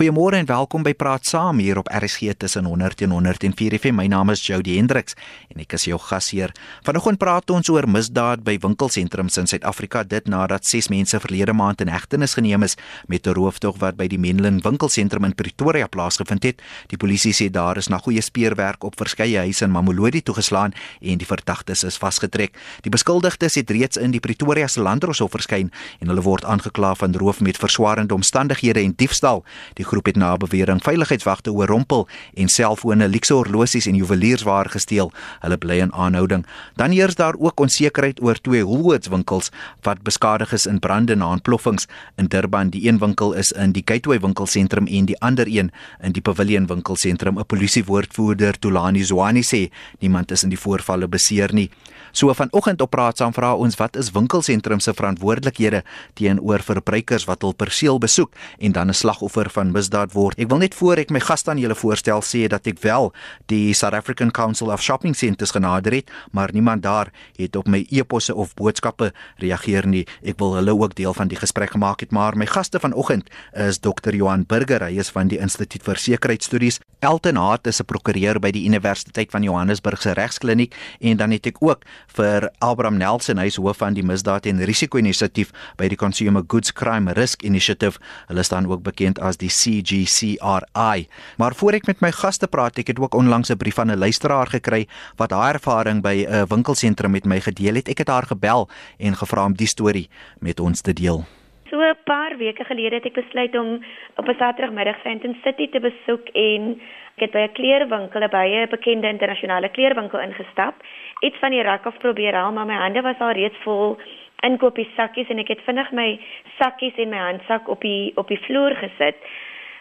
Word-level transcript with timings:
Goeiemôre 0.00 0.38
en 0.40 0.46
welkom 0.48 0.80
by 0.80 0.94
Praat 0.96 1.26
Saam 1.28 1.58
hier 1.60 1.76
op 1.76 1.88
RSG 1.92 2.32
tussen 2.40 2.64
100 2.64 3.02
en 3.04 3.10
104 3.12 3.74
FM. 3.78 3.98
My 3.98 4.06
naam 4.08 4.30
is 4.32 4.40
Jody 4.40 4.78
Hendriks 4.78 5.12
en 5.52 5.60
ek 5.60 5.74
is 5.76 5.82
jou 5.84 5.98
gasheer. 6.00 6.54
Vanoggend 6.86 7.20
praat 7.20 7.52
ons 7.52 7.68
oor 7.68 7.84
misdaad 7.84 8.40
by 8.40 8.54
winkelsentrums 8.62 9.36
in 9.42 9.50
Suid-Afrika 9.50 10.00
dit 10.08 10.24
nadat 10.24 10.64
6 10.64 10.88
mense 10.88 11.20
verlede 11.20 11.52
maand 11.52 11.84
in 11.84 11.92
hegtenis 11.92 12.38
geneem 12.38 12.64
is 12.64 12.78
met 13.12 13.28
'n 13.28 13.34
rooftog 13.36 13.76
wat 13.82 13.98
by 13.98 14.06
die 14.08 14.18
Menlyn 14.18 14.62
winkelsentrum 14.64 15.24
in 15.24 15.34
Pretoria 15.34 15.86
plaasgevind 15.86 16.42
het. 16.48 16.62
Die 16.88 16.96
polisie 16.96 17.34
sê 17.34 17.50
daar 17.50 17.76
is 17.76 17.88
na 17.88 17.98
goeie 17.98 18.22
speurwerk 18.22 18.84
op 18.84 18.96
verskeie 18.96 19.38
huise 19.38 19.64
in 19.64 19.70
Mamelodi 19.70 20.22
toegeslaan 20.22 20.72
en 21.02 21.18
die 21.18 21.26
verdagtes 21.26 21.84
is 21.84 21.98
vasgetrek. 21.98 22.56
Die 22.80 22.90
beskuldigdes 22.90 23.54
het 23.54 23.70
reeds 23.70 23.98
in 23.98 24.12
die 24.12 24.20
Pretoria 24.20 24.66
se 24.66 24.80
landdroshof 24.80 25.30
verskyn 25.30 25.70
en 26.00 26.08
hulle 26.08 26.22
word 26.22 26.44
aangekla 26.44 26.94
van 26.94 27.14
roof 27.14 27.40
met 27.40 27.58
verswaarende 27.58 28.14
omstandighede 28.14 28.80
en 28.80 28.94
diefstal. 28.96 29.44
Die 29.74 29.84
groep 29.90 30.06
het 30.10 30.16
na 30.16 30.36
bewering 30.36 30.80
veiligheidswagte 30.82 31.52
oorrompel 31.52 32.06
en 32.34 32.48
selfone, 32.48 33.08
luukse 33.08 33.34
horlosies 33.34 33.88
en 33.90 33.98
juweliersware 33.98 34.70
gesteel. 34.72 35.10
Hulle 35.42 35.58
bly 35.58 35.80
in 35.84 35.92
aanhouding. 35.92 36.46
Dan 36.78 36.94
heers 36.94 37.18
daar 37.18 37.38
ook 37.38 37.60
onsekerheid 37.60 38.22
oor 38.22 38.38
twee 38.40 38.64
Woolworths 38.66 39.10
winkels 39.10 39.50
wat 39.86 40.02
beskadig 40.06 40.52
is 40.52 40.66
in 40.66 40.78
brande 40.78 41.16
na 41.16 41.30
ontploffings 41.30 41.88
in 42.16 42.30
Durban. 42.30 42.70
Die 42.70 42.86
een 42.88 42.98
winkel 42.98 43.32
is 43.32 43.52
in 43.52 43.72
die 43.72 43.82
Gateway 43.84 44.20
winkelsentrum 44.20 44.86
en 44.86 45.10
die 45.10 45.18
ander 45.20 45.46
een 45.48 45.72
in 46.00 46.12
die 46.12 46.22
Pavilion 46.22 46.66
winkelsentrum. 46.66 47.38
'n 47.38 47.46
Polisiewoordvoerder, 47.46 48.58
Tulani 48.58 49.04
Zwani 49.04 49.42
sê 49.42 49.70
niemand 49.98 50.30
is 50.30 50.42
in 50.42 50.48
die 50.48 50.58
voorvalle 50.58 51.08
beseer 51.08 51.52
nie. 51.52 51.70
So 52.12 52.34
vanoggend 52.34 52.80
op 52.80 52.90
praat 52.90 53.16
saam 53.20 53.32
vra 53.32 53.54
ons 53.54 53.76
wat 53.78 53.96
is 53.96 54.10
winkelsentrums 54.14 54.84
se 54.84 54.94
verantwoordelikhede 54.94 55.82
teenoor 56.18 56.62
verbruikers 56.66 57.26
wat 57.28 57.42
hul 57.42 57.54
perseel 57.54 57.98
besoek 57.98 58.32
en 58.58 58.72
dan 58.72 58.88
'n 58.88 58.94
slagoffer 58.94 59.50
van 59.50 59.72
misdaad 59.72 60.12
word. 60.12 60.38
Ek 60.38 60.48
wil 60.48 60.58
net 60.58 60.74
voor 60.74 60.96
ek 60.96 61.10
my 61.10 61.20
gas 61.20 61.48
aan 61.48 61.58
julle 61.58 61.74
voorstel 61.74 62.20
sê 62.20 62.48
dat 62.48 62.66
ek 62.66 62.78
wel 62.80 63.12
die 63.46 63.72
South 63.74 63.94
African 63.94 64.30
Council 64.30 64.72
of 64.72 64.82
Shopping 64.82 65.16
Centres 65.16 65.50
genader 65.50 65.92
het, 65.92 66.10
maar 66.32 66.48
niemand 66.52 66.82
daar 66.82 67.12
het 67.36 67.56
op 67.56 67.66
my 67.66 67.86
e-posse 67.90 68.34
of 68.34 68.54
boodskappe 68.54 69.12
reageer 69.36 69.86
nie. 69.86 70.06
Ek 70.22 70.38
wil 70.38 70.54
hulle 70.54 70.74
ook 70.74 70.94
deel 70.94 71.14
van 71.14 71.28
die 71.28 71.38
gesprek 71.38 71.70
gemaak 71.70 72.00
het, 72.00 72.10
maar 72.10 72.36
my 72.36 72.46
gaste 72.46 72.80
vanoggend 72.80 73.30
is 73.52 73.78
Dr. 73.78 74.14
Johan 74.14 74.44
Burger, 74.46 74.84
hy 74.84 74.98
is 74.98 75.10
van 75.10 75.28
die 75.28 75.38
Instituut 75.38 75.82
vir 75.82 75.96
Sekuriteitsstudies. 75.96 76.80
Elton 77.00 77.36
Hart 77.36 77.66
is 77.66 77.80
'n 77.80 77.84
prokureur 77.84 78.40
by 78.40 78.50
die 78.50 78.66
Universiteit 78.66 79.30
van 79.30 79.42
Johannesburg 79.42 80.02
se 80.02 80.12
regskliniek 80.12 80.74
en 81.00 81.16
dan 81.16 81.30
het 81.30 81.46
ek 81.46 81.56
ook 81.60 81.84
vir 82.06 82.50
Abraham 82.58 82.98
Nelson, 82.98 83.38
hy 83.38 83.46
is 83.46 83.56
hoof 83.56 83.76
van 83.78 83.94
die 83.94 84.02
misdaad 84.02 84.46
en 84.46 84.64
risiko 84.64 84.98
inisiatief 84.98 85.52
by 85.78 85.88
die 85.88 85.96
Consumer 85.96 86.42
Goods 86.46 86.72
Crime 86.72 87.12
Risk 87.12 87.42
Initiative. 87.42 88.00
Hulle 88.28 88.42
staan 88.42 88.66
ook 88.66 88.82
bekend 88.82 89.18
as 89.18 89.36
die 89.36 89.48
CGCRI. 89.48 91.08
Maar 91.38 91.54
voor 91.54 91.72
ek 91.72 91.86
met 91.86 92.00
my 92.00 92.10
gaste 92.12 92.48
praat, 92.48 92.78
ek 92.78 92.86
het 92.94 92.98
ook 93.00 93.14
onlangs 93.14 93.50
'n 93.50 93.56
brief 93.56 93.74
van 93.74 93.90
'n 93.90 93.98
luisteraar 93.98 94.46
gekry 94.46 94.86
wat 95.16 95.30
haar 95.30 95.54
ervaring 95.54 96.02
by 96.02 96.26
'n 96.26 96.46
winkelsentrum 96.48 97.10
met 97.10 97.24
my 97.24 97.40
gedeel 97.40 97.74
het. 97.74 97.88
Ek 97.88 97.98
het 97.98 98.08
haar 98.08 98.26
gebel 98.26 98.68
en 98.98 99.14
gevra 99.14 99.44
om 99.44 99.54
die 99.54 99.66
storie 99.66 100.08
met 100.40 100.60
ons 100.60 100.80
te 100.80 100.92
deel. 100.92 101.24
So 101.70 101.78
'n 101.78 101.96
paar 102.04 102.36
weke 102.36 102.64
gelede 102.64 102.94
het 102.94 103.04
ek 103.04 103.20
besluit 103.22 103.54
om 103.54 103.84
op 104.16 104.28
'n 104.28 104.38
Saterdagmiddag 104.38 105.00
Fenton 105.00 105.36
City 105.42 105.70
te 105.70 105.80
besoek 105.80 106.28
en 106.34 106.80
ek 107.16 107.20
het 107.20 107.30
by 107.30 107.42
'n 107.46 107.52
kleerwinkel, 107.52 108.28
by 108.28 108.46
'n 108.46 108.70
bekende 108.70 109.08
internasionale 109.08 109.68
kleerwinkel 109.68 110.20
ingestap. 110.20 110.74
Iets 111.20 111.38
van 111.38 111.52
die 111.52 111.62
rak 111.62 111.84
af 111.86 111.98
probeer 112.00 112.34
haal, 112.34 112.52
maar 112.52 112.66
my 112.66 112.78
hande 112.80 113.02
was 113.04 113.18
al 113.20 113.36
reeds 113.36 113.56
vol 113.64 113.98
inkopiessakkies 114.46 115.28
en 115.28 115.42
ek 115.42 115.52
het 115.52 115.62
vinnig 115.66 115.90
my 115.92 116.08
sakkies 116.56 116.96
en 117.02 117.12
my 117.12 117.20
handsak 117.20 117.68
op 117.68 117.82
die 117.84 118.12
op 118.20 118.28
die 118.32 118.40
vloer 118.46 118.76
gesit. 118.80 119.20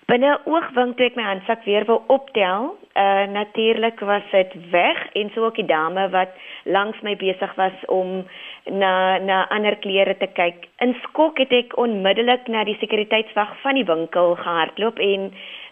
Binne 0.09 0.39
oogwink 0.49 0.97
toe 0.97 1.05
ek 1.05 1.17
my 1.19 1.25
handsak 1.27 1.61
weer 1.69 1.85
wou 1.85 1.99
optel, 2.09 2.71
uh 2.97 3.25
natuurlik 3.29 4.01
was 4.09 4.25
dit 4.31 4.55
weg 4.73 5.03
en 5.21 5.29
so 5.35 5.45
ook 5.45 5.59
die 5.61 5.67
dame 5.69 6.07
wat 6.11 6.33
langs 6.65 6.99
my 7.05 7.13
besig 7.15 7.53
was 7.61 7.85
om 7.87 8.25
na 8.65 9.17
na 9.23 9.43
ander 9.53 9.77
klere 9.85 10.17
te 10.17 10.27
kyk. 10.27 10.65
In 10.81 10.95
skok 11.03 11.39
het 11.39 11.53
ek 11.53 11.77
onmiddellik 11.77 12.49
na 12.49 12.65
die 12.65 12.77
sekuriteitswag 12.81 13.53
van 13.61 13.77
die 13.77 13.85
winkel 13.85 14.35
gehardloop 14.41 14.99
en 14.99 15.29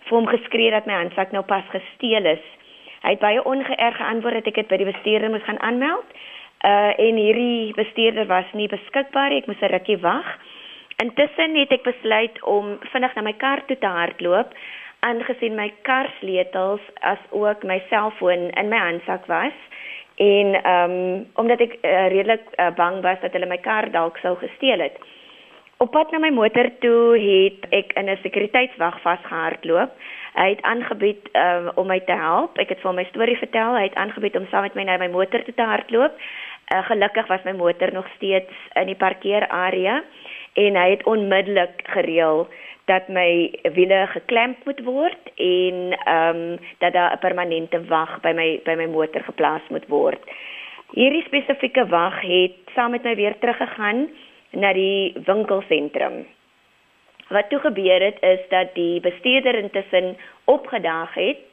vir 0.08 0.16
hom 0.16 0.30
geskree 0.30 0.72
dat 0.72 0.86
my 0.86 1.02
handsak 1.02 1.34
nou 1.36 1.44
pas 1.44 1.66
gesteel 1.74 2.32
is. 2.38 2.46
Hy 3.08 3.14
het 3.16 3.24
baie 3.24 3.44
ongeërg 3.44 3.96
geantwoord 3.96 4.36
dat 4.42 4.48
ek 4.52 4.58
dit 4.60 4.68
by 4.68 4.78
die 4.82 4.92
bestuurder 4.92 5.32
moes 5.32 5.46
gaan 5.48 5.62
aanmeld. 5.64 6.10
Uh 6.68 6.92
en 7.00 7.16
hierdie 7.16 7.72
bestuurder 7.78 8.28
was 8.28 8.50
nie 8.52 8.68
beskikbaar 8.68 9.32
nie. 9.32 9.40
Ek 9.40 9.48
moes 9.48 9.64
'n 9.64 9.72
rukkie 9.72 9.98
wag. 10.04 10.28
Intussen 11.00 11.56
het 11.56 11.72
ek 11.72 11.88
besluit 11.88 12.44
om 12.44 12.76
vinnig 12.92 13.16
na 13.16 13.22
my 13.22 13.34
kar 13.34 13.64
toe 13.66 13.78
te 13.78 13.88
hardloop 13.88 14.52
aangesien 15.00 15.56
my 15.56 15.70
kar 15.88 16.10
sleutels 16.20 16.82
as 17.06 17.20
ook 17.30 17.64
my 17.64 17.82
selfoon 17.90 18.50
in 18.50 18.70
my 18.70 18.78
handsak 18.78 19.28
was 19.32 19.54
en 20.16 20.56
ehm 20.64 20.92
um, 20.92 21.26
omdat 21.36 21.60
ek 21.60 21.78
uh, 21.82 22.08
redelik 22.10 22.42
uh, 22.56 22.72
bang 22.76 23.02
was 23.06 23.20
dat 23.22 23.32
hulle 23.32 23.46
my 23.46 23.60
kar 23.62 23.92
dalk 23.92 24.18
sou 24.18 24.36
gesteel 24.42 24.80
het. 24.82 24.98
Op 25.78 25.92
pad 25.94 26.12
na 26.12 26.18
my 26.18 26.32
motor 26.34 26.72
toe 26.82 27.18
het 27.22 27.66
ek 27.70 27.92
in 27.94 28.10
'n 28.10 28.18
sekuriteitswag 28.22 29.02
vasgehardloop. 29.02 29.92
Hy 30.34 30.50
het 30.50 30.62
aangebied 30.62 31.30
um, 31.34 31.70
om 31.76 31.88
my 31.88 32.00
te 32.00 32.18
help. 32.18 32.58
Ek 32.58 32.70
het 32.70 32.82
vir 32.82 32.94
my 32.94 33.04
storie 33.04 33.38
vertel. 33.38 33.76
Hy 33.76 33.84
het 33.84 33.96
aangebied 33.96 34.36
om 34.36 34.48
saam 34.50 34.62
met 34.62 34.74
my 34.74 34.84
na 34.84 34.98
my 34.98 35.08
motor 35.08 35.44
toe 35.44 35.54
te 35.54 35.62
hardloop. 35.62 36.14
Uh, 36.74 36.86
gelukkig 36.86 37.28
was 37.28 37.44
my 37.44 37.52
motor 37.52 37.94
nog 37.94 38.08
steeds 38.16 38.54
in 38.74 38.86
die 38.86 38.96
parkeerarea 38.96 40.04
en 40.54 40.76
hy 40.76 40.90
het 40.90 41.04
onmiddellik 41.04 41.82
gereël 41.84 42.48
dat 42.86 43.08
my 43.08 43.54
wiele 43.74 44.08
geklemp 44.08 44.66
moet 44.66 44.80
word 44.84 45.24
en 45.36 45.94
ehm 45.94 46.36
um, 46.36 46.60
dat 46.78 46.94
daar 46.94 47.14
'n 47.14 47.20
permanente 47.20 47.86
wag 47.86 48.22
by 48.22 48.34
my 48.34 48.60
by 48.64 48.74
my 48.74 48.86
motor 48.86 49.22
geplaas 49.22 49.62
moet 49.70 49.88
word. 49.88 50.22
Hierdie 50.92 51.24
spesifieke 51.24 51.86
wag 51.88 52.22
het 52.22 52.58
saam 52.74 52.92
met 52.92 53.04
my 53.04 53.16
weer 53.16 53.38
teruggegaan 53.40 54.10
na 54.52 54.74
die 54.74 55.14
winkelsentrum. 55.26 56.26
Wat 57.30 57.50
toe 57.50 57.60
gebeur 57.60 58.02
het 58.02 58.18
is 58.22 58.40
dat 58.50 58.74
die 58.74 59.00
bestuurder 59.00 59.56
intussen 59.56 60.16
opgedaag 60.46 61.14
het 61.14 61.44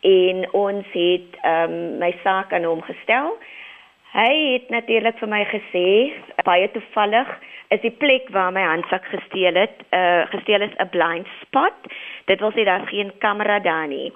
en 0.00 0.52
ons 0.52 0.86
het 0.92 1.40
ehm 1.42 1.72
um, 1.72 1.98
my 1.98 2.14
saak 2.22 2.52
aan 2.52 2.64
hom 2.64 2.82
gestel. 2.82 3.36
Hy 4.12 4.52
het 4.52 4.70
natuurlik 4.70 5.18
vir 5.18 5.28
my 5.28 5.44
gesê 5.44 5.88
baie 6.44 6.70
toevallig 6.70 7.28
is 7.68 7.80
die 7.80 7.92
plek 7.92 8.30
waar 8.32 8.52
my 8.52 8.62
handsak 8.64 9.04
gesteel 9.12 9.54
het, 9.54 9.84
uh 9.92 10.24
gesteel 10.32 10.60
is 10.60 10.76
'n 10.78 10.88
blind 10.88 11.26
spot. 11.42 11.76
Dit 12.24 12.40
wil 12.40 12.52
sê 12.52 12.64
daar's 12.64 12.88
geen 12.88 13.12
kamera 13.18 13.58
daar 13.58 13.86
nie. 13.86 14.12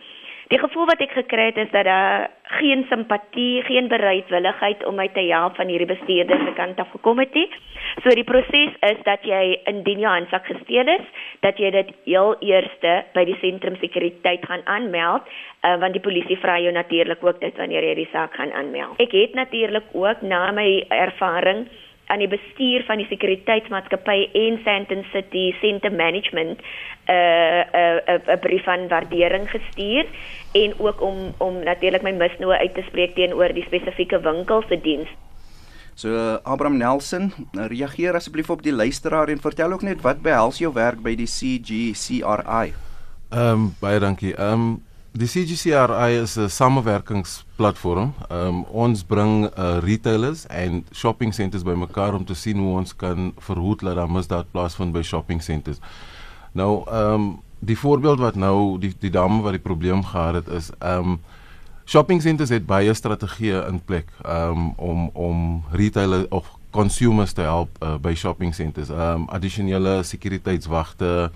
Die 0.52 0.60
gevoel 0.60 0.84
wat 0.84 1.00
ek 1.00 1.14
gekry 1.16 1.46
het 1.48 1.56
is 1.62 1.70
dat 1.72 1.86
daar 1.88 2.26
geen 2.60 2.82
simpatie, 2.90 3.62
geen 3.64 3.86
bereidwilligheid 3.88 4.82
om 4.84 4.98
my 5.00 5.06
te 5.14 5.22
help 5.30 5.54
van 5.56 5.70
hierdie 5.72 5.88
bestuurder 5.88 6.42
se 6.44 6.52
kant 6.58 6.80
af 6.82 6.90
gekom 6.92 7.22
het 7.22 7.32
nie. 7.32 7.46
So 8.04 8.12
die 8.12 8.26
proses 8.28 8.74
is 8.84 9.00
dat 9.06 9.24
jy 9.24 9.62
indien 9.70 10.02
jou 10.04 10.12
handsak 10.12 10.44
gesteel 10.50 10.90
is, 10.92 11.06
dat 11.40 11.56
jy 11.56 11.70
dit 11.72 11.94
heel 12.04 12.36
eerste 12.44 12.92
by 13.16 13.24
die 13.30 13.38
sentrum 13.40 13.78
sekuriteit 13.80 14.44
gaan 14.44 14.66
aanmeld, 14.74 15.24
uh, 15.64 15.78
want 15.80 15.96
die 15.96 16.04
polisie 16.04 16.36
vra 16.44 16.58
jou 16.60 16.74
natuurlik 16.76 17.24
ook 17.24 17.40
dit 17.40 17.56
wanneer 17.56 17.88
jy 17.88 17.94
die 18.02 18.10
saak 18.12 18.36
gaan 18.36 18.52
aanmeld. 18.52 19.00
Ek 19.00 19.16
het 19.16 19.32
natuurlik 19.38 19.88
ook 19.96 20.20
na 20.20 20.50
my 20.52 20.68
ervaring 20.92 21.64
aan 22.12 22.20
die 22.20 22.28
bestuur 22.28 22.84
van 22.88 23.00
die 23.00 23.08
sekuriteitsmaatskappy 23.08 24.18
en 24.36 24.60
Sandton 24.64 25.04
City 25.12 25.48
Center 25.60 25.92
Management 25.92 26.60
'n 26.60 27.12
uh, 27.16 27.64
'n 27.64 27.98
uh, 28.06 28.14
'n 28.14 28.30
uh, 28.30 28.40
brief 28.44 28.64
van 28.68 28.88
waardering 28.88 29.50
gestuur 29.50 30.04
en 30.52 30.74
ook 30.78 31.00
om 31.00 31.34
om 31.38 31.64
natuurlik 31.64 32.02
my 32.02 32.12
misnoë 32.12 32.58
uit 32.58 32.74
te 32.74 32.84
spreek 32.86 33.14
teenoor 33.14 33.52
die 33.52 33.66
spesifieke 33.66 34.20
winkel 34.20 34.62
se 34.68 34.80
diens. 34.80 35.08
So 35.94 36.38
Abraham 36.42 36.76
Nelson, 36.76 37.32
reageer 37.52 38.14
asseblief 38.14 38.50
op 38.50 38.62
die 38.62 38.72
luisteraar 38.72 39.28
en 39.28 39.40
vertel 39.40 39.72
ook 39.72 39.82
net 39.82 40.00
wat 40.00 40.22
behels 40.22 40.58
jou 40.58 40.72
werk 40.72 41.02
by 41.02 41.14
die 41.16 41.28
CGCRI. 41.28 42.72
Ehm 43.32 43.52
um, 43.52 43.74
baie 43.80 44.00
dankie. 44.00 44.34
Ehm 44.36 44.52
um, 44.52 44.82
Die 45.12 45.26
CGCRI 45.26 46.20
is 46.22 46.36
'n 46.36 46.48
samewerkingsplatform. 46.48 48.14
Um, 48.30 48.62
ons 48.64 49.04
bring 49.04 49.50
uh, 49.58 49.76
retailers 49.78 50.46
en 50.46 50.86
shopping 50.90 51.34
centers 51.34 51.62
bymekaar 51.62 52.14
om 52.14 52.24
te 52.24 52.34
sien 52.34 52.58
hoe 52.58 52.78
ons 52.78 52.96
kan 52.96 53.32
verhoed 53.38 53.80
dat 53.80 53.94
daar 53.94 54.10
misdaad 54.10 54.46
plaasvind 54.50 54.92
by 54.92 55.02
shopping 55.02 55.42
centers. 55.42 55.78
Nou, 56.52 56.84
ehm 56.88 57.12
um, 57.12 57.40
die 57.58 57.78
voorbeeld 57.78 58.18
wat 58.18 58.34
nou 58.34 58.78
die 58.78 58.94
die 58.98 59.10
dame 59.10 59.42
wat 59.42 59.52
die 59.52 59.60
probleem 59.60 60.04
gehad 60.04 60.34
het 60.34 60.48
is 60.48 60.70
ehm 60.78 60.98
um, 60.98 61.20
shopping 61.84 62.22
centers 62.22 62.48
het 62.48 62.66
baie 62.66 62.94
strategieë 62.94 63.66
in 63.68 63.84
plek 63.84 64.08
um, 64.26 64.72
om 64.76 65.10
om 65.12 65.62
retailers 65.70 66.28
of 66.28 66.48
consumers 66.70 67.32
te 67.32 67.40
help 67.40 67.68
uh, 67.82 67.94
by 68.00 68.14
shopping 68.14 68.54
centers. 68.54 68.88
Ehm 68.88 69.00
um, 69.00 69.28
addisionele 69.28 70.02
sekuriteitswagte 70.02 71.30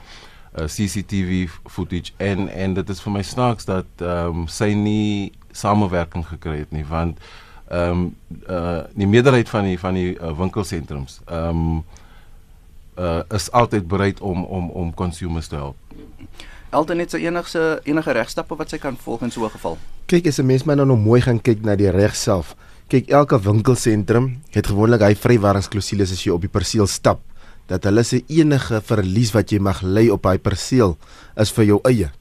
CCTV 0.64 1.48
footage 1.68 2.12
en 2.16 2.48
en 2.48 2.74
dit 2.74 2.88
is 2.88 3.00
vir 3.00 3.12
my 3.12 3.22
snaaks 3.22 3.68
dat 3.68 3.86
ehm 4.00 4.42
um, 4.42 4.46
sy 4.48 4.72
nie 4.72 5.32
samewerking 5.52 6.24
gekry 6.26 6.58
het 6.58 6.72
nie 6.72 6.84
want 6.88 7.18
ehm 7.68 7.90
um, 7.90 8.16
uh 8.48 8.82
die 8.94 9.06
meerderheid 9.06 9.48
van 9.48 9.64
die 9.64 9.78
van 9.78 9.94
die 9.94 10.14
uh, 10.14 10.32
winkelsentrums 10.38 11.20
ehm 11.26 11.48
um, 11.48 11.84
uh 12.98 13.22
is 13.36 13.50
altyd 13.52 13.88
bereid 13.88 14.20
om 14.20 14.44
om 14.44 14.70
om 14.70 14.94
consumers 14.94 15.46
te 15.48 15.56
help. 15.56 15.76
Elton 16.70 16.98
het 16.98 17.10
sy 17.10 17.22
enigste 17.24 17.80
enige 17.84 18.12
regstappe 18.12 18.56
wat 18.56 18.72
sy 18.72 18.78
kan 18.78 18.96
volg 18.96 19.22
in 19.22 19.30
so 19.30 19.44
'n 19.44 19.50
geval. 19.50 19.78
Kyk, 20.06 20.26
as 20.26 20.38
'n 20.38 20.46
mens 20.46 20.64
maar 20.64 20.76
nou 20.76 20.86
nog 20.86 21.04
mooi 21.04 21.20
gaan 21.20 21.40
kyk 21.40 21.62
na 21.62 21.76
die 21.76 21.90
reg 21.90 22.16
self. 22.16 22.56
Kyk, 22.88 23.08
elke 23.08 23.40
winkelsentrum 23.40 24.42
het 24.50 24.66
gewoonlik 24.66 25.00
hy 25.00 25.14
vrywaringsklousules 25.14 26.12
as 26.12 26.24
jy 26.24 26.32
op 26.32 26.40
die 26.40 26.48
perseel 26.48 26.86
stap 26.86 27.20
dat 27.70 27.86
hulle 27.88 28.04
se 28.06 28.22
enige 28.28 28.80
verlies 28.86 29.32
wat 29.34 29.52
jy 29.52 29.58
mag 29.62 29.82
lê 29.82 30.06
op 30.12 30.22
daai 30.26 30.38
perseel 30.38 30.96
is 31.40 31.52
vir 31.56 31.64
jou 31.72 31.80
eie. 31.88 32.12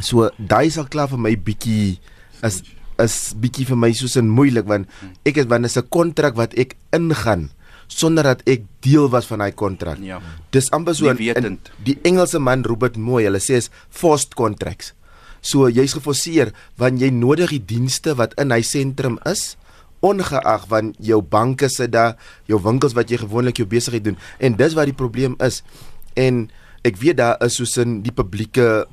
So 0.00 0.30
daai 0.38 0.70
sal 0.70 0.88
klaar 0.90 1.10
vir 1.10 1.22
my 1.22 1.34
bietjie 1.36 1.98
is 2.46 2.62
is 2.98 3.34
bietjie 3.38 3.66
vir 3.68 3.78
my 3.78 3.92
soos 3.94 4.16
in 4.18 4.26
moeilik 4.26 4.66
want 4.66 4.90
ek 5.26 5.38
is 5.38 5.46
wanneer 5.46 5.70
'n 5.70 5.88
kontrak 5.88 6.34
wat 6.34 6.54
ek 6.58 6.74
ingaan 6.90 7.50
sonder 7.88 8.24
dat 8.24 8.42
ek 8.46 8.64
deel 8.84 9.08
was 9.08 9.26
van 9.26 9.40
daai 9.40 9.52
kontrak. 9.52 9.98
Ja. 10.04 10.20
Dis 10.52 10.70
amper 10.70 10.94
so 10.94 11.08
in, 11.08 11.18
in, 11.18 11.58
die 11.84 11.98
Engelse 12.04 12.38
man 12.38 12.62
Robert 12.62 12.96
mooi, 12.96 13.24
hulle 13.24 13.40
sê 13.40 13.56
is 13.56 13.70
forced 13.88 14.34
contracts. 14.34 14.92
So 15.40 15.68
jy's 15.70 15.94
geforseer 15.96 16.52
wanneer 16.76 17.08
jy 17.08 17.14
nodig 17.14 17.50
die 17.56 17.64
dienste 17.64 18.14
wat 18.18 18.34
in 18.40 18.50
hy 18.50 18.60
sentrum 18.62 19.18
is 19.24 19.56
ongeag 20.00 20.66
van 20.68 20.94
jou 20.98 21.22
banke 21.22 21.68
sit 21.68 21.92
daar, 21.92 22.16
jou 22.46 22.60
winkels 22.62 22.94
wat 22.94 23.10
jy 23.10 23.18
gewoonlik 23.18 23.56
jou 23.56 23.66
besigheid 23.68 24.04
doen 24.04 24.18
en 24.38 24.56
dis 24.56 24.74
wat 24.74 24.90
die 24.90 24.96
probleem 24.96 25.34
is. 25.44 25.62
En 26.14 26.48
ek 26.86 26.96
weet 26.96 27.16
daar 27.16 27.36
is 27.44 27.58
soos 27.58 27.76
in 27.76 28.00
die 28.02 28.14
publieke 28.14 28.86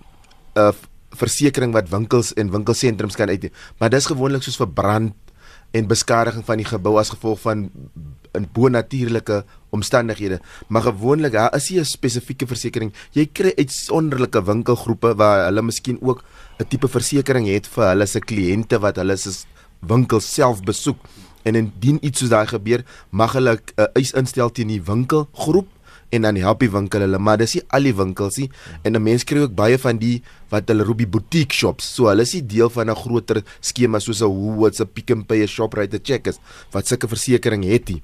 uh 0.55 0.73
versekerings 1.15 1.71
wat 1.71 1.87
winkels 1.87 2.33
en 2.35 2.49
winkelsentrums 2.51 3.15
kan 3.15 3.29
uit, 3.31 3.45
maar 3.79 3.87
dis 3.89 4.09
gewoonlik 4.11 4.43
soos 4.43 4.57
vir 4.59 4.67
brand 4.67 5.13
en 5.71 5.87
beskadiging 5.87 6.43
van 6.43 6.59
die 6.59 6.67
gebou 6.67 6.95
as 6.99 7.11
gevolg 7.13 7.39
van 7.43 7.69
in 8.35 8.47
bonatuurlike 8.51 9.43
omstandighede. 9.75 10.41
Maar 10.67 10.89
gewoonlik 10.89 11.31
daar 11.31 11.55
is 11.55 11.69
nie 11.69 11.79
'n 11.79 11.85
spesifieke 11.85 12.47
versekering. 12.47 12.93
Jy 13.11 13.25
kry 13.25 13.53
uitsonderlike 13.57 14.43
winkelgroepe 14.43 15.15
waar 15.15 15.45
hulle 15.45 15.61
miskien 15.61 15.97
ook 16.01 16.23
'n 16.59 16.67
tipe 16.67 16.87
versekering 16.87 17.47
het 17.47 17.67
vir 17.67 17.87
hulle 17.87 18.05
se 18.05 18.19
kliënte 18.19 18.79
wat 18.79 18.95
hulle 18.95 19.17
se 19.17 19.31
winkels 19.87 20.33
self 20.33 20.63
besoek. 20.63 20.97
En 21.43 21.55
indien 21.55 21.99
iets 22.01 22.19
soos 22.19 22.29
daai 22.29 22.47
gebeur, 22.47 22.83
mag 23.09 23.33
hulle 23.33 23.53
'n 23.55 23.61
uh, 23.77 23.85
eis 23.93 24.13
instel 24.13 24.51
teen 24.51 24.67
die 24.67 24.81
winkelgroep 24.81 25.67
en 26.09 26.21
dan 26.21 26.35
help 26.35 26.59
die 26.59 26.71
winkel 26.71 27.03
hulle, 27.05 27.19
maar 27.19 27.37
dis 27.37 27.55
nie 27.57 27.63
al 27.75 27.83
die 27.83 27.95
winkels 27.95 28.37
nie. 28.37 28.49
En 28.83 28.95
'n 28.95 29.03
mens 29.03 29.23
kry 29.23 29.39
ook 29.39 29.55
baie 29.55 29.77
van 29.77 29.97
die 29.97 30.21
wat 30.49 30.67
hulle 30.67 30.83
roep 30.83 30.97
die 30.97 31.07
boutique 31.07 31.53
shops. 31.53 31.93
So 31.95 32.07
hulle 32.07 32.21
is 32.21 32.33
nie 32.33 32.45
deel 32.45 32.69
van 32.69 32.89
'n 32.89 32.95
groter 32.95 33.43
skema 33.59 33.99
soos 33.99 34.21
'n 34.21 34.25
Woolworths, 34.25 34.79
'n 34.81 34.87
Pick 34.93 35.11
n 35.11 35.25
Pay, 35.25 35.43
'n 35.43 35.47
Shoprite, 35.47 35.97
'n 35.97 36.03
Checkers 36.03 36.37
wat 36.71 36.87
sulke 36.87 37.07
versekerings 37.07 37.67
het 37.67 37.89
nie. 37.89 38.01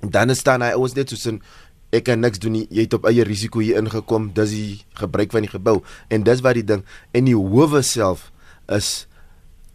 Dan 0.00 0.34
staan 0.34 0.62
hy 0.62 0.72
ons 0.74 0.94
net 0.94 1.10
in 1.26 1.42
ek 1.90 2.04
kan 2.04 2.20
niks 2.20 2.38
doen 2.38 2.52
nie. 2.52 2.66
Jy 2.70 2.86
het 2.86 2.94
op 2.94 3.06
eie 3.08 3.24
risiko 3.24 3.60
hier 3.60 3.76
ingekom. 3.80 4.30
Dis 4.34 4.50
die 4.50 4.84
gebruik 4.94 5.32
van 5.32 5.42
die 5.42 5.50
gebou. 5.50 5.82
En 6.08 6.22
dis 6.22 6.40
wat 6.40 6.54
die 6.54 6.64
ding 6.64 6.84
en 7.12 7.24
die 7.24 7.36
howe 7.36 7.82
self 7.82 8.30
is 8.68 9.07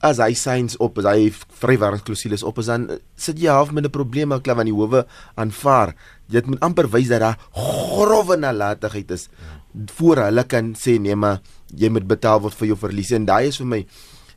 as 0.04 0.20
hy 0.20 0.34
signs 0.36 0.76
op 0.84 1.00
as 1.00 1.08
hy 1.08 1.30
vrywaringsklousules 1.62 2.44
op 2.44 2.60
is 2.60 2.70
dan 2.72 2.90
sit 3.16 3.40
jy 3.40 3.52
half 3.52 3.72
met 3.72 3.86
'n 3.88 3.94
probleem 3.94 4.28
maar 4.30 4.42
klaar 4.42 4.60
van 4.60 4.70
die 4.70 4.76
howe 4.76 5.06
aanvaar. 5.36 5.96
Dit 6.28 6.46
moet 6.46 6.60
amper 6.60 6.90
wys 6.90 7.08
dat 7.08 7.20
daar 7.20 7.38
grove 7.52 8.38
nalatigheid 8.38 9.12
is 9.12 9.30
voor 9.96 10.18
hulle 10.18 10.44
kan 10.44 10.76
sê 10.76 11.00
nee 11.00 11.16
maar 11.16 11.42
jy 11.76 11.90
moet 11.90 12.08
betaal 12.08 12.42
word 12.42 12.54
vir 12.54 12.68
jou 12.68 12.78
verliese 12.78 13.16
en 13.16 13.26
daai 13.26 13.48
is 13.48 13.58
vir 13.58 13.68
my 13.68 13.86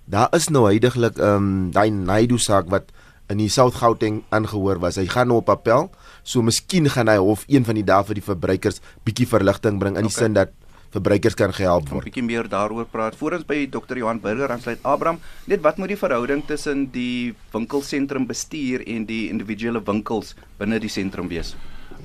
daar 0.07 0.29
is 0.33 0.49
nou 0.49 0.65
heidaglik 0.67 1.19
ehm 1.19 1.37
um, 1.37 1.71
daai 1.71 1.91
Naidu 1.91 2.39
saak 2.39 2.71
wat 2.71 2.93
in 3.29 3.39
die 3.43 3.51
South 3.51 3.75
Gauteng 3.75 4.23
aangehoor 4.31 4.79
was. 4.79 4.97
Hy 5.01 5.07
gaan 5.11 5.27
nou 5.29 5.41
op 5.43 5.51
appel. 5.51 5.91
So 6.23 6.43
miskien 6.47 6.87
gaan 6.91 7.11
hy 7.11 7.17
hof 7.19 7.45
een 7.51 7.65
van 7.67 7.75
die 7.75 7.85
dae 7.87 8.05
vir 8.07 8.15
die 8.21 8.23
verbruikers 8.23 8.79
bietjie 9.05 9.27
verligting 9.27 9.81
bring 9.83 9.97
in 9.99 10.07
die 10.07 10.13
okay. 10.13 10.23
sin 10.23 10.37
dat 10.39 10.55
verbruikers 10.95 11.35
kan 11.35 11.53
gehelp 11.53 11.89
word. 11.89 12.05
'n 12.05 12.11
Bietjie 12.11 12.23
meer 12.23 12.49
daaroor 12.49 12.87
praat. 12.87 13.17
Voordat 13.17 13.41
ons 13.41 13.49
by 13.49 13.67
Dr. 13.71 13.97
Johan 13.97 14.21
Burger 14.21 14.51
aansluit, 14.51 14.79
Abraham, 14.83 15.19
net 15.47 15.61
wat 15.61 15.79
moet 15.79 15.89
die 15.89 15.97
verhouding 15.97 16.45
tussen 16.47 16.91
die 16.91 17.35
winkelsentrum 17.53 18.27
bestuur 18.27 18.87
en 18.87 19.07
die 19.07 19.29
individuele 19.29 19.83
winkels 19.85 20.35
binne 20.59 20.79
die 20.79 20.89
sentrum 20.89 21.29
wees? 21.29 21.57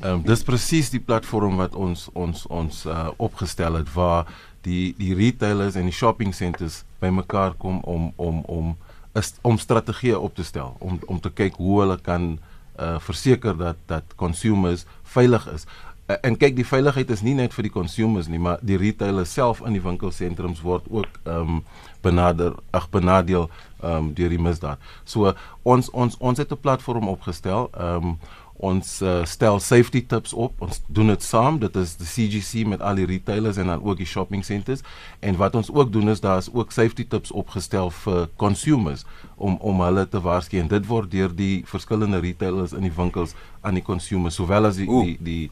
Ehm 0.02 0.14
um, 0.14 0.24
dis 0.24 0.44
presies 0.44 0.90
die 0.90 1.00
platform 1.00 1.58
wat 1.58 1.76
ons 1.76 2.10
ons 2.14 2.46
ons 2.50 2.86
uh, 2.86 3.10
opgestel 3.18 3.76
het 3.78 3.94
waar 3.94 4.26
die 4.66 4.94
die 4.98 5.14
retailers 5.14 5.76
en 5.76 5.86
die 5.90 5.94
shopping 5.94 6.34
centers 6.34 6.84
bymekaar 7.00 7.54
kom 7.58 7.82
om 7.84 8.14
om 8.16 8.42
om 8.46 8.78
is 9.14 9.34
om 9.42 9.58
strategieë 9.58 10.16
op 10.16 10.36
te 10.36 10.44
stel 10.44 10.76
om 10.80 11.00
om 11.08 11.20
te 11.20 11.30
kyk 11.30 11.60
hoe 11.60 11.82
hulle 11.82 11.98
kan 12.02 12.40
uh, 12.80 12.98
verseker 13.00 13.58
dat 13.58 13.78
dat 13.86 14.16
consumers 14.16 14.86
veilig 15.04 15.48
is. 15.54 15.66
Uh, 16.12 16.18
en 16.22 16.36
kyk 16.38 16.56
die 16.58 16.66
veiligheid 16.68 17.12
is 17.14 17.22
nie 17.24 17.36
net 17.38 17.54
vir 17.56 17.68
die 17.68 17.74
consumers 17.74 18.28
nie, 18.32 18.40
maar 18.42 18.60
die 18.66 18.80
retailers 18.82 19.34
self 19.38 19.62
in 19.68 19.78
die 19.78 19.84
winkelsentrums 19.84 20.64
word 20.66 20.88
ook 20.92 21.22
ehm 21.24 21.58
um, 21.58 21.64
benader 22.02 22.56
ag 22.74 22.90
benadeel 22.90 23.46
ehm 23.48 23.92
um, 23.96 24.14
deur 24.18 24.32
die 24.34 24.42
misdaad. 24.42 24.82
So 25.06 25.34
ons 25.64 25.90
ons 25.94 26.18
ons 26.20 26.42
het 26.42 26.52
'n 26.52 26.64
platform 26.68 27.08
opgestel 27.08 27.70
ehm 27.72 28.12
um, 28.12 28.18
ons 28.62 29.02
uh, 29.02 29.22
stel 29.26 29.60
safety 29.60 30.04
tips 30.06 30.34
op. 30.34 30.54
Ons 30.62 30.82
doen 30.88 31.08
dit 31.08 31.24
saam. 31.24 31.58
Dit 31.60 31.76
is 31.76 31.96
die 31.98 32.08
CGC 32.08 32.68
met 32.70 32.82
al 32.86 33.00
die 33.02 33.08
retailers 33.10 33.58
en 33.58 33.72
dan 33.72 33.84
ook 33.84 33.98
die 33.98 34.06
shopping 34.06 34.46
centers. 34.46 34.84
En 35.20 35.38
wat 35.42 35.56
ons 35.58 35.72
ook 35.74 35.92
doen 35.94 36.10
is 36.14 36.22
daar 36.22 36.38
is 36.38 36.50
ook 36.54 36.72
safety 36.72 37.08
tips 37.08 37.32
opgestel 37.32 37.90
vir 38.04 38.28
consumers 38.36 39.06
om 39.36 39.58
om 39.60 39.82
hulle 39.82 40.06
te 40.08 40.22
waarsku 40.22 40.60
en 40.62 40.70
dit 40.70 40.86
word 40.88 41.12
deur 41.12 41.34
die 41.36 41.64
verskillende 41.66 42.22
retailers 42.22 42.76
in 42.78 42.86
die 42.86 42.96
winkels 42.96 43.34
aan 43.62 43.80
die 43.80 43.86
consumers 43.86 44.38
sowel 44.38 44.70
as 44.70 44.78
die 44.78 44.90
Oeh. 44.90 45.06
die 45.06 45.18
die 45.22 45.52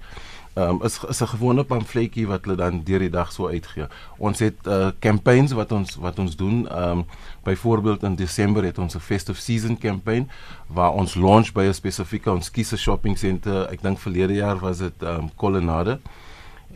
um, 0.59 0.81
is 0.83 0.99
is 1.07 1.21
'n 1.21 1.27
gewone 1.27 1.63
pamfletjie 1.63 2.27
wat 2.27 2.45
hulle 2.45 2.57
dan 2.57 2.81
deur 2.83 2.99
die 2.99 3.09
dag 3.09 3.31
so 3.31 3.47
uitgee. 3.47 3.87
Ons 4.17 4.39
het 4.39 4.67
uh 4.67 4.91
campaigns 4.99 5.51
wat 5.51 5.71
ons 5.71 5.95
wat 5.95 6.19
ons 6.19 6.35
doen. 6.35 6.67
Ehm 6.69 6.99
um, 6.99 7.05
byvoorbeeld 7.43 8.03
in 8.03 8.15
Desember 8.15 8.63
het 8.63 8.77
ons 8.77 8.95
'n 8.95 8.99
festive 8.99 9.41
season 9.41 9.77
campaign 9.77 10.29
waar 10.67 10.91
ons 10.91 11.15
launch 11.15 11.51
by 11.51 11.63
'n 11.63 11.73
spesifieke 11.73 12.31
ons 12.31 12.51
kiese 12.51 12.77
shopping 12.77 13.17
center. 13.17 13.69
Ek 13.71 13.81
dink 13.81 13.99
verlede 13.99 14.33
jaar 14.33 14.59
was 14.59 14.77
dit 14.77 15.03
ehm 15.03 15.15
um, 15.15 15.29
Colonnade 15.35 15.99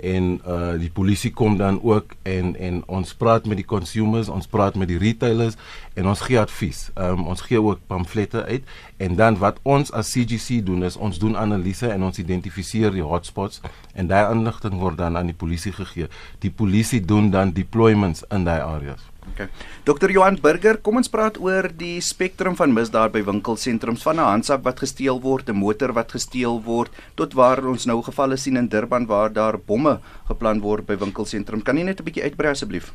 en 0.01 0.41
uh 0.47 0.73
die 0.79 0.91
polisie 0.91 1.31
kom 1.31 1.57
dan 1.57 1.79
ook 1.83 2.15
en 2.23 2.55
en 2.55 2.81
ons 2.87 3.13
praat 3.13 3.45
met 3.45 3.57
die 3.57 3.65
consumers, 3.65 4.29
ons 4.29 4.47
praat 4.47 4.75
met 4.75 4.87
die 4.87 4.97
retailers 4.97 5.55
en 5.93 6.07
ons 6.07 6.21
gee 6.25 6.39
advies. 6.39 6.89
Um 6.97 7.27
ons 7.27 7.41
gee 7.41 7.61
ook 7.61 7.85
pamflette 7.87 8.43
uit 8.43 8.63
en 8.97 9.15
dan 9.15 9.37
wat 9.37 9.59
ons 9.63 9.91
as 9.91 10.11
CGC 10.11 10.63
doen 10.65 10.83
is 10.83 10.97
ons 10.97 11.19
doen 11.19 11.37
analise 11.37 11.87
en 11.87 12.03
ons 12.03 12.19
identifiseer 12.19 12.91
die 12.91 13.05
hotspots 13.05 13.61
en 13.93 14.07
daai 14.07 14.31
inligting 14.31 14.79
word 14.81 14.97
dan 14.97 15.17
aan 15.17 15.29
die 15.29 15.37
polisie 15.37 15.73
gegee. 15.73 16.09
Die 16.39 16.51
polisie 16.51 17.05
doen 17.05 17.29
dan 17.31 17.53
deployments 17.53 18.25
in 18.31 18.49
daai 18.49 18.61
areas. 18.61 19.12
Okay. 19.31 19.47
Dr. 19.85 20.11
Johan 20.11 20.37
Burger, 20.41 20.77
kom 20.83 20.99
ons 20.99 21.09
praat 21.09 21.39
oor 21.39 21.69
die 21.71 22.01
spektrum 22.03 22.57
van 22.59 22.73
misdaad 22.75 23.13
by 23.15 23.23
winkelsentrums 23.23 24.03
van 24.03 24.19
'n 24.19 24.29
handsak 24.29 24.63
wat 24.63 24.83
gesteel 24.83 25.21
word, 25.21 25.49
'n 25.49 25.55
motor 25.55 25.93
wat 25.93 26.11
gesteel 26.11 26.61
word, 26.61 26.91
tot 27.15 27.33
waar 27.33 27.63
ons 27.65 27.85
nou 27.85 28.01
gevalle 28.01 28.37
sien 28.37 28.57
in 28.57 28.67
Durban 28.67 29.05
waar 29.07 29.33
daar 29.33 29.57
bomme 29.57 29.99
geplan 30.27 30.61
word 30.61 30.85
by 30.85 30.95
winkelsentrums. 30.95 31.63
Kan 31.63 31.77
jy 31.77 31.83
net 31.83 31.99
'n 31.99 32.03
bietjie 32.03 32.23
uitbrei 32.23 32.51
asseblief? 32.51 32.91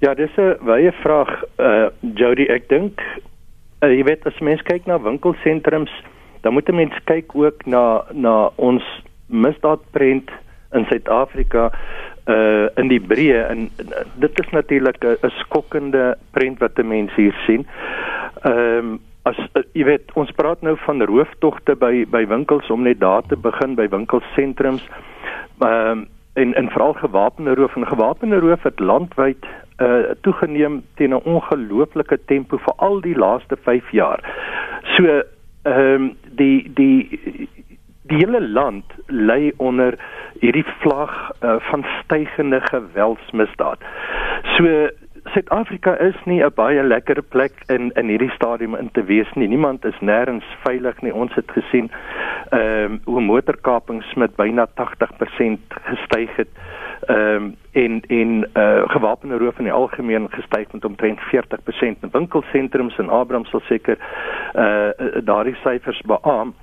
Ja, 0.00 0.14
dis 0.14 0.36
'n 0.36 0.58
wye 0.60 0.92
vraag, 1.02 1.44
uh 1.58 1.88
Jody, 2.00 2.46
ek 2.48 2.68
dink 2.68 3.00
uh, 3.82 3.88
jy 3.88 4.04
weet 4.04 4.26
as 4.26 4.40
mens 4.40 4.62
kyk 4.62 4.86
na 4.86 4.98
winkelsentrums, 4.98 5.90
dan 6.42 6.52
moet 6.52 6.68
'n 6.68 6.76
mens 6.76 6.94
kyk 7.04 7.34
ook 7.34 7.66
na 7.66 8.04
na 8.12 8.50
ons 8.56 8.82
misdaadprent 9.26 10.30
in 10.72 10.84
Suid-Afrika 10.84 11.70
uh 12.26 12.68
in 12.80 12.88
die 12.88 13.00
breë 13.00 13.40
en 13.50 13.66
uh, 13.80 14.04
dit 14.16 14.40
is 14.40 14.50
natuurlik 14.50 15.04
'n 15.04 15.30
skokkende 15.44 16.16
prent 16.32 16.58
wat 16.58 16.78
'n 16.78 16.88
mens 16.88 17.14
hier 17.14 17.34
sien. 17.46 17.66
Ehm 18.42 18.78
um, 18.78 19.00
as 19.22 19.38
uh, 19.38 19.62
jy 19.72 19.84
weet 19.84 20.12
ons 20.14 20.30
praat 20.30 20.62
nou 20.62 20.76
van 20.76 21.02
rooftogte 21.02 21.76
by 21.76 22.04
by 22.10 22.26
winkels 22.26 22.70
om 22.70 22.82
net 22.82 23.00
daar 23.00 23.22
te 23.22 23.36
begin 23.36 23.74
by 23.74 23.88
winkelsentrums. 23.88 24.88
Ehm 25.60 25.90
um, 25.90 26.08
en 26.34 26.54
en 26.54 26.70
veral 26.70 26.92
gewapende 26.92 27.54
roof 27.54 27.76
en 27.76 27.86
gewapende 27.86 28.38
roof 28.38 28.62
het 28.62 28.80
landwyd 28.80 29.44
uh 29.82 30.14
toegeneem 30.20 30.82
teen 30.94 31.14
'n 31.14 31.24
ongelooflike 31.24 32.18
tempo 32.24 32.56
vir 32.56 32.74
al 32.76 33.00
die 33.00 33.16
laaste 33.16 33.56
5 33.56 33.90
jaar. 33.90 34.20
So 34.96 35.22
ehm 35.62 35.94
um, 35.94 36.16
die 36.30 36.70
die 36.74 37.48
die 38.04 38.16
hele 38.20 38.40
land 38.40 38.84
lê 39.06 39.52
onder 39.56 39.96
hierdie 40.40 40.66
vlag 40.82 41.14
uh, 41.40 41.56
van 41.70 41.86
stygende 42.02 42.60
geweldsmisdaad. 42.60 43.80
So 44.56 44.88
Suid-Afrika 45.32 45.94
is 45.96 46.16
nie 46.24 46.42
'n 46.44 46.52
baie 46.54 46.82
lekker 46.82 47.22
plek 47.22 47.52
in 47.66 47.90
in 47.96 48.08
hierdie 48.08 48.30
stadium 48.30 48.74
in 48.74 48.90
te 48.92 49.04
wees 49.04 49.32
nie. 49.34 49.48
Niemand 49.48 49.84
is 49.84 49.98
nêrens 50.00 50.44
veilig 50.64 51.00
nie. 51.00 51.14
Ons 51.14 51.34
het 51.34 51.50
gesien 51.50 51.90
ehm 52.50 52.92
um, 52.92 53.00
hoe 53.04 53.20
motorkapings 53.20 54.14
met 54.14 54.36
byna 54.36 54.66
80% 54.66 55.58
gestyg 55.68 56.36
het. 56.36 56.48
Ehm 57.06 57.18
um, 57.18 57.56
en 57.72 58.02
en 58.06 58.50
uh 58.54 58.82
gewapende 58.86 59.38
roof 59.38 59.58
in 59.58 59.64
die 59.64 59.72
algemeen 59.72 60.28
gestyg 60.30 60.72
met 60.72 60.84
omtrent 60.84 61.20
40% 61.20 62.00
in 62.00 62.12
winkelsentrums 62.12 62.98
en 62.98 63.08
Abraham 63.08 63.44
sal 63.44 63.60
seker 63.60 63.96
uh 64.54 64.90
daardie 65.24 65.56
syfers 65.62 66.00
beamoen 66.00 66.54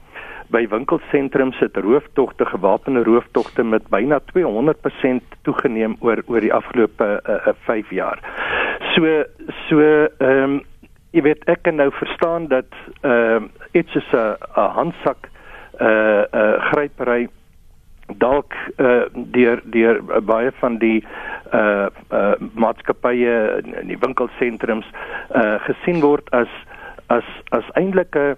by 0.51 0.67
winkelsentrums 0.67 1.59
het 1.59 1.77
rooftogte, 1.77 2.45
gewapende 2.45 3.03
rooftogte 3.03 3.63
met 3.63 3.87
byna 3.89 4.19
200% 4.33 5.37
toegeneem 5.47 5.95
oor 5.99 6.23
oor 6.27 6.43
die 6.43 6.53
afgelope 6.53 7.07
5 7.65 7.69
uh, 7.69 7.77
uh, 7.77 7.91
jaar. 7.95 8.19
So 8.95 9.23
so 9.69 9.79
ehm 9.79 10.43
um, 10.43 10.59
jy 11.11 11.21
weet 11.25 11.43
ek 11.51 11.65
kan 11.67 11.75
nou 11.75 11.89
verstaan 11.91 12.47
dat 12.47 12.71
ehm 13.01 13.43
uh, 13.43 13.81
is 13.81 13.95
'n 13.95 14.35
'n 14.55 14.71
handsak 14.77 15.29
eh 15.79 15.87
uh, 15.87 16.23
eh 16.31 16.41
uh, 16.41 16.71
grypery 16.71 17.29
dalk 18.17 18.53
uh, 18.77 19.01
deur 19.13 19.61
deur 19.63 20.01
baie 20.23 20.51
van 20.59 20.77
die 20.77 21.03
uh 21.53 21.87
uh 22.11 22.33
maatskappye 22.53 23.61
in 23.63 23.87
die 23.87 23.99
winkelsentrums 23.99 24.87
uh 25.35 25.59
gesien 25.67 25.99
word 26.01 26.31
as 26.31 26.47
as 27.07 27.27
as 27.49 27.63
eintlik 27.73 28.15
'n 28.15 28.35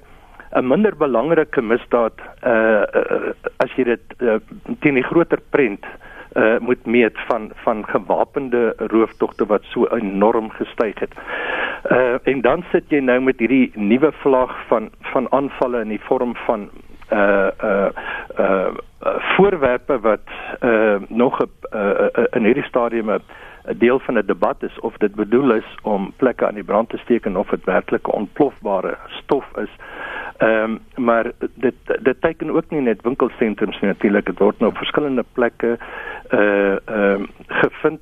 'n 0.56 0.68
minder 0.68 0.96
belangrike 0.96 1.62
misdaad 1.62 2.14
uh, 2.46 2.84
uh 3.00 3.34
as 3.64 3.72
jy 3.78 3.84
dit 3.84 4.16
uh, 4.22 4.38
teen 4.80 4.96
die 5.00 5.10
groter 5.10 5.42
prent 5.50 5.86
uh 6.38 6.58
moet 6.60 6.86
meet 6.86 7.18
van 7.30 7.52
van 7.64 7.86
gewapende 7.86 8.74
rooftogte 8.78 9.46
wat 9.46 9.64
so 9.64 9.88
enorm 9.88 10.50
gestyg 10.50 11.00
het. 11.00 11.14
Uh 11.92 12.18
en 12.24 12.42
dan 12.42 12.64
sit 12.72 12.90
jy 12.90 13.00
nou 13.00 13.20
met 13.22 13.40
hierdie 13.40 13.72
nuwe 13.76 14.12
vlag 14.22 14.54
van 14.68 14.90
van 15.14 15.30
aanvalle 15.32 15.82
in 15.82 15.94
die 15.94 16.02
vorm 16.10 16.36
van 16.46 16.70
uh 17.14 17.50
uh 17.64 17.90
uh 18.40 18.74
voorwerpe 19.36 20.00
wat 20.00 20.28
uh 20.62 20.96
nog 21.08 21.40
'n 21.40 21.50
uh, 21.74 22.08
uh, 22.18 22.26
in 22.32 22.46
hierdie 22.46 22.70
stadium 22.70 23.12
'n 23.12 23.22
'n 23.66 23.78
deel 23.78 24.00
van 24.00 24.18
'n 24.18 24.26
debat 24.26 24.64
is 24.64 24.80
of 24.80 24.98
dit 24.98 25.16
bedoel 25.16 25.52
is 25.52 25.78
om 25.82 26.14
plekke 26.18 26.48
aan 26.48 26.54
die 26.54 26.64
brand 26.64 26.90
te 26.90 26.98
steek 26.98 27.26
en 27.26 27.38
of 27.38 27.50
dit 27.50 27.64
werklik 27.64 28.08
'n 28.08 28.12
ontplofbare 28.12 28.98
stof 29.08 29.46
is. 29.58 29.70
Ehm 30.38 30.64
um, 30.64 30.80
maar 31.06 31.32
dit 31.54 31.76
dit 32.02 32.22
teken 32.22 32.52
ook 32.52 32.70
nie 32.70 32.82
net 32.82 33.02
winkelsentrums 33.02 33.80
nie 33.80 33.92
natuurlik 33.92 34.26
dit 34.26 34.40
word 34.40 34.60
nou 34.60 34.72
op 34.72 34.78
verskillende 34.78 35.26
plekke 35.34 35.78
uh 36.30 36.76
ehm 36.86 37.22
uh, 37.22 37.28
gevind 37.48 38.02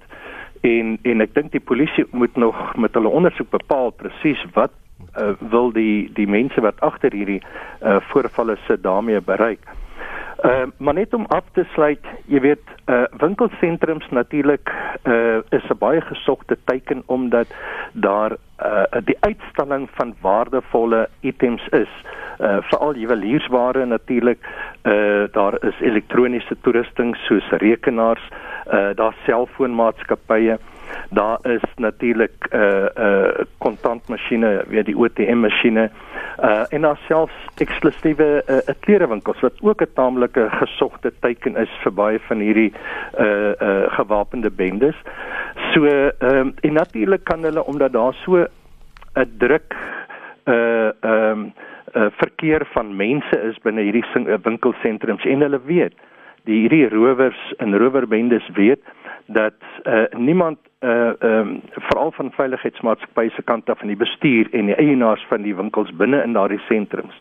en 0.62 0.98
en 1.02 1.22
ek 1.22 1.34
dink 1.34 1.52
die 1.52 1.68
polisie 1.72 2.06
moet 2.12 2.36
nog 2.36 2.76
met 2.76 2.94
hulle 2.94 3.08
ondersoek 3.08 3.50
bepaal 3.50 3.90
presies 3.90 4.46
wat 4.54 4.72
uh, 5.20 5.34
wil 5.40 5.72
die 5.72 6.10
die 6.14 6.28
mense 6.28 6.62
wat 6.62 6.80
agter 6.80 7.14
hierdie 7.14 7.42
uh 7.82 8.00
voorvalle 8.00 8.58
sit 8.68 8.84
daarmee 8.84 9.22
bereik. 9.22 9.60
Uh 9.66 9.91
maar 10.78 10.94
net 10.94 11.14
om 11.14 11.26
af 11.30 11.44
te 11.54 11.64
sluit, 11.74 12.06
jy 12.26 12.40
weet, 12.42 12.64
uh 12.90 13.04
winkelsentrums 13.22 14.08
natuurlik 14.10 14.72
uh 15.06 15.38
is 15.50 15.68
'n 15.70 15.78
baie 15.78 16.02
gesogte 16.02 16.58
teken 16.66 17.04
omdat 17.06 17.48
daar 17.94 18.32
uh 18.32 19.02
die 19.06 19.18
uitstalling 19.20 19.90
van 19.94 20.16
waardevolle 20.22 21.10
items 21.20 21.68
is. 21.68 21.94
Uh 22.40 22.58
veral 22.62 22.96
juweliersware 22.96 23.86
natuurlik. 23.86 24.40
Uh 24.84 25.24
daar 25.32 25.64
is 25.64 25.80
elektroniese 25.80 26.56
toerusting 26.62 27.16
soos 27.16 27.50
rekenaars, 27.50 28.30
uh 28.74 28.90
daar 28.96 29.16
selfoonmaatskappye. 29.26 30.58
Daar 31.10 31.40
is 31.42 31.62
natuurlik 31.76 32.48
'n 32.50 32.58
uh, 32.58 32.86
'n 32.96 33.02
uh, 33.02 33.46
kontantmasjiene, 33.58 34.64
weet 34.68 34.86
die 34.86 34.98
ATM 35.04 35.38
masjiene. 35.38 35.90
Uh 36.40 36.64
en 36.70 36.82
daar 36.82 37.00
selfs 37.08 37.34
eksklusiewe 37.58 38.44
uh, 38.48 38.76
klerewinkels 38.80 39.40
wat 39.40 39.54
ook 39.62 39.82
'n 39.82 39.94
taamlike 39.94 40.50
gesogte 40.50 41.14
teken 41.20 41.56
is 41.56 41.70
vir 41.84 41.94
baie 41.94 42.20
van 42.20 42.40
hierdie 42.40 42.74
uh 43.20 43.52
uh 43.60 43.92
gewapende 43.98 44.52
bendes. 44.52 44.96
So 45.74 45.86
ehm 45.86 46.38
um, 46.38 46.54
en 46.62 46.74
natuurlik 46.74 47.24
kan 47.24 47.44
hulle 47.44 47.66
omdat 47.66 47.94
daar 47.94 48.14
so 48.14 48.46
'n 49.16 49.32
druk 49.38 49.76
uh 50.46 50.90
ehm 51.02 51.32
um, 51.32 51.54
uh, 51.96 52.06
verkeer 52.18 52.68
van 52.72 52.96
mense 52.96 53.42
is 53.50 53.60
binne 53.64 53.82
hierdie 53.82 54.06
winkelsentrums 54.44 55.26
en 55.26 55.44
hulle 55.46 55.62
weet 55.66 55.94
die 56.50 56.64
hierdie 56.64 56.88
rowers 56.90 57.42
en 57.58 57.78
rowerbendes 57.78 58.48
weet 58.58 58.82
dat 59.26 59.54
uh, 59.84 60.04
niemand 60.18 60.58
uh 60.82 61.12
um, 61.20 61.62
veral 61.70 62.12
van 62.12 62.32
veiligheidsmaatskappye 62.32 63.30
se 63.30 63.42
kant 63.42 63.70
af 63.70 63.78
van 63.78 63.88
die 63.88 63.98
bestuur 63.98 64.48
en 64.52 64.66
die 64.66 64.76
eienaars 64.76 65.26
van 65.30 65.42
die 65.42 65.56
winkels 65.56 65.92
binne 65.96 66.24
in 66.24 66.34
daardie 66.34 66.62
sentrums 66.68 67.20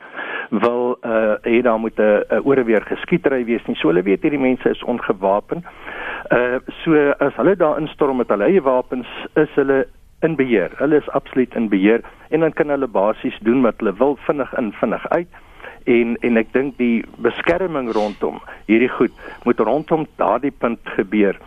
wil 0.49 0.97
uh 1.05 1.35
hê 1.45 1.61
daar 1.63 1.79
moet 1.79 1.99
'n 1.99 2.03
uh, 2.03 2.47
oorweer 2.47 2.83
geskietery 2.83 3.45
wees 3.45 3.67
nie. 3.67 3.77
So 3.77 3.89
hulle 3.89 4.03
weet 4.03 4.23
hierdie 4.23 4.41
mense 4.41 4.71
is 4.71 4.83
ongewapen. 4.83 5.65
Uh 6.33 6.59
so 6.85 7.13
as 7.19 7.35
hulle 7.37 7.57
daar 7.57 7.81
instorm 7.81 8.17
met 8.17 8.29
hulle 8.29 8.45
eie 8.45 8.63
wapens, 8.63 9.09
is 9.35 9.55
hulle 9.55 9.87
in 10.21 10.37
beheer. 10.37 10.71
Hulle 10.77 10.97
is 10.97 11.09
absoluut 11.09 11.55
in 11.55 11.69
beheer 11.69 12.01
en 12.29 12.41
dan 12.41 12.53
kan 12.53 12.69
hulle 12.69 12.89
basies 12.89 13.39
doen 13.41 13.63
wat 13.63 13.75
hulle 13.79 13.95
wil 13.95 14.17
vinnig 14.17 14.53
in 14.59 14.73
vinnig 14.73 15.09
uit 15.09 15.29
en 15.85 16.17
en 16.21 16.37
ek 16.37 16.53
dink 16.53 16.77
die 16.79 17.03
beskerming 17.25 17.91
rondom 17.97 18.41
hierdie 18.69 18.91
goed 18.97 19.15
moet 19.45 19.61
rondom 19.61 20.07
daardie 20.21 20.53
punt 20.53 20.81
gebeur 20.97 21.39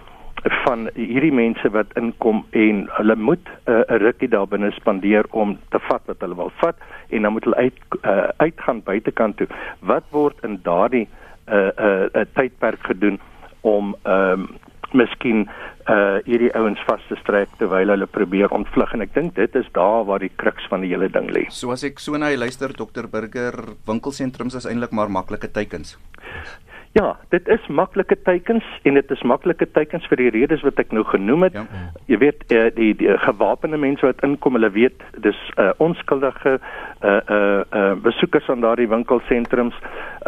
van 0.44 0.90
hierdie 0.96 1.32
mense 1.32 1.70
wat 1.72 1.94
inkom 2.00 2.44
en 2.52 2.88
hulle 2.98 3.16
moet 3.16 3.48
uh, 3.48 3.74
'n 3.74 3.94
uh, 3.94 4.00
rukkie 4.04 4.28
daar 4.28 4.48
binne 4.48 4.72
spandeer 4.72 5.26
om 5.32 5.58
te 5.70 5.80
vat 5.80 6.02
wat 6.06 6.20
hulle 6.20 6.36
wil 6.36 6.52
vat 6.62 6.76
en 7.10 7.22
dan 7.22 7.32
moet 7.32 7.44
hulle 7.44 7.56
uit 7.56 7.80
uh, 8.02 8.28
uitgaan 8.38 8.84
buitekant 8.84 9.38
toe. 9.38 9.48
Wat 9.80 10.04
word 10.12 10.36
in 10.44 10.60
daardie 10.64 11.08
'n 11.08 11.54
uh, 11.54 11.58
'n 11.58 11.86
uh, 11.86 12.06
uh, 12.14 12.26
tydperk 12.34 12.84
gedoen 12.84 13.20
om 13.62 13.96
ehm 14.04 14.40
um, 14.40 14.48
miskien 14.94 15.48
uh 15.92 16.20
hierdie 16.24 16.52
ouens 16.56 16.80
vas 16.88 17.02
te 17.10 17.18
strek 17.20 17.50
terwyl 17.60 17.92
hulle 17.92 18.08
probeer 18.08 18.54
ontvlug 18.56 18.94
en 18.96 19.02
ek 19.02 19.14
dink 19.18 19.36
dit 19.36 19.56
is 19.60 19.68
daar 19.76 20.06
waar 20.08 20.24
die 20.24 20.32
kruks 20.32 20.68
van 20.72 20.82
die 20.86 20.94
hele 20.94 21.10
ding 21.12 21.28
lê. 21.36 21.44
So 21.52 21.72
as 21.76 21.84
ek 21.84 22.00
so 22.00 22.16
na 22.18 22.30
jy 22.32 22.38
luister 22.40 22.72
dokter 22.72 23.10
Burger, 23.12 23.76
winkelsentrums 23.88 24.56
is 24.56 24.66
eintlik 24.70 24.96
maar 24.96 25.12
maklike 25.12 25.52
teikens. 25.52 25.98
Ja, 26.94 27.16
dit 27.30 27.48
is 27.48 27.68
maklike 27.68 28.16
teikens 28.22 28.66
en 28.86 28.94
dit 28.94 29.12
is 29.12 29.22
maklike 29.26 29.66
teikens 29.74 30.06
vir 30.12 30.20
die 30.22 30.30
redes 30.36 30.62
wat 30.62 30.78
ek 30.78 30.92
nou 30.94 31.02
genoem 31.10 31.48
het. 31.48 31.56
Ja. 31.58 31.88
Jy 32.12 32.20
weet 32.22 32.44
uh, 32.54 32.68
die 32.76 32.92
die 33.00 33.10
gewapende 33.24 33.80
mense 33.82 34.06
wat 34.06 34.22
inkom, 34.22 34.60
hulle 34.60 34.70
weet 34.76 35.02
dis 35.26 35.40
uh, 35.58 35.72
onskuldige 35.82 36.60
uh 36.60 37.16
uh, 37.34 37.64
uh 37.74 37.88
besoekers 38.06 38.50
aan 38.54 38.62
daardie 38.62 38.88
winkelsentrums 38.94 39.80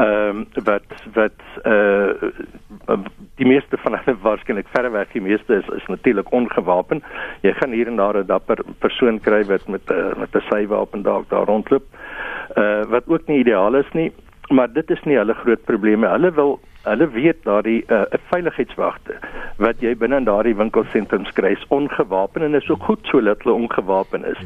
ehm 0.02 0.42
uh, 0.42 0.66
wat 0.72 0.98
wat 1.14 1.46
uh 1.70 2.98
die 3.38 3.46
meeste 3.46 3.78
van 3.86 4.00
hulle 4.00 4.18
waarskynlik 4.26 4.74
verre 4.74 4.90
weg 4.90 5.14
die 5.14 5.22
meeste 5.22 5.62
is 5.62 5.70
is 5.78 5.88
natuurlik 5.94 6.34
ongewapen. 6.34 7.06
Jy 7.46 7.54
gaan 7.62 7.78
hier 7.78 7.94
en 7.94 8.02
daar 8.02 8.18
'n 8.18 8.26
dapper 8.26 8.66
persoon 8.80 9.22
kry 9.22 9.46
wat 9.46 9.68
met 9.68 9.92
uh, 9.92 10.18
met 10.18 10.34
'n 10.34 10.48
sywapen 10.50 11.06
dalk 11.06 11.30
daar 11.30 11.46
rondloop. 11.46 11.86
Uh 12.58 12.82
wat 12.90 13.04
ook 13.06 13.28
nie 13.28 13.40
ideaal 13.46 13.76
is 13.76 13.92
nie 13.94 14.12
maar 14.50 14.72
dit 14.74 14.90
is 14.90 15.04
nie 15.04 15.18
hulle 15.18 15.34
groot 15.34 15.64
probleme. 15.66 16.08
Hulle 16.08 16.32
wil 16.32 16.60
hulle 16.86 17.08
weet 17.10 17.44
daardie 17.44 17.84
'n 17.88 17.94
uh, 17.94 18.20
veiligheidswagte 18.30 19.18
wat 19.58 19.82
jy 19.82 19.96
binne 19.98 20.18
in 20.22 20.28
daardie 20.28 20.56
winkelsentrums 20.56 21.32
kry 21.34 21.52
is 21.58 21.66
ongewapen 21.68 22.42
en 22.42 22.54
is 22.54 22.70
ook 22.70 22.84
goed 22.84 23.08
so 23.10 23.22
dat 23.22 23.42
hulle 23.44 23.56
ongewapen 23.56 24.26
is. 24.26 24.42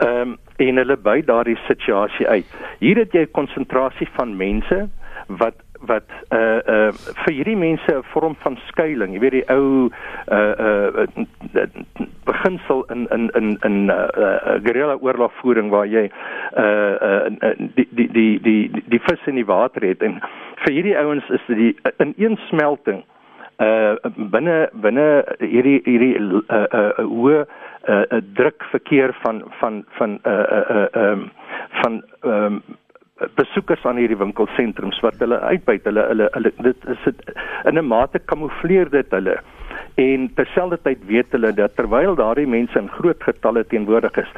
Ehm 0.00 0.20
um, 0.20 0.36
en 0.56 0.76
hulle 0.76 0.96
by 0.96 1.22
daardie 1.22 1.58
situasie 1.66 2.28
uit. 2.28 2.46
Hier 2.78 2.96
het 2.96 3.12
jy 3.12 3.20
'n 3.20 3.30
konsentrasie 3.30 4.08
van 4.12 4.36
mense 4.36 4.88
wat 5.26 5.54
wat 5.80 6.08
uh 6.30 6.60
uh 6.66 6.92
vir 7.24 7.32
hierdie 7.32 7.56
mense 7.56 7.92
'n 7.92 8.02
vorm 8.12 8.36
van 8.44 8.58
skuilings, 8.68 9.14
jy 9.14 9.20
weet 9.20 9.32
die 9.32 9.48
ou 9.50 9.90
uh 10.32 10.54
uh 10.66 11.06
beginsel 12.24 12.84
in 12.94 13.06
in 13.10 13.30
in 13.34 13.58
in 13.64 13.90
uh, 13.90 14.08
uh 14.16 14.56
guerrilla 14.62 14.96
oorlogvoering 15.00 15.70
waar 15.70 15.86
jy 15.86 16.10
uh 16.56 16.94
uh 17.00 17.52
die 17.74 17.88
die 17.90 18.08
die 18.12 18.40
die 18.40 18.82
die 18.86 19.02
vis 19.08 19.26
in 19.26 19.34
die 19.34 19.46
water 19.46 19.82
het 19.82 20.02
en 20.02 20.20
vir 20.64 20.72
hierdie 20.72 20.96
ouens 20.98 21.28
is 21.30 21.44
dit 21.46 21.56
die 21.56 21.74
ineensmelting 22.06 23.04
uh 23.62 23.94
binne 24.16 24.56
binne 24.72 25.06
hierdie 25.40 25.80
hierdie 25.84 26.16
uh 26.18 26.66
uh 26.80 27.04
hoe 27.04 27.36
'n 27.38 27.92
uh, 27.92 28.04
uh, 28.10 28.22
druk 28.34 28.64
verkeer 28.70 29.14
van 29.22 29.42
van 29.60 29.84
van 29.98 30.18
uh 30.26 30.32
uh 30.32 30.64
uh 30.70 30.88
um, 31.02 31.30
van 31.82 32.02
um, 32.22 32.62
besoekers 33.16 33.84
aan 33.88 33.96
hierdie 33.96 34.18
winkelsentrums 34.20 34.98
wat 35.04 35.20
hulle 35.24 35.38
uitbuit. 35.40 35.84
Hulle 35.88 36.02
hulle, 36.10 36.28
hulle 36.34 36.52
dit 36.60 36.88
is 36.92 37.04
dit 37.04 37.22
in 37.64 37.78
'n 37.78 37.88
mate 37.88 38.18
kamoufleer 38.18 38.90
dit 38.90 39.10
hulle. 39.10 39.38
En 39.96 40.28
terselfdertyd 40.34 41.06
weet 41.06 41.32
hulle 41.32 41.52
dat 41.52 41.76
terwyl 41.76 42.14
daardie 42.14 42.46
mense 42.46 42.78
in 42.78 42.88
groot 42.88 43.22
getalle 43.22 43.64
teenwoordig 43.64 44.16
is 44.16 44.32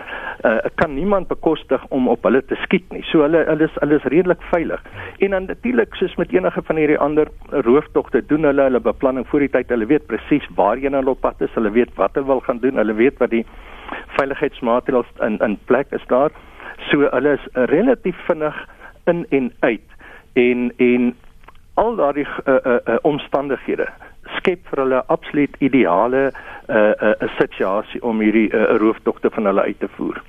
uh, 0.44 0.58
kan 0.74 0.94
niemand 0.94 1.28
bekostig 1.28 1.86
om 1.88 2.08
op 2.08 2.22
hulle 2.22 2.44
te 2.44 2.54
skiet 2.54 2.92
nie. 2.92 3.02
So 3.02 3.22
hulle 3.22 3.44
hulle 3.46 3.64
is 3.64 3.74
hulle 3.80 3.94
is 3.94 4.04
redelik 4.04 4.42
veilig. 4.42 4.82
En 5.18 5.30
dan 5.30 5.46
natuurlik 5.46 5.94
soos 5.94 6.14
met 6.16 6.32
enige 6.32 6.62
van 6.62 6.76
hierdie 6.76 6.98
ander 6.98 7.28
rooftogte 7.50 8.26
doen 8.26 8.42
hulle 8.42 8.62
hulle 8.62 8.80
beplanning 8.80 9.26
voor 9.28 9.40
die 9.40 9.50
tyd. 9.50 9.68
Hulle 9.68 9.86
weet 9.86 10.06
presies 10.06 10.48
waarheen 10.54 10.94
hulle 10.94 11.10
op 11.10 11.20
pad 11.20 11.40
is. 11.40 11.54
Hulle 11.54 11.70
weet 11.70 11.94
wat 11.94 12.14
hulle 12.14 12.26
wil 12.26 12.40
gaan 12.40 12.58
doen. 12.58 12.76
Hulle 12.76 12.94
weet 12.94 13.18
wat 13.18 13.30
die 13.30 13.46
veiligheidsmaatreëls 14.18 15.10
in 15.26 15.38
in 15.38 15.58
plek 15.66 15.90
is 15.90 16.06
daar 16.06 16.30
So 16.90 17.08
hulle 17.12 17.36
is 17.38 17.48
relatief 17.70 18.16
vinnig 18.26 18.56
in 19.04 19.26
en 19.30 19.52
uit 19.60 19.96
en 20.32 20.72
en 20.76 21.16
al 21.74 21.96
daardie 21.96 22.26
uh, 22.26 22.54
uh, 22.54 22.78
uh, 22.86 22.96
omstandighede 23.02 23.86
skep 24.38 24.66
vir 24.70 24.82
hulle 24.84 25.02
absoluut 25.14 25.54
ideale 25.60 26.30
'n 26.30 26.32
uh, 26.76 26.92
'n 27.10 27.24
uh, 27.24 27.36
situasie 27.38 28.02
om 28.02 28.20
hierdie 28.20 28.50
uh, 28.52 28.76
rooftogte 28.76 29.30
van 29.30 29.44
hulle 29.44 29.62
uit 29.62 29.80
te 29.80 29.88
voer. 29.96 30.22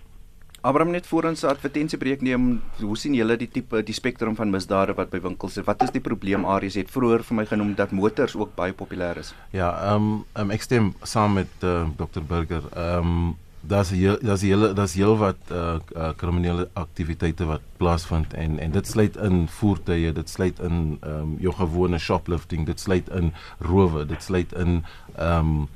Abraham 0.62 0.92
net 0.92 1.08
voor 1.08 1.24
ons 1.24 1.44
advertensiebreek 1.44 2.22
neem, 2.22 2.62
hoe 2.82 2.98
sien 2.98 3.14
julle 3.16 3.38
die 3.40 3.48
tipe 3.48 3.80
die 3.84 3.94
spektrum 3.96 4.36
van 4.36 4.50
misdade 4.52 4.94
wat 4.94 5.10
by 5.10 5.22
winkels 5.24 5.58
is? 5.58 5.64
Wat 5.66 5.82
is 5.84 5.92
die 5.96 6.04
probleem 6.04 6.46
areas? 6.46 6.76
Het 6.76 6.92
vroeër 6.92 7.24
vir 7.24 7.36
my 7.36 7.46
genoem 7.46 7.76
dat 7.76 7.92
motors 7.92 8.36
ook 8.36 8.56
baie 8.56 8.74
populêr 8.74 9.18
is. 9.18 9.34
Ja, 9.56 9.72
ehm 9.94 10.10
um, 10.10 10.26
um, 10.36 10.52
ek 10.52 10.62
stem 10.62 10.94
saam 11.04 11.34
met 11.40 11.64
uh, 11.64 11.88
Dr 11.96 12.26
Burger. 12.28 12.68
Ehm 12.76 13.08
um, 13.08 13.38
daar's 13.62 13.92
daar's 14.22 14.42
hele 14.42 14.74
daar's 14.74 14.94
heel 14.94 15.18
wat 15.18 15.36
uh, 15.52 15.76
uh, 15.96 16.10
kriminele 16.16 16.70
aktiwiteite 16.74 17.46
wat 17.46 17.62
plaasvind 17.78 18.34
en 18.34 18.60
en 18.60 18.72
dit 18.72 18.88
sluit 18.88 19.18
in 19.18 19.48
voertuie, 19.48 20.12
dit 20.14 20.30
sluit 20.30 20.60
in 20.60 20.98
ehm 21.02 21.14
um, 21.14 21.36
jou 21.40 21.54
gewone 21.54 21.98
shoplifting, 21.98 22.66
dit 22.66 22.80
sluit 22.80 23.10
in 23.10 23.34
rowe, 23.60 24.06
dit 24.06 24.24
sluit 24.24 24.54
in 24.54 24.86
ehm 25.16 25.40
um, 25.40 25.68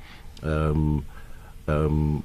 ehm 0.42 0.70
um, 0.70 1.04
ehm 1.64 1.84
um, 1.84 2.22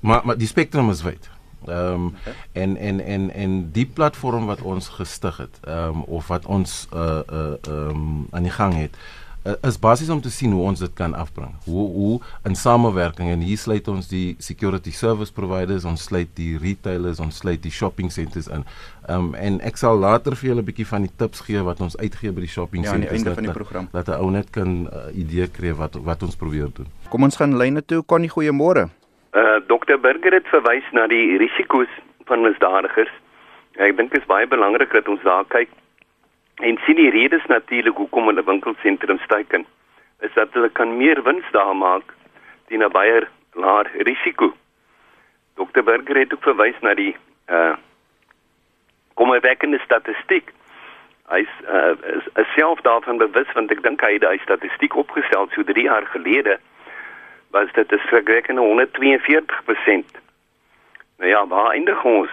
maar 0.00 0.20
maar 0.24 0.38
die 0.38 0.46
spektrum 0.46 0.90
is 0.90 1.02
wyd. 1.02 1.30
Ehm 1.66 1.92
um, 1.92 2.06
okay. 2.06 2.34
en 2.52 2.76
en 2.76 3.00
en 3.00 3.30
en 3.30 3.70
die 3.72 3.86
platform 3.86 4.46
wat 4.46 4.60
ons 4.60 4.88
gestig 4.88 5.36
het, 5.36 5.60
ehm 5.62 5.88
um, 5.88 6.02
of 6.02 6.26
wat 6.26 6.46
ons 6.46 6.86
uh 6.94 7.20
uh 7.32 7.54
ehm 7.62 7.88
um, 7.88 8.26
aan 8.30 8.42
die 8.42 8.54
gang 8.54 8.74
het, 8.74 8.94
uh, 8.94 9.27
is 9.62 9.78
basies 9.78 10.10
om 10.10 10.20
te 10.20 10.30
sien 10.30 10.52
hoe 10.52 10.62
ons 10.70 10.80
dit 10.80 10.94
kan 10.94 11.14
afbring. 11.14 11.54
Hoe 11.64 11.86
hoe 11.92 12.20
in 12.48 12.54
samewerking 12.54 13.30
en 13.30 13.40
hier 13.44 13.58
sluit 13.58 13.88
ons 13.88 14.08
die 14.10 14.36
security 14.38 14.90
service 14.90 15.32
providers, 15.32 15.86
ons 15.88 16.04
sluit 16.10 16.28
die 16.36 16.58
retailers, 16.60 17.20
ons 17.20 17.40
sluit 17.42 17.62
die 17.62 17.72
shopping 17.72 18.12
centers 18.12 18.48
in. 18.48 18.64
Ehm 19.08 19.30
um, 19.30 19.34
en 19.34 19.60
ek 19.64 19.80
sal 19.80 19.98
later 19.98 20.36
vir 20.36 20.50
julle 20.50 20.62
'n 20.62 20.68
bietjie 20.68 20.86
van 20.86 21.06
die 21.06 21.14
tips 21.16 21.40
gee 21.40 21.62
wat 21.62 21.80
ons 21.80 21.96
uitgee 21.96 22.32
by 22.32 22.44
die 22.44 22.54
shopping 22.56 22.84
ja, 22.84 22.90
centers 22.90 23.22
dat, 23.22 23.34
van 23.34 23.48
die 23.48 23.52
program. 23.52 23.88
Dat 23.92 24.08
'n 24.08 24.20
ou 24.20 24.30
net 24.30 24.50
kan 24.50 24.88
uh, 24.92 25.08
idee 25.14 25.48
kry 25.48 25.72
wat 25.72 25.94
wat 25.94 26.22
ons 26.22 26.36
probeer 26.36 26.68
doen. 26.74 26.86
Kom 27.08 27.22
ons 27.22 27.36
gaan 27.36 27.56
lyne 27.56 27.84
toe. 27.84 28.02
Connie, 28.04 28.30
goeiemôre. 28.30 28.88
Uh 29.32 29.58
Dr 29.66 29.98
Burger 30.00 30.32
het 30.32 30.46
verwys 30.48 30.84
na 30.92 31.06
die 31.06 31.36
risiko's 31.38 31.92
van 32.24 32.42
misdadigers. 32.42 33.12
Ek 33.76 33.96
dink 33.96 34.10
dit 34.12 34.20
is 34.20 34.26
baie 34.26 34.46
belangrik 34.46 34.92
dat 34.92 35.08
ons 35.08 35.22
daar 35.22 35.44
kyk 35.48 35.68
en 36.60 36.78
sien 36.84 36.96
die 36.96 37.10
redes 37.10 37.44
natuurlik 37.46 37.96
hoekom 37.96 38.26
hulle 38.26 38.44
winkelsentrum 38.44 39.18
steiken. 39.18 39.66
Is 40.20 40.32
dat 40.34 40.52
hulle 40.52 40.68
kan 40.68 40.96
meer 40.96 41.22
wins 41.22 41.46
daar 41.50 41.76
maak 41.76 42.14
teen 42.66 42.82
'n 42.82 42.92
baie 42.92 43.26
laer 43.52 43.90
risiko. 43.96 44.52
Dr 45.54 45.82
Burger 45.82 46.16
het 46.16 46.32
ook 46.34 46.42
verwys 46.42 46.78
na 46.80 46.94
die 46.94 47.16
uh 47.50 47.76
kommerwekkende 49.14 49.78
statistiek. 49.78 50.52
Hy 51.28 51.38
is 51.38 51.54
uh 51.66 51.94
is, 52.16 52.26
is 52.34 52.52
self 52.54 52.80
daarvan 52.80 53.18
bewus 53.18 53.52
want 53.52 53.70
ek 53.70 53.82
dink 53.82 54.00
hy 54.00 54.12
het 54.12 54.22
daai 54.22 54.38
statistiek 54.38 54.96
opgestel 54.96 55.48
so 55.54 55.62
3 55.62 55.82
jaar 55.82 56.06
gelede 56.06 56.58
was 57.50 57.72
dit 57.72 57.92
'n 57.92 57.98
skrikwekkende 58.06 58.60
142%. 58.60 60.18
Nou 61.18 61.30
ja, 61.30 61.46
waar 61.46 61.70
eindig 61.70 62.04
ons? 62.04 62.30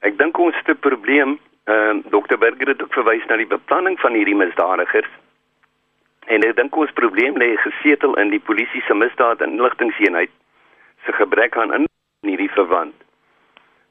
Ek 0.00 0.18
dink 0.18 0.38
ons 0.38 0.56
het 0.56 0.68
'n 0.68 0.78
probleem. 0.78 1.38
Ehm 1.64 1.96
uh, 1.96 2.04
Dr. 2.10 2.38
Berger 2.38 2.68
het 2.68 2.82
ook 2.82 2.92
verwys 2.92 3.24
na 3.26 3.36
die 3.36 3.46
beplanning 3.46 4.00
van 4.00 4.12
hierdie 4.12 4.36
misdadigers. 4.36 5.10
En 6.26 6.44
ek 6.44 6.56
dink 6.56 6.76
ons 6.76 6.92
probleem 6.92 7.36
lê 7.40 7.54
gesetel 7.56 8.16
in 8.20 8.32
die 8.32 8.40
polisie 8.40 8.82
se 8.84 8.94
misdaad 8.94 9.40
en 9.40 9.56
inligtingeenheid 9.56 10.30
se 11.04 11.12
gebrek 11.12 11.56
aan 11.56 11.72
in 11.72 11.88
hierdie 12.20 12.50
verband. 12.50 12.94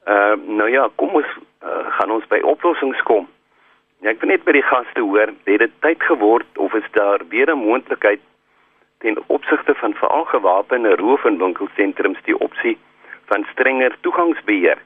Ehm 0.06 0.40
uh, 0.46 0.58
nou 0.60 0.70
ja, 0.70 0.90
kom 0.96 1.18
ons 1.22 1.32
uh, 1.66 1.88
gaan 1.98 2.12
ons 2.12 2.28
by 2.28 2.44
oplossings 2.54 3.02
kom. 3.10 3.26
Ja, 4.04 4.12
ek 4.12 4.22
wil 4.22 4.34
net 4.36 4.46
by 4.46 4.52
die 4.52 4.68
gaste 4.70 5.02
hoor, 5.02 5.34
het 5.50 5.66
dit 5.66 5.76
tyd 5.82 6.02
geword 6.04 6.58
of 6.58 6.74
is 6.78 6.90
daar 6.92 7.26
weer 7.34 7.50
'n 7.50 7.66
moontlikheid 7.66 8.22
ten 9.00 9.18
opsigte 9.28 9.74
van 9.76 9.94
veral 9.94 10.26
gewapende 10.26 10.96
roof 10.96 11.26
en 11.26 11.38
winkelsentrums 11.38 12.22
die 12.24 12.38
opsie 12.40 12.78
van 13.26 13.46
strenger 13.52 13.98
toegangsbeheer. 14.02 14.78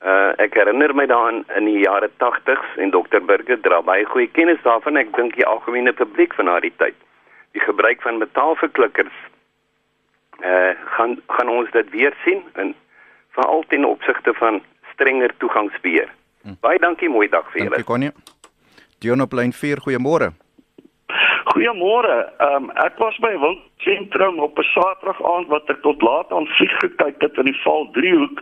Uh 0.00 0.32
ek 0.40 0.54
herinner 0.56 0.94
my 0.96 1.04
daaraan 1.06 1.42
in 1.58 1.66
die 1.68 1.82
jare 1.82 2.08
80s 2.22 2.78
en 2.80 2.90
Dr 2.90 3.20
Burger 3.20 3.60
dra 3.60 3.82
baie 3.84 4.06
goeie 4.08 4.30
kennis 4.32 4.62
daarvan. 4.64 4.96
Ek 4.96 5.12
dink 5.16 5.36
die 5.36 5.46
algemene 5.46 5.92
publiek 5.92 6.34
van 6.34 6.48
daardie 6.48 6.72
tyd. 6.76 6.96
Die 7.52 7.60
gebruik 7.60 8.02
van 8.02 8.18
metaalverklikkers 8.18 9.18
uh 10.40 10.72
gaan 10.96 11.18
gaan 11.28 11.48
ons 11.52 11.70
dit 11.70 11.90
weer 11.90 12.16
sien 12.24 12.40
en 12.54 12.74
veral 13.36 13.64
ten 13.68 13.84
opsigte 13.84 14.32
van 14.34 14.62
strenger 14.92 15.36
toegangsbeheer. 15.36 16.08
Hm. 16.42 16.56
Baie 16.60 16.78
dankie, 16.78 17.08
mooi 17.08 17.28
dag 17.28 17.44
vir 17.52 17.62
julle. 17.62 17.76
Dankie 17.76 17.92
Connie. 17.92 18.12
Dion 19.00 19.20
op 19.20 19.32
lyn 19.32 19.52
4, 19.52 19.80
goeiemôre. 19.84 20.32
Goeiemôre. 21.44 22.28
Ehm 22.38 22.64
um, 22.64 22.70
ek 22.84 22.98
was 22.98 23.16
by 23.18 23.32
'n 23.32 23.40
winkelentrum 23.40 24.40
op 24.40 24.58
'n 24.58 24.62
Saterdag 24.62 25.22
aand 25.22 25.48
wat 25.48 25.68
ek 25.70 25.80
tot 25.82 26.02
laat 26.02 26.32
aan 26.32 26.46
vlieg 26.46 26.74
gekyk 26.78 27.20
het 27.20 27.36
in 27.36 27.44
die 27.44 27.60
Val 27.62 27.88
Driehoek. 27.90 28.40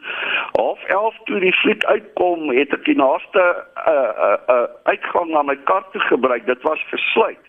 Half 0.52 0.84
11 0.84 1.14
toe 1.24 1.40
die 1.40 1.56
vlieg 1.62 1.82
uitkom, 1.82 2.50
het 2.50 2.72
ek 2.72 2.84
die 2.84 2.96
naaste 2.96 3.42
uh, 3.86 3.92
uh, 4.26 4.38
uh, 4.54 4.66
uitgang 4.82 5.30
na 5.30 5.42
my 5.42 5.56
kar 5.64 5.84
toe 5.92 6.00
gebruik. 6.00 6.46
Dit 6.46 6.62
was 6.62 6.82
gesluit. 6.90 7.44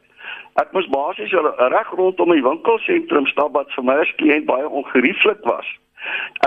Ek 0.53 0.71
moes 0.71 0.88
basies 0.88 1.31
reg 1.57 1.89
rondom 1.89 2.31
die 2.31 2.43
winkelsentrum 2.43 3.25
stap 3.25 3.53
wat 3.53 3.71
vir 3.73 3.83
my 3.83 3.93
as 3.93 4.15
kliënt 4.15 4.45
baie 4.45 4.69
ongerieflik 4.69 5.41
was. 5.43 5.65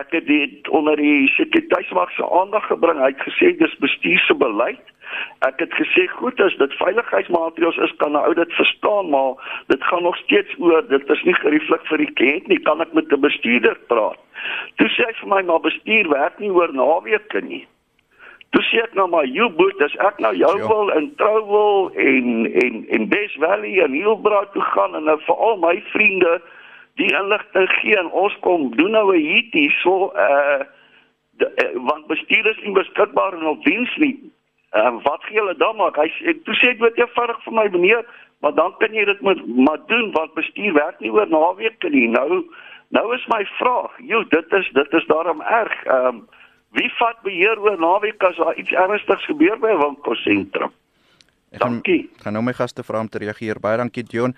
Ek 0.00 0.12
het 0.16 0.26
dit 0.26 0.68
onder 0.68 0.96
die 0.96 1.28
sekuriteitswag 1.36 2.10
se 2.10 2.30
aandag 2.30 2.66
gebring. 2.66 2.98
Hy 2.98 3.12
het 3.12 3.26
gesê 3.28 3.56
dis 3.56 3.78
bestuur 3.78 4.18
se 4.18 4.34
beleid 4.34 4.92
Ek 5.46 5.58
het 5.60 5.74
gesê 5.74 6.06
goed 6.16 6.40
as 6.40 6.54
dit 6.60 6.76
veiligheidsmaatreëls 6.80 7.78
is 7.86 7.94
kan 8.02 8.12
'n 8.12 8.22
ou 8.22 8.34
dit 8.34 8.52
verstaan, 8.60 9.10
maar 9.10 9.32
dit 9.66 9.84
gaan 9.84 10.02
nog 10.02 10.16
steeds 10.16 10.54
oor 10.58 10.86
dit 10.88 11.10
is 11.10 11.22
nie 11.22 11.34
gerieflik 11.34 11.84
vir 11.90 11.98
die 11.98 12.12
kliënt 12.18 12.46
nie, 12.46 12.60
kan 12.68 12.80
ek 12.80 12.92
met 12.92 13.12
'n 13.12 13.20
bestuurder 13.20 13.76
praat. 13.86 14.18
Toe 14.76 14.88
sê 14.88 15.04
hy 15.06 15.12
vir 15.20 15.28
my 15.28 15.42
maar 15.42 15.60
bestuur 15.60 16.08
werk 16.08 16.38
nie 16.38 16.50
oor 16.50 16.72
naweke 16.72 17.40
nie. 17.40 17.66
Toe 18.50 18.62
sê 18.62 18.82
ek 18.82 18.94
nou 18.94 19.08
maar 19.08 19.26
you 19.26 19.48
boot, 19.48 19.82
as 19.82 19.96
ek 19.96 20.18
nou 20.18 20.34
jou 20.36 20.58
ja. 20.58 20.66
wil 20.68 20.88
in 20.88 21.14
trou 21.16 21.40
wil 21.46 21.90
en 21.96 22.46
en 22.64 22.86
en 22.88 23.08
Bes 23.08 23.34
Valley 23.38 23.80
en 23.82 23.92
Hillbrow 23.92 24.44
toe 24.52 24.62
gaan 24.62 24.94
en 24.96 25.04
nou 25.04 25.18
vir 25.26 25.36
al 25.36 25.56
my 25.56 25.82
vriende 25.92 26.40
die 27.00 27.10
inligting 27.16 27.68
gee 27.80 27.96
en 27.98 28.10
ons 28.10 28.36
kom 28.40 28.70
doen 28.76 28.90
nou 28.90 29.06
'n 29.14 29.20
hierdie 29.20 29.70
so 29.82 30.12
uh 30.16 30.62
de, 31.38 31.48
uh, 31.64 31.84
want 31.88 32.06
bestuur 32.06 32.46
is 32.46 32.60
nie 32.64 32.72
beskikbaar 32.72 33.32
en 33.32 33.46
op 33.46 33.64
diens 33.64 33.96
nie. 33.96 34.32
Uh, 34.72 34.92
wat 35.02 35.24
gee 35.24 35.38
hulle 35.38 35.56
dan 35.56 35.76
maak? 35.76 35.96
Hy 35.96 36.08
sê 36.18 36.34
toe 36.44 36.54
sê 36.60 36.74
dit 36.78 37.00
eenvoudig 37.00 37.40
vir 37.44 37.52
my 37.52 37.68
meneer, 37.72 38.04
maar 38.40 38.54
dan 38.54 38.74
kan 38.78 38.92
jy 38.92 39.04
dit 39.04 39.20
met 39.20 39.40
maar 39.46 39.80
doen 39.86 40.12
want 40.12 40.34
bestuur 40.34 40.72
werk 40.72 41.00
nie 41.00 41.12
oor 41.12 41.28
naweke 41.28 41.88
nie. 41.88 42.08
Nou 42.08 42.44
nou 42.88 43.14
is 43.14 43.26
my 43.32 43.44
vraag, 43.58 43.92
joh, 43.98 44.24
dit 44.28 44.52
is 44.52 44.70
dit 44.72 44.92
is 44.92 45.06
daarom 45.06 45.40
erg. 45.40 45.84
Ehm 45.84 46.06
um, 46.06 46.28
wie 46.72 46.88
vat 46.96 47.18
beheer 47.22 47.60
oor 47.60 47.76
naweke 47.78 48.26
as 48.26 48.36
daar 48.36 48.56
iets 48.56 48.72
ernstigs 48.72 49.24
gebeur 49.24 49.58
by 49.60 49.72
'n 49.72 49.82
winkelsentrum? 49.82 50.72
Dankie. 51.60 52.08
Ek 52.16 52.24
gaan 52.24 52.32
nou 52.32 52.44
my 52.44 52.52
gaste 52.56 52.82
vra 52.82 53.00
om 53.00 53.08
te 53.08 53.18
reageer. 53.18 53.60
Baie 53.60 53.76
dankie 53.76 54.04
Dion. 54.08 54.34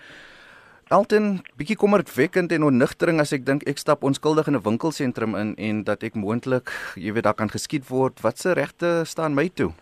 Elton, 0.95 1.41
bietjie 1.59 1.75
kommerwekkend 1.81 2.53
en 2.55 2.67
onnigtering 2.69 3.19
as 3.23 3.33
ek 3.35 3.43
dink 3.47 3.65
ek 3.71 3.81
stap 3.83 4.05
onskuldig 4.07 4.47
in 4.47 4.55
'n 4.55 4.63
winkelsentrum 4.63 5.35
in 5.35 5.55
en 5.59 5.83
dat 5.85 6.05
ek 6.07 6.15
moontlik, 6.15 6.71
jy 6.95 7.13
weet, 7.13 7.25
daar 7.25 7.35
kan 7.35 7.51
geskiet 7.51 7.89
word. 7.89 8.21
Wat 8.23 8.39
se 8.39 8.53
regte 8.53 9.03
staan 9.05 9.35
my 9.35 9.49
toe? 9.49 9.73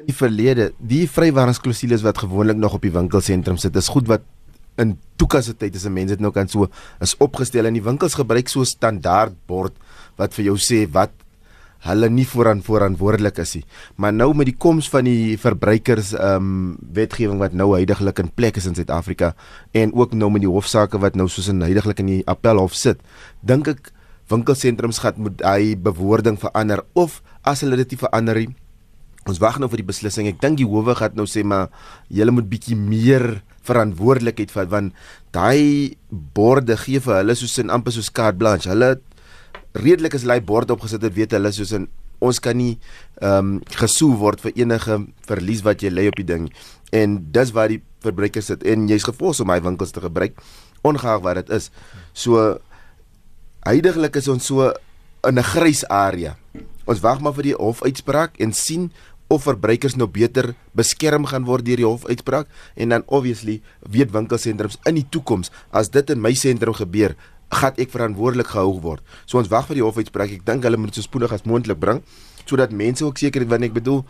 in 0.00 0.06
die 0.06 0.16
verlede, 0.16 0.72
die 0.78 1.06
vrywaringsklousules 1.08 2.02
wat 2.02 2.22
gewoonlik 2.22 2.56
nog 2.56 2.74
op 2.78 2.82
die 2.82 2.92
winkelsentrum 2.92 3.58
sit, 3.60 3.76
is 3.76 3.88
goed 3.92 4.08
wat 4.08 4.22
in 4.80 4.94
toekoms 5.20 5.50
tyd 5.58 5.74
as 5.76 5.84
'n 5.84 5.92
mens 5.92 6.10
dit 6.10 6.20
nou 6.20 6.32
kan 6.32 6.48
so 6.48 6.68
is 7.00 7.16
opgestel 7.18 7.66
en 7.66 7.74
die 7.74 7.84
winkels 7.84 8.14
gebruik 8.14 8.48
so 8.48 8.64
standaard 8.64 9.34
bord 9.46 9.74
wat 10.16 10.32
vir 10.34 10.44
jou 10.44 10.56
sê 10.56 10.86
wat 10.90 11.10
hulle 11.86 12.10
nie 12.12 12.26
vooraan 12.28 12.62
verantwoordelik 12.64 13.38
is 13.40 13.54
nie. 13.56 13.64
Maar 13.96 14.12
nou 14.12 14.30
met 14.36 14.50
die 14.50 14.56
koms 14.56 14.88
van 14.92 15.08
die 15.08 15.36
verbruikers 15.40 16.12
ehm 16.16 16.50
um, 16.50 16.78
wetgewing 16.96 17.40
wat 17.40 17.56
nou 17.56 17.72
heidaglik 17.74 18.20
in 18.20 18.32
plek 18.34 18.60
is 18.60 18.66
in 18.68 18.76
Suid-Afrika 18.76 19.34
en 19.72 19.94
ook 19.94 20.12
nou 20.14 20.30
met 20.30 20.44
die 20.44 20.50
hofsaake 20.50 21.00
wat 21.00 21.16
nou 21.16 21.28
soos 21.28 21.48
in 21.48 21.62
heidaglik 21.64 22.02
in 22.04 22.12
die 22.12 22.22
appelhof 22.28 22.74
sit, 22.76 23.00
dink 23.40 23.68
ek 23.68 23.92
winkelsentrums 24.30 25.00
gaan 25.02 25.18
moet 25.18 25.40
hy 25.42 25.74
bewoording 25.74 26.38
verander 26.38 26.84
of 26.94 27.22
as 27.42 27.64
hulle 27.64 27.80
dit 27.80 27.96
nie 27.96 28.04
verander 28.04 28.44
nie 28.44 28.52
Ons 29.28 29.40
wag 29.42 29.58
nou 29.60 29.68
vir 29.68 29.82
die 29.82 29.90
beslissing. 29.90 30.28
Ek 30.30 30.40
dink 30.40 30.56
die 30.60 30.68
howe 30.68 30.94
gaan 30.96 31.12
nou 31.18 31.26
sê 31.28 31.42
maar 31.44 31.68
julle 32.08 32.32
moet 32.32 32.48
bietjie 32.48 32.76
meer 32.78 33.42
verantwoordelikheid 33.68 34.52
vat 34.54 34.70
want 34.72 34.96
daai 35.36 35.96
borde 36.08 36.78
gee 36.80 37.02
vir 37.04 37.18
hulle 37.18 37.36
soos 37.36 37.58
in 37.60 37.72
amper 37.74 37.92
soos 37.92 38.08
carte 38.08 38.40
blanche. 38.40 38.70
Hulle 38.72 38.96
redelik 39.74 40.14
as 40.14 40.22
hulle 40.26 40.40
bord 40.40 40.70
opgesit 40.70 41.02
het, 41.02 41.14
weet 41.14 41.32
hulle 41.32 41.52
soos 41.52 41.72
in 41.76 41.88
ons 42.20 42.40
kan 42.42 42.56
nie 42.56 42.74
ehm 43.20 43.38
um, 43.38 43.52
gesou 43.80 44.12
word 44.20 44.42
vir 44.44 44.52
enige 44.60 44.98
verlies 45.28 45.62
wat 45.64 45.82
jy 45.82 45.90
lê 45.92 46.08
op 46.10 46.18
die 46.20 46.26
ding. 46.28 46.50
En 46.92 47.18
dis 47.32 47.52
waar 47.56 47.72
die 47.72 47.80
verbruikers 48.04 48.50
sit 48.52 48.64
en 48.68 48.88
jy's 48.88 49.06
gefoos 49.08 49.40
om 49.40 49.48
my 49.48 49.60
winkels 49.64 49.94
te 49.96 50.02
gebruik 50.04 50.36
ongeag 50.84 51.22
wat 51.24 51.40
dit 51.40 51.54
is. 51.56 51.70
So 52.12 52.58
heidaglik 53.64 54.16
is 54.16 54.28
ons 54.28 54.46
so 54.46 54.72
in 55.28 55.38
'n 55.38 55.42
grys 55.42 55.84
area. 55.88 56.36
Ons 56.86 57.00
wag 57.00 57.20
maar 57.20 57.34
vir 57.34 57.42
die 57.42 57.56
hofuitspraak 57.56 58.40
en 58.40 58.52
sien 58.52 58.90
of 59.28 59.42
verbruikers 59.42 59.96
nou 59.96 60.08
beter 60.08 60.54
beskerm 60.74 61.26
gaan 61.26 61.44
word 61.44 61.64
deur 61.64 61.76
die 61.76 61.86
hofuitspraak 61.86 62.48
en 62.74 62.88
dan 62.88 63.02
obviously 63.06 63.60
weet 63.86 64.10
winkelsentrums 64.10 64.78
in 64.84 64.94
die 64.94 65.06
toekoms 65.08 65.50
as 65.70 65.90
dit 65.90 66.10
in 66.10 66.20
my 66.20 66.34
sentrum 66.34 66.74
gebeur 66.74 67.14
gaan 67.50 67.76
ek 67.76 67.90
verantwoordelik 67.90 68.46
gehou 68.46 68.80
word. 68.80 69.02
So 69.26 69.38
ons 69.38 69.50
wag 69.50 69.66
vir 69.66 69.80
die 69.80 69.86
hofuitspraak. 69.86 70.30
Ek 70.40 70.44
dink 70.46 70.66
hulle 70.66 70.78
moet 70.80 70.94
so 70.94 71.02
spoedig 71.02 71.32
as 71.32 71.46
moontlik 71.48 71.80
bring 71.80 72.02
sodat 72.50 72.72
mense 72.74 73.04
ook 73.04 73.18
seker 73.20 73.44
weet 73.44 73.52
wat 73.52 73.64
ek 73.68 73.74
bedoel. 73.76 74.04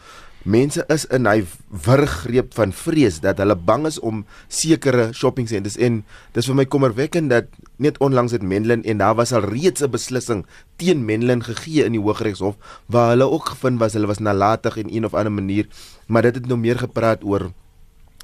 Mense 0.48 0.80
is 0.88 1.02
in 1.12 1.26
hy 1.28 1.42
wurggreep 1.84 2.54
van 2.56 2.70
vrees 2.72 3.18
dat 3.20 3.42
hulle 3.42 3.52
bang 3.52 3.84
is 3.84 3.98
om 4.00 4.22
sekere 4.48 5.10
shopping 5.12 5.50
centers 5.50 5.76
en 5.76 5.98
dis 6.32 6.48
vir 6.48 6.56
my 6.56 6.64
kommerwekkend 6.64 7.28
dat 7.28 7.50
net 7.76 8.00
onlangs 8.00 8.32
het 8.32 8.40
Menlyn 8.40 8.80
en 8.88 9.02
daar 9.02 9.18
was 9.18 9.34
al 9.36 9.44
reeds 9.44 9.84
'n 9.84 9.92
beslissing 9.92 10.46
teen 10.80 11.04
Menlyn 11.04 11.44
gegee 11.44 11.84
in 11.84 11.92
die 11.92 12.00
Hooggeregshof 12.00 12.56
waar 12.88 13.12
hulle 13.12 13.28
ook 13.28 13.52
gevind 13.52 13.80
was 13.80 13.92
hulle 13.92 14.08
was 14.08 14.24
nalatig 14.24 14.80
in 14.80 14.88
een 14.88 15.04
of 15.04 15.14
ander 15.14 15.32
manier 15.32 15.68
maar 16.06 16.22
dit 16.22 16.34
het 16.34 16.46
nou 16.46 16.56
meer 16.56 16.78
gepraat 16.78 17.24
oor 17.24 17.52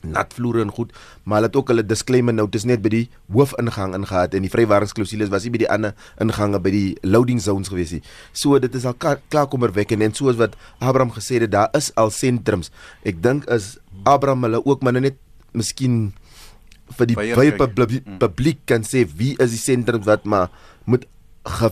natvloere 0.03 0.63
en 0.63 0.71
goed, 0.71 0.93
maar 1.25 1.41
hulle 1.41 1.51
het 1.51 1.57
ook 1.57 1.71
hulle 1.73 1.85
disclaimer 1.87 2.35
notes 2.35 2.67
net 2.69 2.83
by 2.85 2.93
die 2.93 3.05
hoofingang 3.33 3.95
ingehaat 3.97 4.37
en 4.37 4.45
die 4.47 4.53
vrywaringsklousules 4.53 5.33
was 5.33 5.47
nie 5.47 5.55
by 5.55 5.63
die 5.65 5.71
ander 5.73 5.95
ingange 6.23 6.61
by 6.63 6.73
die 6.75 6.91
loading 7.03 7.41
zones 7.43 7.73
gewees 7.73 7.97
nie. 7.97 8.03
So 8.37 8.59
dit 8.63 8.75
is 8.77 8.87
al 8.87 8.97
klaar 8.99 9.49
kommerwekkend 9.51 10.05
en 10.07 10.15
soos 10.17 10.39
wat 10.41 10.57
Abraham 10.79 11.15
gesê 11.15 11.41
het, 11.41 11.51
daar 11.55 11.73
is 11.77 11.93
al 11.97 12.13
sentrums. 12.15 12.71
Ek 13.07 13.23
dink 13.23 13.49
is 13.53 13.77
Abraham 14.05 14.47
hulle 14.47 14.63
ook 14.65 14.85
maar 14.85 14.97
net 14.99 15.19
miskien 15.57 16.13
vir 16.95 17.11
die 17.11 17.17
baie 17.19 17.55
publiek, 17.59 18.05
mm. 18.05 18.19
publiek 18.23 18.61
kan 18.69 18.85
sê 18.87 19.05
wie 19.19 19.35
is 19.43 19.55
die 19.55 19.63
sentrums 19.63 20.07
wat 20.07 20.27
maar 20.29 20.53
moet 20.87 21.07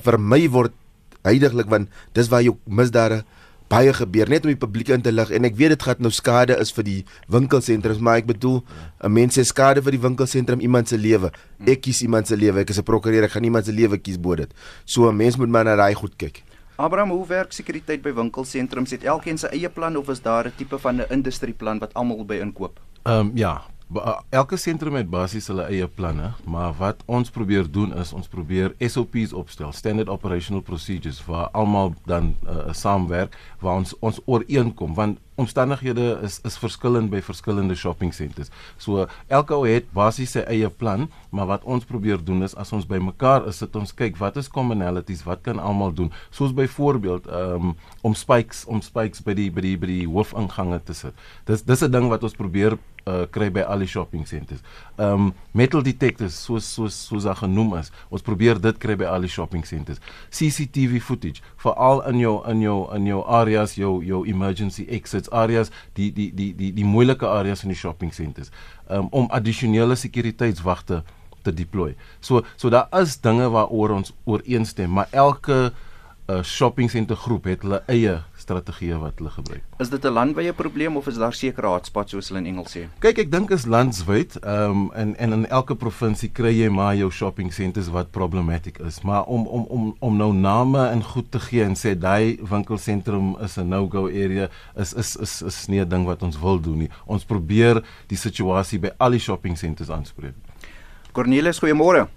vermy 0.02 0.46
word 0.50 0.74
heidaglik 1.24 1.70
want 1.70 1.92
dis 2.16 2.30
waar 2.32 2.42
jou 2.44 2.56
misdade 2.66 3.22
baie 3.74 3.92
gebeur 3.96 4.30
net 4.30 4.46
om 4.46 4.52
die 4.52 4.60
publiek 4.60 4.92
in 4.94 5.02
te 5.02 5.12
lig. 5.12 5.30
En 5.34 5.46
ek 5.48 5.56
weet 5.58 5.74
dit 5.74 5.84
gaan 5.86 6.02
nou 6.04 6.12
skade 6.14 6.56
is 6.62 6.70
vir 6.76 6.86
die 6.86 7.00
winkelsentrums 7.32 8.02
maar 8.04 8.20
ek 8.22 8.28
bedoel 8.30 8.62
'n 9.02 9.12
mens 9.12 9.34
se 9.34 9.44
skade 9.44 9.82
vir 9.82 9.96
die 9.96 10.02
winkelsentrum 10.06 10.60
iemand 10.60 10.88
se 10.88 10.96
lewe. 10.96 11.32
Ek 11.66 11.82
kies 11.82 12.02
iemand 12.02 12.26
se 12.26 12.36
lewe 12.36 12.60
ek 12.60 12.70
is 12.70 12.78
'n 12.78 12.84
prokureur 12.84 13.24
ek 13.24 13.32
gaan 13.32 13.44
iemand 13.44 13.66
se 13.66 13.72
lewe 13.72 13.98
kies 13.98 14.18
bo 14.18 14.34
dit. 14.34 14.50
So 14.84 15.08
'n 15.08 15.16
mens 15.16 15.36
moet 15.36 15.48
maar 15.48 15.64
na 15.64 15.76
daai 15.76 15.94
goed 15.94 16.16
kyk. 16.16 16.42
Abraham 16.76 17.10
hoe 17.10 17.26
werk 17.26 17.52
sekuriteit 17.52 18.02
by 18.02 18.12
winkelsentrums 18.12 18.90
het 18.90 19.04
elkeen 19.04 19.38
sy 19.38 19.46
eie 19.46 19.68
plan 19.68 19.96
of 19.96 20.08
is 20.08 20.20
daar 20.20 20.46
'n 20.46 20.52
tipe 20.56 20.78
van 20.78 21.00
'n 21.00 21.06
industrieplan 21.10 21.78
wat 21.78 21.94
almal 21.94 22.24
by 22.24 22.34
inkoop? 22.34 22.80
Ehm 23.04 23.18
um, 23.18 23.30
ja 23.34 23.73
elke 24.30 24.56
sentrum 24.56 24.96
het 24.98 25.10
basies 25.10 25.46
hulle 25.50 25.66
eie 25.70 25.86
planne, 25.86 26.32
maar 26.44 26.72
wat 26.78 27.02
ons 27.06 27.30
probeer 27.30 27.68
doen 27.70 27.92
is 28.00 28.12
ons 28.16 28.30
probeer 28.30 28.74
SOPs 28.80 29.34
opstel, 29.36 29.72
standard 29.72 30.08
operational 30.08 30.62
procedures 30.62 31.20
waar 31.26 31.50
almal 31.52 31.94
dan 32.08 32.34
uh, 32.48 32.72
saamwerk 32.72 33.36
waar 33.60 33.80
ons 33.82 33.94
ons 34.00 34.20
ooreenkom 34.26 34.94
want 34.94 35.20
omstandighede 35.34 36.20
is 36.22 36.38
is 36.46 36.56
verskillend 36.58 37.10
by 37.10 37.20
verskillende 37.22 37.74
shopping 37.74 38.12
centers. 38.14 38.50
So 38.78 39.06
elke 39.28 39.54
ou 39.56 39.64
het 39.66 39.88
basies 39.94 40.36
sy 40.36 40.44
eie 40.46 40.70
plan, 40.70 41.08
maar 41.34 41.48
wat 41.50 41.66
ons 41.66 41.86
probeer 41.88 42.22
doen 42.22 42.46
is 42.46 42.54
as 42.54 42.70
ons 42.76 42.86
bymekaar 42.86 43.48
is, 43.50 43.58
sit 43.62 43.74
ons 43.76 43.94
kyk 43.96 44.18
wat 44.22 44.38
is 44.38 44.50
commonalities, 44.50 45.24
wat 45.26 45.42
kan 45.46 45.58
almal 45.58 45.94
doen? 45.94 46.12
Soos 46.30 46.54
byvoorbeeld 46.54 47.26
um, 47.26 47.74
om 48.02 48.14
spikes 48.14 48.64
om 48.70 48.82
spikes 48.84 49.24
by 49.26 49.34
die 49.34 49.50
by 49.50 49.66
die 49.66 49.76
by 49.80 49.90
die 49.90 50.06
hoofingange 50.06 50.80
te 50.86 50.94
sit. 50.94 51.26
Dis 51.50 51.66
dis 51.66 51.82
'n 51.82 51.90
ding 51.90 52.08
wat 52.08 52.22
ons 52.22 52.38
probeer 52.38 52.78
uh, 53.06 53.24
kry 53.30 53.50
by 53.52 53.64
al 53.68 53.82
die 53.84 53.88
shopping 53.90 54.26
centers. 54.28 54.62
Um 55.00 55.32
metal 55.52 55.82
detectors 55.84 56.36
soos 56.46 56.66
soos 56.76 56.96
soos 57.08 57.26
daar 57.28 57.38
genoem 57.40 57.76
is. 57.80 57.90
Ons 58.10 58.24
probeer 58.26 58.60
dit 58.62 58.78
kry 58.82 58.96
by 59.00 59.08
al 59.10 59.26
die 59.26 59.32
shopping 59.32 59.64
centers. 59.68 60.00
CCTV 60.34 61.00
footage 61.02 61.44
veral 61.62 62.04
in 62.10 62.20
jou 62.22 62.36
in 62.50 62.62
jou 62.64 62.78
in 62.96 63.08
jou 63.10 63.22
areas, 63.40 63.76
jou 63.78 63.98
jou 64.04 64.24
emergency 64.30 64.86
exits 64.88 65.30
areas, 65.30 65.72
die 65.98 66.10
die 66.14 66.30
die 66.34 66.52
die 66.56 66.72
die 66.74 66.86
moeilike 66.88 67.28
areas 67.28 67.64
in 67.64 67.72
die 67.74 67.78
shopping 67.78 68.12
centers 68.14 68.52
um, 68.88 69.08
om 69.10 69.28
addisionele 69.30 69.96
sekuriteitswagte 69.96 71.02
te 71.44 71.52
deploy. 71.52 71.92
So 72.20 72.44
so 72.56 72.70
daar 72.72 72.88
is 73.00 73.18
dinge 73.20 73.50
waaroor 73.52 73.98
ons 74.00 74.14
ooreenstem, 74.24 74.90
maar 74.90 75.08
elke 75.12 75.72
uh, 76.28 76.42
shopping 76.42 76.90
center 76.90 77.16
groep 77.16 77.44
het 77.50 77.64
hulle 77.64 77.82
eie 77.92 78.18
strategieë 78.44 79.00
wat 79.00 79.18
hulle 79.20 79.32
gebruik. 79.34 79.62
Is 79.82 79.90
dit 79.90 80.04
'n 80.04 80.12
landwyse 80.12 80.52
probleem 80.52 80.96
of 80.96 81.06
is 81.08 81.18
daar 81.18 81.32
sekere 81.32 81.66
hotspots 81.66 82.12
soos 82.12 82.28
hulle 82.28 82.40
in 82.40 82.46
Engels 82.52 82.76
sê? 82.76 82.86
Kyk, 83.00 83.18
ek 83.18 83.30
dink 83.30 83.50
is 83.50 83.66
landwyd. 83.66 84.36
Ehm 84.42 84.70
um, 84.70 84.90
en 84.94 85.16
en 85.16 85.32
in 85.32 85.46
elke 85.48 85.74
provinsie 85.74 86.28
kry 86.28 86.52
jy 86.52 86.68
maar 86.68 86.94
jou 86.94 87.10
shopping 87.10 87.52
centers 87.52 87.88
wat 87.88 88.10
problematic 88.10 88.78
is. 88.78 89.00
Maar 89.02 89.24
om 89.24 89.46
om 89.46 89.64
om 89.64 89.96
om 89.98 90.16
nou 90.16 90.32
name 90.32 90.88
en 90.88 91.02
goed 91.02 91.30
te 91.30 91.40
gee 91.40 91.64
en 91.64 91.74
sê 91.74 91.94
daai 91.98 92.38
winkelsentrum 92.42 93.36
is 93.40 93.56
'n 93.58 93.68
no-go 93.68 94.06
area 94.06 94.48
is 94.76 94.94
is 94.94 95.16
is 95.16 95.42
is 95.42 95.66
nie 95.68 95.80
'n 95.80 95.88
ding 95.88 96.04
wat 96.04 96.22
ons 96.22 96.38
wil 96.40 96.60
doen 96.60 96.78
nie. 96.78 96.90
Ons 97.06 97.24
probeer 97.24 97.82
die 98.06 98.18
situasie 98.18 98.78
by 98.78 98.90
al 98.98 99.10
die 99.10 99.20
shopping 99.20 99.58
centers 99.58 99.90
aanspreek. 99.90 100.34
Cornelis, 101.12 101.60
goeiemôre. 101.60 102.08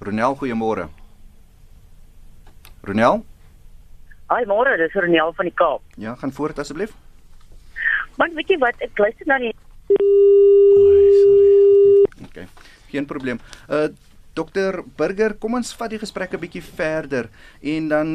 Ronel, 0.00 0.34
goeiemôre. 0.34 0.88
Ronel? 2.82 3.24
Ai 4.28 4.44
môre, 4.44 4.76
dis 4.76 4.92
Ronel 4.92 5.32
van 5.32 5.48
die 5.48 5.54
Kaap. 5.56 5.80
Ja, 5.96 6.14
gaan 6.20 6.32
voort 6.36 6.58
asseblief. 6.58 6.92
Maar 8.18 8.34
weet 8.36 8.50
jy 8.52 8.58
wat, 8.60 8.76
ek 8.84 8.98
luister 8.98 9.26
na 9.30 9.38
die 9.40 9.54
Ai, 9.88 11.08
sorry. 11.22 12.26
Okay. 12.28 12.46
Geen 12.92 13.08
probleem. 13.08 13.40
Uh 13.68 13.88
Dokter 14.38 14.84
Burger, 14.94 15.32
kom 15.42 15.56
ons 15.58 15.72
vat 15.74 15.90
die 15.90 15.98
gesprek 15.98 16.34
'n 16.36 16.38
bietjie 16.38 16.62
verder 16.62 17.26
en 17.58 17.88
dan 17.88 18.08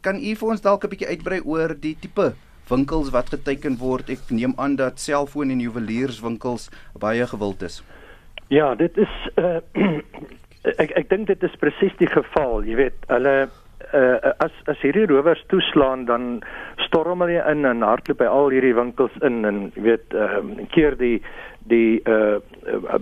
kan 0.00 0.16
u 0.16 0.32
vir 0.34 0.48
ons 0.48 0.62
dalk 0.64 0.84
'n 0.84 0.88
bietjie 0.88 1.10
uitbrei 1.12 1.40
oor 1.44 1.74
die 1.76 1.92
tipe 2.00 2.32
winkels 2.70 3.10
wat 3.12 3.28
geteken 3.28 3.76
word. 3.76 4.08
Ek 4.08 4.30
neem 4.30 4.54
aan 4.56 4.76
dat 4.76 5.00
selfoon 5.00 5.50
en 5.50 5.60
juwelierswinkels 5.60 6.70
baie 6.96 7.26
gewild 7.26 7.62
is. 7.62 7.82
Ja, 8.48 8.74
dit 8.74 8.96
is 8.96 9.12
uh 9.36 9.60
ek 10.82 10.90
ek 10.96 11.10
dink 11.10 11.26
dit 11.26 11.42
is 11.42 11.56
presies 11.60 11.92
die 11.98 12.08
geval. 12.08 12.64
Jy 12.64 12.76
weet, 12.76 13.04
hulle 13.08 13.50
uh, 13.92 14.32
as 14.44 14.52
as 14.70 14.80
hierdie 14.84 15.06
rowers 15.06 15.42
toeslaan 15.52 16.04
dan 16.10 16.42
storm 16.86 17.24
hulle 17.24 17.42
in 17.50 17.66
en 17.68 17.84
hardloop 17.86 18.20
by 18.22 18.28
al 18.28 18.52
hierdie 18.54 18.74
winkels 18.76 19.16
in 19.28 19.44
en 19.48 19.64
weet 19.74 20.16
ehm 20.16 20.52
uh, 20.52 20.68
keer 20.74 20.96
die 21.00 21.18
die 21.70 22.00
uh 22.10 22.38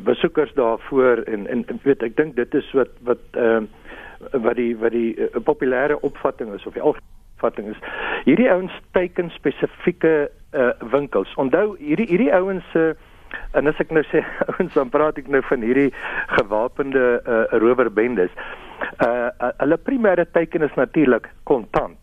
besoekers 0.05 0.53
daarvoor 0.55 1.25
en 1.27 1.47
en 1.47 1.65
weet 1.83 2.03
ek 2.03 2.17
dink 2.17 2.37
dit 2.37 2.55
is 2.55 2.73
wat 2.79 2.93
wat 3.11 3.23
ehm 3.33 3.69
uh, 3.69 4.41
wat 4.47 4.57
die 4.57 4.73
wat 4.77 4.93
die 4.93 5.15
uh, 5.17 5.31
populêre 5.45 6.01
opvatting 6.07 6.53
is 6.55 6.67
of 6.67 6.75
die 6.77 6.85
opvatting 6.85 7.71
is 7.75 7.85
hierdie 8.25 8.51
ouens 8.53 8.75
teiken 8.93 9.31
spesifieke 9.37 10.31
uh 10.53 10.73
winkels 10.97 11.33
onthou 11.37 11.77
hierdie 11.79 12.11
hierdie 12.11 12.35
ouens 12.35 12.67
se 12.73 12.91
uh, 12.91 12.99
En 13.55 13.67
as 13.71 13.79
ek 13.83 13.93
nou 13.95 14.03
sê 14.11 14.25
ouens 14.51 14.75
dan 14.75 14.91
praat 14.91 15.19
ek 15.23 15.29
nou 15.31 15.43
van 15.47 15.63
hierdie 15.63 15.93
gewapende 16.35 17.05
uh, 17.23 17.45
rowerbendes. 17.63 18.35
Uh 18.35 18.70
hulle 19.59 19.79
primêre 19.79 20.27
teiken 20.33 20.63
is 20.63 20.75
natuurlik 20.75 21.29
kontant. 21.45 21.99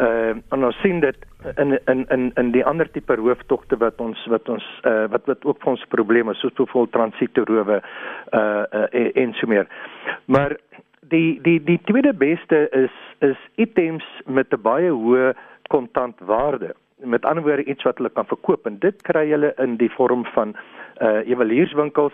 Uh 0.00 0.36
en 0.52 0.64
ons 0.64 0.80
sien 0.82 1.00
dit 1.00 1.16
in 1.56 1.78
in 1.86 2.04
in 2.08 2.30
in 2.34 2.50
die 2.52 2.64
ander 2.64 2.90
tipe 2.90 3.14
rooftogte 3.14 3.76
wat 3.76 4.00
ons 4.00 4.26
wat 4.26 4.48
ons 4.48 4.64
uh 4.84 5.06
wat 5.10 5.26
wat 5.26 5.44
ook 5.44 5.62
vir 5.62 5.72
ons 5.72 5.86
probleme 5.88 6.34
soos 6.34 6.52
byvoorbeeld 6.52 6.92
transitoerowe 6.92 7.80
uh, 7.80 8.64
uh 8.72 9.14
en, 9.14 9.32
so 9.34 9.46
meer. 9.46 9.66
Maar 10.24 10.56
die 11.00 11.40
die 11.42 11.58
die 11.64 11.80
tweede 11.84 12.14
beste 12.14 12.68
is 12.70 12.94
is 13.18 13.38
items 13.54 14.04
met 14.26 14.52
'n 14.52 14.62
baie 14.62 14.90
hoë 14.90 15.34
kontantwaarde 15.68 16.74
met 16.96 17.24
ander 17.24 17.42
woorde 17.42 17.64
iets 17.64 17.82
wat 17.82 17.96
hulle 17.96 18.10
kan 18.10 18.26
verkoop 18.26 18.66
en 18.66 18.78
dit 18.78 19.02
kry 19.02 19.28
hulle 19.30 19.54
in 19.56 19.76
die 19.76 19.90
vorm 19.90 20.24
van 20.24 20.56
uh 21.00 21.20
juwelierswinkels 21.26 22.12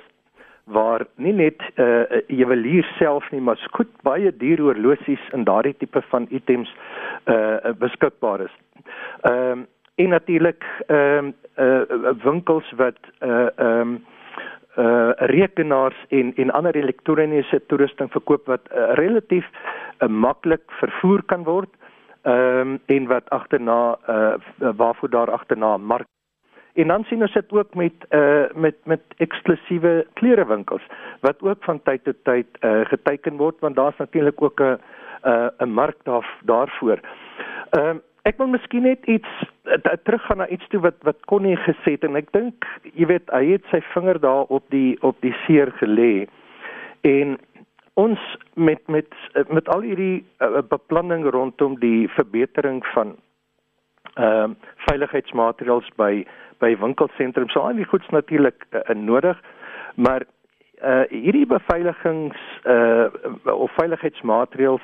waar 0.67 1.07
nie 1.15 1.33
net 1.33 1.63
uh 1.79 2.21
juwelier 2.27 2.87
self 2.99 3.31
nie 3.31 3.41
maar 3.41 3.59
skoot 3.63 3.91
baie 4.03 4.33
duur 4.37 4.63
horlosies 4.67 5.23
en 5.37 5.45
daardie 5.47 5.77
tipe 5.79 6.03
van 6.11 6.27
items 6.31 6.73
uh 7.31 7.73
beskikbaar 7.79 8.47
is. 8.49 8.55
Ehm 9.23 9.63
uh, 9.63 9.65
en 9.97 10.09
natuurlik 10.09 10.65
ehm 10.87 11.31
uh, 11.57 11.65
uh 11.65 12.13
winkels 12.25 12.73
wat 12.77 12.99
uh 13.21 13.47
ehm 13.57 13.81
um, 13.81 14.05
uh 14.77 15.11
rekenaars 15.33 16.05
en 16.09 16.35
en 16.35 16.51
ander 16.51 16.77
elektroniese 16.77 17.63
toerusting 17.67 18.11
verkoop 18.13 18.47
wat 18.47 18.67
uh, 18.75 18.93
relatief 18.95 19.47
uh, 19.49 20.09
maklik 20.09 20.63
vervoer 20.83 21.23
kan 21.23 21.45
word. 21.45 21.71
Ehm 22.23 22.61
um, 22.61 22.79
en 22.87 23.07
wat 23.07 23.31
agterna 23.31 23.99
uh 24.09 24.35
waarvoor 24.59 25.11
daar 25.11 25.31
agterna 25.31 25.77
mark 25.77 26.07
En 26.77 26.89
dan 26.89 27.05
sien 27.05 27.23
ons 27.25 27.33
dit 27.33 27.53
ook 27.53 27.75
met 27.75 28.07
uh 28.11 28.45
met 28.55 28.77
met 28.85 29.01
eksklusiewe 29.17 30.07
klerewinkels 30.13 30.83
wat 31.21 31.43
ook 31.43 31.65
van 31.65 31.81
tyd 31.83 32.05
tot 32.05 32.19
tyd 32.23 32.47
uh 32.61 32.85
geteken 32.85 33.37
word 33.37 33.61
want 33.61 33.77
daar's 33.77 33.97
natuurlik 33.97 34.43
ook 34.43 34.61
'n 34.61 34.77
'n 35.25 35.51
'n 35.59 35.73
mark 35.73 35.97
daar 36.03 36.29
daarvoor. 36.45 37.01
Ehm 37.71 37.97
uh, 37.97 38.03
ek 38.23 38.37
wil 38.37 38.47
miskien 38.47 38.83
net 38.83 39.07
iets 39.07 39.29
uh, 39.65 39.75
teruggaan 40.03 40.37
na 40.37 40.49
iets 40.49 40.69
toe 40.69 40.81
wat 40.81 40.95
wat 41.03 41.25
Connie 41.25 41.57
gesê 41.57 41.97
het 41.97 42.05
en 42.05 42.17
ek 42.17 42.33
dink 42.33 42.67
jy 42.93 43.07
weet 43.07 43.31
hy 43.31 43.45
het 43.53 43.65
sy 43.71 43.81
vinger 43.95 44.21
daar 44.21 44.45
op 44.59 44.65
die 44.75 44.97
op 45.01 45.21
die 45.21 45.35
seer 45.47 45.73
gelê. 45.81 46.27
En 47.01 47.39
ons 47.95 48.21
met 48.55 48.83
met 48.87 49.09
met 49.49 49.69
al 49.69 49.81
hierdie 49.81 50.25
uh, 50.39 50.63
beplanning 50.69 51.31
rondom 51.31 51.79
die 51.81 52.09
verbetering 52.09 52.85
van 52.95 53.17
ehm 54.15 54.51
uh, 54.51 54.75
veiligheidsmaatreëls 54.89 55.89
by 55.97 56.27
by 56.61 56.77
winkelsentrums 56.81 57.53
so 57.53 57.61
al 57.61 57.77
die 57.79 57.89
goeds 57.89 58.09
natuurlik 58.15 58.67
uh, 58.71 58.95
nodig 58.95 59.37
maar 59.95 60.27
uh 60.85 61.05
hierdie 61.09 61.47
beveiligings 61.49 62.37
uh 62.69 63.09
of 63.53 63.73
veiligheidsmaatreëls 63.81 64.83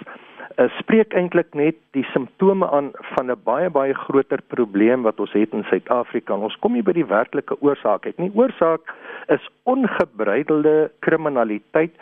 uh, 0.57 0.69
spreek 0.79 1.13
eintlik 1.17 1.55
net 1.55 1.77
die 1.97 2.05
simptome 2.13 2.69
aan 2.71 2.93
van 3.15 3.31
'n 3.31 3.37
baie 3.45 3.71
baie 3.71 3.95
groter 3.95 4.41
probleem 4.55 5.03
wat 5.03 5.21
ons 5.21 5.33
het 5.33 5.53
in 5.53 5.65
Suid-Afrika. 5.65 6.35
Ons 6.35 6.57
kom 6.61 6.75
hier 6.75 6.85
by 6.85 6.93
die 6.93 7.07
werklike 7.07 7.57
oorsaak. 7.61 8.07
Ek 8.07 8.19
nie 8.19 8.33
oorsaak 8.35 8.95
is 9.29 9.49
ongebreidelde 9.65 10.91
kriminaliteit 11.01 11.93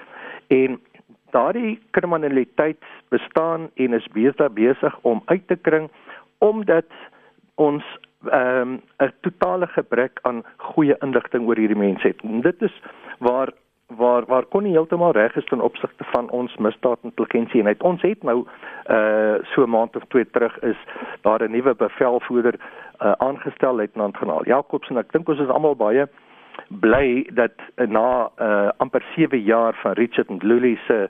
en 0.49 0.81
daardie 1.31 1.79
kriminaliteit 1.91 2.83
bestaan 3.09 3.71
en 3.75 3.93
is 3.93 4.07
besig 4.13 4.53
besig 4.53 4.99
om 5.03 5.23
uit 5.27 5.47
te 5.47 5.57
kring 5.57 5.91
omdat 6.39 6.87
ons 7.55 7.85
ehm, 8.29 8.73
'n 8.73 8.83
um, 8.99 9.11
totale 9.21 9.67
gebrek 9.67 10.19
aan 10.23 10.45
goeie 10.57 10.97
inligting 11.01 11.47
oor 11.47 11.57
hierdie 11.57 11.77
mense 11.77 12.07
het. 12.07 12.21
En 12.23 12.41
dit 12.41 12.63
is 12.63 12.83
waar 13.19 13.53
waar 13.97 14.25
waar 14.27 14.45
kon 14.45 14.63
nie 14.63 14.73
heeltemal 14.73 15.13
reg 15.13 15.37
is 15.37 15.45
ten 15.45 15.61
opsigte 15.61 16.05
van 16.05 16.31
ons 16.31 16.57
misdaadintelligensie 16.57 17.63
en 17.63 17.83
ons 17.83 18.03
het 18.03 18.23
nou 18.23 18.47
uh 18.91 19.35
so 19.53 19.63
'n 19.63 19.71
maand 19.71 19.97
of 19.97 20.05
twee 20.09 20.31
terug 20.31 20.59
is 20.59 20.77
daar 21.21 21.43
'n 21.43 21.51
nuwe 21.51 21.75
bevelvoerder 21.75 22.55
uh 23.03 23.13
aangestel 23.13 23.75
luitenant 23.75 24.17
generaal 24.17 24.45
Jacobs 24.45 24.89
en 24.89 24.97
ek 24.97 25.13
dink 25.13 25.29
ons 25.29 25.41
is 25.41 25.49
almal 25.49 25.77
baie 25.77 26.09
bly 26.69 27.27
dat 27.35 27.53
uh, 27.77 27.87
na 27.87 28.31
uh 28.39 28.71
amper 28.77 29.03
7 29.17 29.43
jaar 29.43 29.75
van 29.83 29.93
Richard 29.93 30.29
Ndluli 30.29 30.79
se 30.87 31.09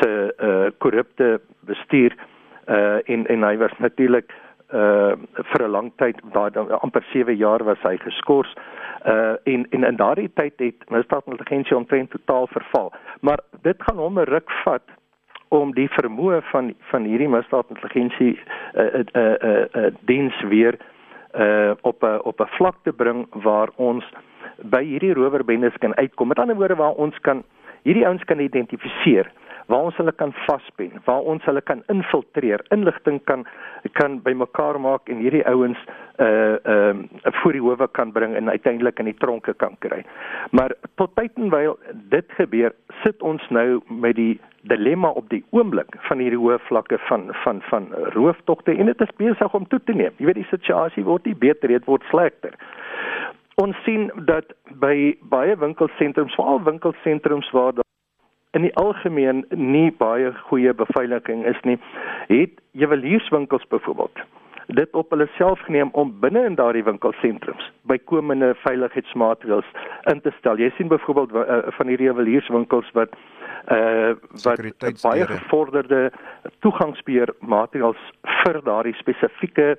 se 0.00 0.34
uh 0.38 0.70
korrupte 0.78 1.40
bestuur 1.60 2.14
uh 2.68 2.98
en 3.04 3.26
en 3.26 3.42
hy 3.42 3.56
was 3.56 3.72
natuurlik 3.78 4.32
uh 4.74 5.14
vir 5.50 5.62
'n 5.62 5.70
lang 5.70 5.92
tyd 5.96 6.20
daar 6.32 6.78
amper 6.82 7.04
7 7.12 7.36
jaar 7.36 7.64
was 7.64 7.78
hy 7.82 7.96
geskort 7.96 8.58
uh 9.06 9.36
en 9.44 9.66
en 9.70 9.84
in 9.84 9.96
daardie 9.96 10.30
tyd 10.34 10.54
het 10.56 10.90
misdaadintelligensie 10.90 11.76
omtrent 11.76 12.10
totaal 12.10 12.46
verval. 12.46 12.92
Maar 13.20 13.40
dit 13.62 13.82
gaan 13.82 13.98
hom 13.98 14.18
'n 14.18 14.24
ruk 14.24 14.50
vat 14.64 14.82
om 15.48 15.72
die 15.74 15.88
vermoë 15.88 16.42
van 16.42 16.74
van 16.90 17.04
hierdie 17.04 17.28
misdaadintelligensie 17.28 18.38
uh 18.74 18.82
uh 18.82 19.04
uh, 19.12 19.34
uh, 19.42 19.64
uh 19.72 19.94
diens 20.00 20.42
weer 20.42 20.78
uh 21.34 21.72
op 21.82 22.02
'n 22.02 22.20
op 22.24 22.40
'n 22.40 22.54
vlak 22.56 22.76
te 22.82 22.92
bring 22.92 23.26
waar 23.30 23.68
ons 23.76 24.04
by 24.62 24.84
hierdie 24.84 25.14
rowerbendes 25.14 25.76
kan 25.78 25.96
uitkom. 25.96 26.28
Met 26.28 26.38
ander 26.38 26.56
woorde 26.56 26.74
waar 26.74 26.94
ons 26.94 27.18
kan 27.20 27.42
hierdie 27.82 28.06
ouens 28.06 28.24
kan 28.24 28.38
identifiseer 28.38 29.30
waar 29.66 29.88
ons 29.88 29.96
hulle 29.96 30.12
kan 30.12 30.32
vaspen, 30.46 30.92
waar 31.04 31.20
ons 31.20 31.44
hulle 31.48 31.60
kan 31.60 31.82
infiltreer, 31.92 32.64
inligting 32.74 33.20
kan 33.24 33.46
kan 33.92 34.20
bymekaar 34.24 34.80
maak 34.80 35.08
en 35.12 35.20
hierdie 35.20 35.44
ouens 35.48 35.78
uh 36.18 36.56
ehm 36.64 37.04
uh, 37.24 37.32
voor 37.40 37.52
die 37.52 37.60
howe 37.60 37.88
kan 37.88 38.12
bring 38.12 38.34
en 38.34 38.50
uiteindelik 38.50 38.98
in 38.98 39.04
die 39.10 39.18
tronke 39.18 39.54
kan 39.54 39.76
kry. 39.78 40.04
Maar 40.50 40.74
tot 40.94 41.14
tydens 41.14 41.76
dit 42.08 42.32
gebeur, 42.38 42.72
sit 43.02 43.22
ons 43.22 43.42
nou 43.48 43.80
met 43.88 44.16
die 44.16 44.40
dilemma 44.62 45.08
op 45.08 45.28
die 45.28 45.44
oomblik 45.50 45.96
van 46.08 46.18
hierdie 46.18 46.40
hoë 46.40 46.58
vlakke 46.68 46.98
van 47.08 47.28
van 47.44 47.60
van 47.70 47.88
rooftogte 48.16 48.72
en 48.72 48.86
dit 48.86 49.00
is 49.00 49.16
besig 49.16 49.54
om 49.54 49.66
toe 49.68 49.80
te 49.84 49.92
neem. 49.92 50.12
Jy 50.16 50.26
weet 50.26 50.40
die 50.42 50.50
situasie 50.50 51.04
word 51.04 51.26
nie 51.26 51.36
beter, 51.36 51.68
dit 51.68 51.84
word 51.84 52.02
slegter. 52.10 52.56
Ons 53.62 53.76
sien 53.84 54.10
dat 54.26 54.54
by 54.82 55.14
baie 55.30 55.56
winkelsentrums, 55.56 56.34
veral 56.34 56.62
winkelsentrums 56.66 57.50
waar 57.54 57.84
in 58.54 58.62
die 58.62 58.74
algemeen 58.80 59.44
nie 59.50 59.90
baie 59.98 60.32
goeie 60.48 60.74
beveiliging 60.74 61.44
is 61.50 61.60
nie, 61.68 61.78
het 62.30 62.60
juwelierswinkels 62.72 63.66
byvoorbeeld 63.68 64.24
dit 64.66 64.94
op 64.96 65.10
hulle 65.10 65.28
self 65.36 65.60
geneem 65.60 65.88
om 65.92 66.12
binne 66.20 66.44
in 66.48 66.54
daardie 66.54 66.84
winkelsentrums 66.84 67.66
bykomende 67.90 68.54
veiligheidsmaatreëls 68.62 69.66
in 70.12 70.20
te 70.20 70.32
stel. 70.38 70.58
Jy 70.58 70.70
sien 70.76 70.88
byvoorbeeld 70.88 71.34
uh, 71.34 71.58
van 71.76 71.90
hierdie 71.92 72.08
juwelierswinkels 72.08 72.90
wat 72.96 73.16
uh 73.72 74.12
wat 74.44 74.60
baie 75.02 75.26
gevorderde 75.26 76.10
toegangsbeheer 76.60 77.32
maatreëls 77.40 78.00
vir 78.42 78.60
daardie 78.64 78.96
spesifieke 78.98 79.76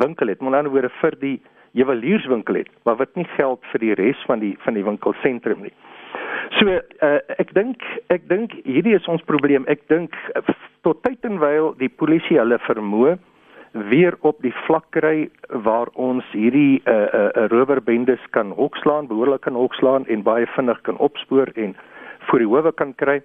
winkel 0.00 0.28
het. 0.32 0.40
Met 0.40 0.54
ander 0.54 0.72
woorde 0.72 0.92
vir 1.00 1.16
die 1.20 1.36
juwelierswinkel 1.76 2.62
het, 2.62 2.70
maar 2.84 2.96
wat 2.96 3.14
nie 3.14 3.28
geld 3.36 3.64
vir 3.72 3.84
die 3.84 3.94
res 4.00 4.24
van 4.26 4.40
die 4.44 4.56
van 4.64 4.74
die 4.74 4.84
winkelsentrum 4.84 5.60
nie. 5.62 5.74
So 6.56 6.64
uh, 6.72 7.18
ek 7.36 7.52
dink 7.56 7.84
ek 8.14 8.24
dink 8.30 8.54
hierdie 8.64 8.96
is 8.96 9.08
ons 9.10 9.24
probleem. 9.28 9.66
Ek 9.68 9.82
dink 9.92 10.16
uh, 10.38 10.42
tot 10.86 11.02
tyd 11.04 11.24
en 11.28 11.40
wyl 11.42 11.74
die 11.80 11.90
polisie 11.92 12.38
hulle 12.40 12.60
vermoë 12.64 13.18
weer 13.92 14.16
op 14.24 14.38
die 14.42 14.54
vlak 14.64 14.86
kry 14.96 15.28
waar 15.66 15.90
ons 16.00 16.24
hierdie 16.32 16.80
uh, 16.88 16.94
uh, 17.12 17.48
rowerbendes 17.52 18.22
kan 18.32 18.54
hokslaan, 18.56 19.10
behoorlik 19.10 19.44
kan 19.44 19.58
hokslaan 19.58 20.08
en 20.08 20.24
baie 20.24 20.48
vinnig 20.56 20.80
kan 20.88 20.96
opspoor 21.04 21.52
en 21.54 21.76
voor 22.30 22.42
die 22.42 22.48
howe 22.48 22.72
kan 22.72 22.94
kry. 22.96 23.18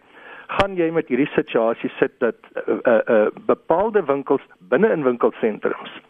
Gaan 0.59 0.75
jy 0.75 0.89
met 0.91 1.07
hierdie 1.07 1.31
situasie 1.31 1.89
sit 1.95 2.19
dat 2.19 2.35
uh, 2.59 2.75
uh, 2.75 2.99
uh, 3.07 3.27
bepaalde 3.47 4.03
winkels 4.11 4.43
binne 4.73 4.91
in 4.91 5.07
winkelsentrums 5.07 6.01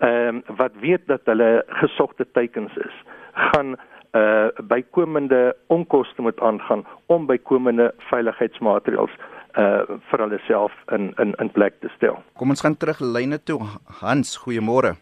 ehm 0.00 0.36
um, 0.36 0.56
wat 0.56 0.72
weet 0.80 1.02
dat 1.06 1.20
hulle 1.28 1.62
gesogte 1.82 2.24
teikens 2.32 2.76
is, 2.76 2.94
gaan 3.32 3.74
uh 4.14 4.48
bykomende 4.68 5.56
onkoste 5.66 6.22
moet 6.22 6.40
aangaan 6.40 6.86
om 7.06 7.26
bykomende 7.26 7.94
veiligheidsmaatreëls 8.10 9.10
uh 9.58 9.82
vir 10.10 10.18
hulle 10.24 10.40
self 10.46 10.72
in 10.96 11.14
in 11.18 11.34
in 11.38 11.50
plek 11.50 11.74
te 11.80 11.88
stel. 11.96 12.22
Kom 12.38 12.50
ons 12.50 12.60
gaan 12.60 12.76
terug 12.76 13.00
lyne 13.00 13.42
toe. 13.42 13.60
Hans, 14.00 14.38
goeiemôre. 14.44 14.94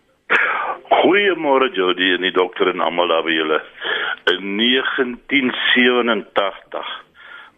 Goeiemôre 1.02 1.72
Jody 1.72 2.14
en 2.14 2.22
die 2.26 2.36
dokter 2.36 2.68
en 2.68 2.80
almal 2.80 3.08
daar 3.08 3.24
by 3.24 3.32
julle. 3.32 3.60
In 4.32 4.56
1987 4.60 6.86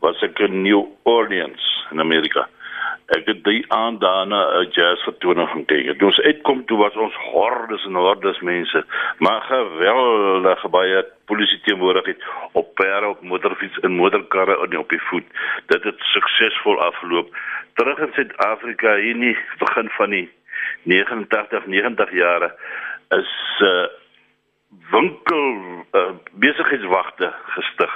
was 0.00 0.22
ek 0.22 0.38
in 0.38 0.62
New 0.62 0.84
Orleans 1.02 1.86
in 1.90 2.00
Amerika 2.00 2.48
ek 3.16 3.26
het 3.26 3.40
die 3.44 3.64
aand 3.74 4.00
daarna 4.00 4.40
'n 4.60 4.70
jazz 4.70 5.02
vertoning 5.02 5.48
gaan 5.48 5.64
kyk. 5.64 5.98
Toe 5.98 6.08
ons 6.08 6.20
uitkom 6.20 6.64
toe 6.64 6.78
was 6.78 6.96
ons 6.96 7.14
hordes 7.14 7.84
en 7.84 7.94
hordes 7.94 8.40
mense, 8.40 8.84
maar 9.18 9.40
geweldige 9.40 10.68
baie 10.68 11.04
polisie 11.24 11.60
teenwoordigheid 11.60 12.22
op 12.52 12.74
perde, 12.74 13.06
op 13.06 13.22
motorfiets 13.22 13.78
en 13.80 13.92
motorkarre 13.92 14.58
en 14.62 14.78
op 14.78 14.88
die 14.88 15.02
voet. 15.02 15.26
Dit 15.66 15.82
het 15.82 15.98
suksesvol 15.98 16.82
afgeloop. 16.82 17.36
Terug 17.74 17.98
in 17.98 18.12
Suid-Afrika 18.12 18.94
hier 18.94 19.16
nie 19.16 19.36
begin 19.58 19.88
van 19.88 20.10
die 20.10 20.28
89 20.82 21.66
90 21.66 22.12
jare 22.12 22.54
is 23.08 23.60
uh 23.60 23.86
winkel 24.90 25.84
uh, 25.92 26.10
besigheidswagte 26.32 27.32
gestig. 27.54 27.94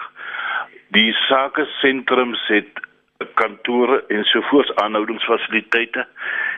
Die 0.94 1.12
sake 1.27 1.66
sentrums 1.81 2.42
het 2.50 2.84
kantore 3.34 4.04
en 4.08 4.24
sovoorts 4.24 4.74
aanhoudingsfasiliteite 4.74 6.06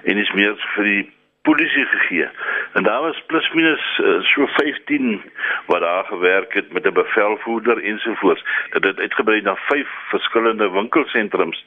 en 0.04 0.18
is 0.18 0.32
meer 0.32 0.56
vir 0.74 0.84
die 0.84 1.04
polisie 1.46 1.84
gegee. 1.86 2.28
En 2.72 2.82
daar 2.82 3.02
was 3.02 3.22
plus 3.26 3.52
minus 3.52 3.84
uh, 4.02 4.20
so 4.22 4.46
15 4.46 5.22
wat 5.66 5.80
daar 5.80 6.04
gewerk 6.04 6.54
het 6.54 6.72
met 6.72 6.86
'n 6.86 6.92
bevelvoerder 6.92 7.82
ensovoorts. 7.84 8.44
Dit 8.70 8.84
het 8.84 8.98
uitgebrei 8.98 9.40
na 9.40 9.56
5 9.56 9.88
verskillende 10.08 10.70
winkelsentrums. 10.70 11.64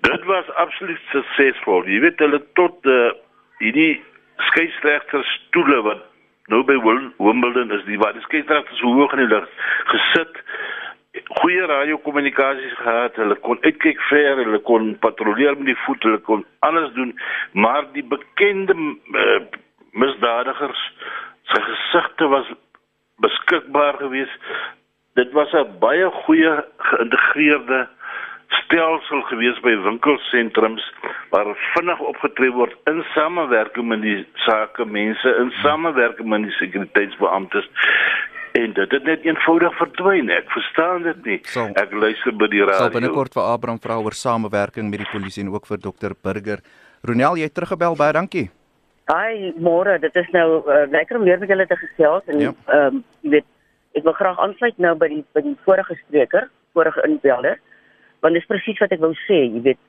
Dit 0.00 0.24
was 0.24 0.52
absoluut 0.54 1.00
suksesvol. 1.10 1.86
Jy 1.86 2.00
weet 2.00 2.18
hulle 2.18 2.42
tot 2.52 2.86
uh, 2.86 3.10
hierdie 3.58 4.02
skeieregter 4.36 5.24
stoele 5.24 5.82
wat 5.82 6.02
nou 6.46 6.64
by 6.64 6.78
Wimbledon 7.16 7.70
is, 7.70 7.84
die 7.84 7.98
wat 7.98 8.12
die 8.12 8.22
skeieregters 8.22 8.80
hoog 8.80 9.12
in 9.12 9.18
die 9.18 9.34
lug 9.34 9.48
gesit 9.84 10.42
goeie 11.12 11.66
radiokommunikasies 11.66 12.74
gehad. 12.78 13.16
Hulle 13.18 13.36
kon 13.46 13.58
uitkyk 13.66 14.00
ver, 14.08 14.42
hulle 14.44 14.60
kon 14.66 14.92
patrolleer 15.02 15.56
met 15.58 15.72
die 15.72 15.78
voet, 15.84 16.02
hulle 16.06 16.20
kon 16.26 16.44
alles 16.66 16.92
doen, 16.98 17.14
maar 17.52 17.86
die 17.94 18.04
bekende 18.06 18.76
uh, 18.78 19.40
misdadigers 19.92 20.82
se 21.50 21.62
gesigte 21.66 22.28
was 22.34 22.52
beskikbaar 23.24 23.98
geweest. 24.02 24.52
Dit 25.18 25.32
was 25.32 25.52
'n 25.52 25.78
baie 25.80 26.10
goeie 26.24 26.64
geïntegreerde 26.76 27.88
stelsel 28.50 29.20
gewees 29.22 29.58
by 29.60 29.74
winkelsentrums 29.82 30.84
waar 31.30 31.56
vinnig 31.74 31.98
opgetree 31.98 32.50
word 32.50 32.74
in 32.90 33.04
samewerking 33.14 33.86
met 33.88 34.02
die 34.02 34.26
sake 34.46 34.84
mense 34.84 35.34
in 35.42 35.50
samewerking 35.62 36.28
met 36.28 36.42
die 36.42 36.56
sekuriteitsbeamptes 36.58 37.68
en 38.52 38.72
dit 38.72 38.90
het 38.90 39.04
net 39.04 39.24
eenvoudig 39.26 39.74
verdwyn. 39.78 40.30
Ek 40.34 40.48
verstaan 40.50 41.04
dit 41.06 41.26
nie. 41.26 41.38
So, 41.50 41.66
ek 41.78 41.92
luister 41.92 42.34
by 42.36 42.48
die 42.50 42.62
radio. 42.64 42.86
Sal 42.86 42.94
binnekort 42.94 43.36
vir 43.36 43.46
Abraham 43.46 43.80
vra 43.82 43.98
oor 44.02 44.16
samewerking 44.16 44.90
met 44.90 45.04
die 45.04 45.10
polisie 45.10 45.44
en 45.44 45.52
ook 45.54 45.68
vir 45.70 45.82
dokter 45.82 46.16
Burger. 46.22 46.64
Ronel, 47.06 47.38
jy 47.40 47.48
het 47.48 47.54
teruggebel 47.56 47.96
baie 47.98 48.16
dankie. 48.16 48.48
Ai, 49.10 49.52
môre, 49.58 49.96
dit 50.02 50.16
is 50.20 50.28
nou 50.34 50.60
uh, 50.60 50.84
lekker 50.90 51.18
om 51.18 51.26
weer 51.26 51.40
met 51.40 51.50
julle 51.50 51.66
te 51.66 51.78
gesels 51.80 52.26
en 52.30 52.42
ja. 52.44 52.52
ehm 52.66 52.78
ja. 52.78 52.86
um, 52.86 53.04
jy 53.26 53.36
weet 53.36 53.46
ek 53.98 54.04
wil 54.06 54.14
graag 54.14 54.38
aansluit 54.38 54.76
nou 54.78 54.92
by 54.98 55.08
die 55.10 55.22
by 55.34 55.42
die 55.42 55.56
vorige 55.66 55.96
spreker, 56.04 56.50
vorige 56.78 57.02
inbeller. 57.08 57.58
Want 58.22 58.36
dit 58.36 58.44
is 58.44 58.50
presies 58.50 58.78
wat 58.78 58.92
ek 58.94 59.02
wou 59.02 59.10
sê, 59.26 59.40
jy 59.46 59.64
weet 59.70 59.80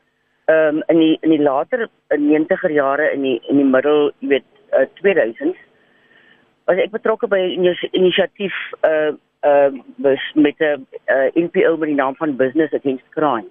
ehm 0.49 0.79
um, 0.79 0.85
in 0.93 1.03
die 1.03 1.17
in 1.21 1.35
die 1.35 1.41
later 1.41 1.85
in 2.15 2.29
90er 2.29 2.73
jare 2.73 3.11
in 3.13 3.27
die 3.27 3.37
in 3.51 3.61
die 3.61 3.67
middel, 3.67 4.09
jy 4.21 4.37
weet 4.37 4.49
uh, 4.73 4.87
2000s 5.03 5.59
was 6.71 6.79
ek 6.79 6.93
betrokke 6.95 7.27
by 7.27 7.39
'n 7.39 7.67
inisiatief 7.91 8.55
uh 8.87 9.11
uh, 9.43 9.71
met 10.35 10.59
'n 10.59 10.85
uh, 11.09 11.27
NPO 11.35 11.77
met 11.77 11.89
die 11.89 11.99
naam 11.99 12.15
van 12.15 12.35
Business 12.35 12.73
Against 12.73 13.07
Crime. 13.09 13.47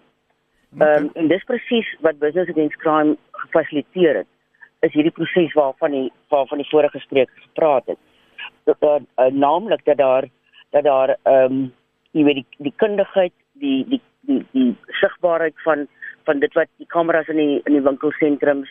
Ehm 0.79 0.83
um, 0.83 1.05
okay. 1.05 1.23
en 1.23 1.29
dis 1.29 1.45
presies 1.45 1.89
wat 2.01 2.19
Business 2.19 2.51
Against 2.51 2.77
Crime 2.77 3.17
gefasiliteer 3.31 4.15
het. 4.23 4.31
Is 4.81 4.93
hierdie 4.93 5.13
proses 5.13 5.53
waarvan 5.53 5.91
die 5.91 6.13
waarvan 6.29 6.59
die 6.59 6.71
vorige 6.71 6.99
spreker 6.99 7.43
gepraat 7.43 7.87
het. 7.87 7.99
Dat 8.65 8.81
daar 8.81 9.01
uh, 9.01 9.33
naamlik 9.33 9.85
dat 9.85 9.97
daar 9.97 10.25
dat 10.71 10.85
daar 10.85 11.17
ehm 11.23 11.53
um, 11.53 11.73
jy 12.13 12.25
weet 12.25 12.35
die 12.35 12.47
die 12.59 12.77
kundigheid, 12.77 13.33
die 13.53 13.85
die 13.89 14.03
die 14.21 14.47
die 14.53 14.77
sigbaarheid 15.01 15.55
van 15.63 15.89
van 16.25 16.39
dit 16.39 16.53
wat 16.55 16.69
die 16.77 16.87
kameras 16.87 17.29
in 17.29 17.37
die 17.37 17.61
in 17.65 17.73
die 17.73 17.87
winkelsentrums 17.89 18.71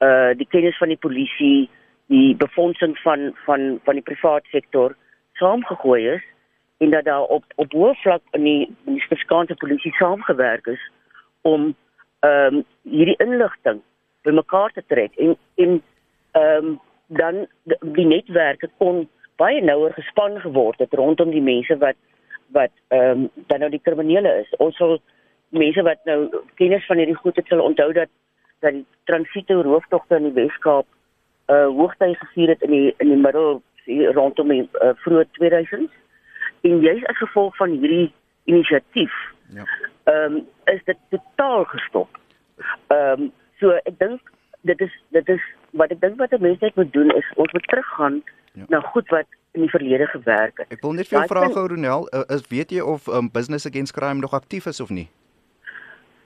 uh 0.00 0.32
die 0.36 0.48
kennis 0.48 0.76
van 0.78 0.88
die 0.88 1.02
polisie, 1.06 1.68
die 2.12 2.36
befondsing 2.36 2.98
van 2.98 3.32
van 3.44 3.80
van 3.84 3.94
die 3.94 4.02
private 4.02 4.48
sektor 4.50 4.96
saamgegooi 5.32 6.08
is 6.14 6.22
en 6.78 6.90
dat 6.90 7.04
daar 7.04 7.22
op 7.22 7.44
op 7.54 7.72
hoë 7.72 7.94
vlak 8.02 8.22
in 8.30 8.42
die 8.42 8.62
in 8.84 8.98
die 8.98 9.02
Spitskaanse 9.02 9.54
polisie 9.54 9.92
saamgewerk 9.98 10.66
is 10.66 10.90
om 11.42 11.74
ehm 12.20 12.54
um, 12.54 12.64
hierdie 12.82 13.18
inligting 13.18 13.82
bymekaar 14.22 14.72
te 14.72 14.82
trek 14.86 15.14
en 15.16 15.36
en 15.54 15.82
ehm 16.32 16.64
um, 16.64 16.80
dan 17.06 17.46
die 17.80 18.06
netwerke 18.06 18.70
kon 18.78 19.08
baie 19.36 19.62
nouer 19.62 19.92
gespan 19.92 20.40
geword 20.40 20.78
het 20.78 20.94
rondom 20.94 21.30
die 21.30 21.42
mense 21.42 21.78
wat 21.78 21.98
wat 22.52 22.72
ehm 22.88 23.10
um, 23.10 23.30
dan 23.46 23.60
nou 23.60 23.70
die 23.70 23.82
kriminele 23.82 24.32
is. 24.40 24.50
Ons 24.58 24.76
sal 24.76 24.98
mense 25.48 25.82
wat 25.82 26.04
nou 26.04 26.28
kennis 26.54 26.86
van 26.86 26.96
hierdie 26.96 27.18
goed 27.22 27.36
het 27.36 27.46
sal 27.46 27.60
onthou 27.60 27.92
dat 27.92 28.10
dat 28.60 28.72
die 28.72 28.86
transito 29.04 29.60
rooftogte 29.60 30.16
in 30.16 30.30
die 30.30 30.36
Weskaap 30.42 30.86
uh 31.46 31.66
hoogtyd 31.78 32.18
gevier 32.18 32.48
het 32.48 32.62
in 32.62 32.70
die 32.70 32.94
in 32.98 33.08
die 33.08 33.22
middel 33.22 33.62
rondom 34.14 34.48
die 34.48 34.68
uh, 34.82 34.94
vroeë 35.04 35.24
2000s. 35.38 35.92
En 36.66 36.80
juis 36.80 37.04
as 37.06 37.18
gevolg 37.18 37.56
van 37.56 37.70
hierdie 37.70 38.12
inisiatief 38.44 39.14
ja. 39.54 39.66
ehm 40.04 40.36
um, 40.36 40.46
is 40.64 40.84
dit 40.84 40.98
totaal 41.10 41.64
gestop. 41.64 42.18
Ehm 42.86 43.22
um, 43.22 43.32
so 43.60 43.70
ek 43.84 43.98
dink 43.98 44.20
dit 44.60 44.80
is 44.80 44.92
dit 45.14 45.28
is 45.28 45.42
wat 45.70 45.90
ek 45.90 46.00
dink 46.00 46.18
wat 46.18 46.32
'n 46.32 46.42
mens 46.42 46.58
net 46.60 46.74
moet 46.74 46.92
doen 46.92 47.10
is 47.10 47.32
ons 47.34 47.52
moet 47.52 47.68
teruggaan 47.68 48.22
ja. 48.52 48.64
na 48.68 48.80
goed 48.80 49.08
wat 49.08 49.26
in 49.52 49.60
die 49.60 49.70
verlede 49.70 50.06
gewerk 50.06 50.58
het. 50.58 50.72
Ek 50.72 50.82
wil 50.82 50.92
net 50.92 51.08
vir 51.08 51.18
jou 51.18 51.28
vra 51.28 51.48
gou 51.48 51.66
Ronel, 51.68 52.08
uh, 52.12 52.24
is 52.36 52.46
weet 52.48 52.70
jy 52.70 52.80
of 52.80 53.06
um, 53.06 53.30
Business 53.32 53.66
Against 53.66 53.92
Crime 53.92 54.20
nog 54.20 54.34
aktief 54.34 54.66
is 54.66 54.80
of 54.80 54.90
nie? 54.90 55.08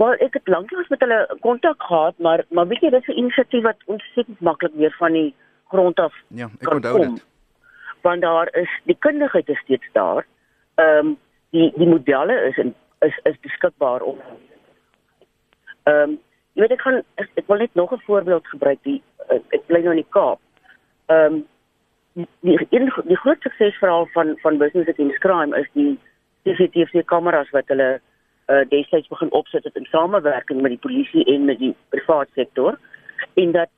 Wel, 0.00 0.14
ek 0.24 0.36
het 0.38 0.48
lanklaas 0.48 0.88
met 0.88 1.02
hulle 1.04 1.36
kontak 1.44 1.82
gehad, 1.82 2.14
maar 2.18 2.44
maar 2.48 2.68
weet 2.68 2.80
jy 2.80 2.90
dis 2.90 3.08
'n 3.08 3.18
inisiatief 3.22 3.62
wat 3.62 3.82
ontsettend 3.84 4.40
maklik 4.40 4.72
weer 4.74 4.94
van 4.98 5.12
die 5.12 5.34
grond 5.68 6.00
af 6.00 6.14
Ja, 6.28 6.48
ek 6.60 6.72
onthou 6.74 7.00
dit. 7.00 7.26
Want 8.00 8.20
daar 8.20 8.48
is 8.56 8.70
die 8.84 8.96
kundigheid 8.98 9.48
is 9.48 9.58
steeds 9.58 9.88
daar. 9.92 10.26
Ehm 10.74 11.06
um, 11.06 11.18
die 11.50 11.72
die 11.76 11.88
modelle 11.88 12.40
is 12.48 12.56
in, 12.56 12.74
is 12.98 13.20
is 13.22 13.38
beskikbaar 13.40 14.00
op. 14.00 14.22
Ehm 15.82 16.02
um, 16.02 16.18
jy 16.52 16.62
weet 16.62 16.76
ek 16.78 16.80
gaan 16.80 17.02
ek, 17.14 17.28
ek 17.34 17.46
wil 17.46 17.56
net 17.56 17.74
nog 17.74 17.92
'n 17.92 18.02
voorbeeld 18.06 18.46
gebruik 18.46 18.78
die 18.82 19.02
uh, 19.30 19.40
ek 19.48 19.66
bly 19.66 19.80
nou 19.80 19.90
in 19.90 20.02
die 20.02 20.12
Kaap. 20.16 20.40
Ehm 21.06 21.34
um, 21.34 21.46
die 22.40 22.56
die, 22.70 22.92
die 23.04 23.20
groot 23.22 23.42
suksesverhaal 23.42 24.06
van 24.06 24.38
van 24.42 24.58
Business 24.58 24.88
Against 24.88 25.18
Crime 25.18 25.58
is 25.58 25.68
die 25.72 25.98
CCTV 26.44 27.04
kameras 27.04 27.50
wat 27.50 27.68
hulle 27.68 28.00
uh, 28.50 28.64
destyds 28.68 29.08
begin 29.08 29.30
opsit 29.30 29.64
het 29.64 29.76
in 29.76 29.86
samewerking 29.90 30.60
met 30.60 30.74
die 30.74 30.82
polisie 30.86 31.24
en 31.24 31.44
met 31.44 31.58
die 31.58 31.74
private 31.88 32.30
sektor 32.34 32.78
en 33.34 33.52
dat 33.52 33.68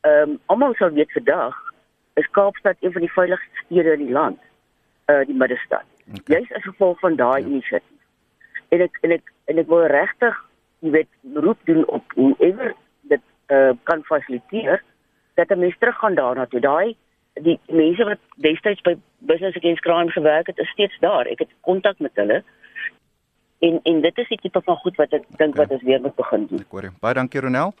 ehm 0.00 0.30
um, 0.30 0.38
almal 0.46 0.74
sou 0.74 0.90
weet 0.92 1.12
vandag 1.12 1.54
is 2.14 2.30
Kaapstad 2.30 2.76
een 2.80 2.92
van 2.92 3.00
die 3.00 3.12
veiligste 3.12 3.64
stede 3.64 3.92
in 3.92 4.04
die 4.06 4.12
land 4.12 4.38
uh 5.10 5.22
die 5.26 5.34
middestad. 5.34 5.84
Okay. 6.18 6.40
Jy's 6.40 6.52
as 6.52 6.62
gevolg 6.62 6.98
van 7.00 7.16
daai 7.16 7.40
ja. 7.42 7.46
inisiatief. 7.46 8.02
En 8.68 8.80
ek 8.80 8.98
en 9.00 9.10
ek 9.10 9.32
en 9.44 9.58
ek 9.62 9.70
wil 9.70 9.86
regtig 9.92 10.38
jy 10.84 10.90
weet 10.90 11.40
roep 11.46 11.58
doen 11.70 11.84
op 11.86 12.14
hoe 12.18 12.34
ewer 12.38 12.74
dit 13.12 13.22
uh 13.54 13.72
kan 13.82 14.02
fasiliteer 14.10 14.82
dat 15.34 15.50
'n 15.50 15.58
mens 15.58 15.78
teruggaan 15.78 16.14
daarna 16.14 16.46
toe. 16.46 16.60
Daai 16.60 16.96
die 17.34 17.58
mense 17.68 18.04
wat 18.04 18.18
destyds 18.36 18.80
by 18.80 18.96
Business 19.18 19.56
Against 19.56 19.82
Crime 19.82 20.10
gewerk 20.10 20.46
het, 20.46 20.58
is 20.58 20.68
steeds 20.68 20.98
daar. 21.00 21.26
Ek 21.26 21.38
het 21.38 21.52
kontak 21.60 21.98
met 21.98 22.14
hulle 22.14 22.42
En 23.58 23.80
en 23.82 24.00
dit 24.00 24.18
is 24.18 24.28
die 24.28 24.38
tipe 24.40 24.60
van 24.64 24.76
goed 24.76 24.96
wat 24.96 25.12
ek 25.12 25.24
dink 25.36 25.54
okay. 25.54 25.64
wat 25.64 25.70
ons 25.70 25.82
weer 25.82 26.00
moet 26.00 26.14
begin 26.14 26.46
doen. 26.46 26.60
Ek 26.60 26.74
hoor. 26.74 26.90
Baie 27.00 27.14
dankie 27.14 27.40
Ronel. 27.40 27.72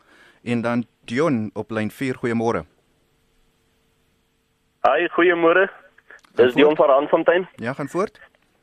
En 0.44 0.62
dan 0.62 0.86
Dion 1.04 1.50
op 1.54 1.70
lyn 1.70 1.90
4. 1.90 2.16
Goeiemôre. 2.22 2.62
Haai, 4.86 5.08
goeiemôre. 5.08 5.66
Dis 6.36 6.54
Dion 6.54 6.76
van 6.76 6.88
Randfontein. 6.88 7.48
Ja, 7.56 7.72
gaan 7.72 7.88
voort. 7.88 8.20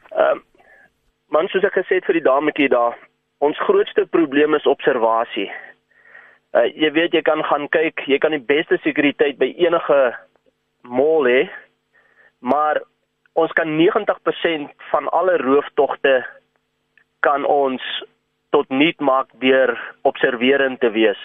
Ehm 0.10 0.38
um, 0.38 0.44
man 1.34 1.48
soos 1.50 1.66
ek 1.66 1.74
gesê 1.80 1.98
het 1.98 2.06
vir 2.06 2.20
die 2.20 2.28
dametjie 2.28 2.70
daar, 2.70 2.94
ons 3.42 3.58
grootste 3.66 4.06
probleem 4.06 4.54
is 4.54 4.70
observasie. 4.70 5.50
Uh 6.54 6.68
jy 6.70 6.92
weet 6.94 7.16
jy 7.18 7.22
kan 7.26 7.42
gaan 7.50 7.66
kyk, 7.74 8.06
jy 8.06 8.20
kan 8.22 8.36
die 8.36 8.46
beste 8.54 8.78
sekuriteit 8.84 9.40
by 9.42 9.50
enige 9.58 10.00
mall 10.86 11.26
hê, 11.26 11.48
maar 12.40 12.82
ons 13.34 13.52
kan 13.58 13.74
90% 13.80 14.70
van 14.92 15.10
alle 15.10 15.38
rooftogte 15.42 16.22
kan 17.24 17.46
ons 17.50 17.84
tot 18.54 18.70
nut 18.70 19.00
maak 19.02 19.32
deur 19.42 19.74
observerend 20.06 20.80
te 20.84 20.92
wees. 20.94 21.20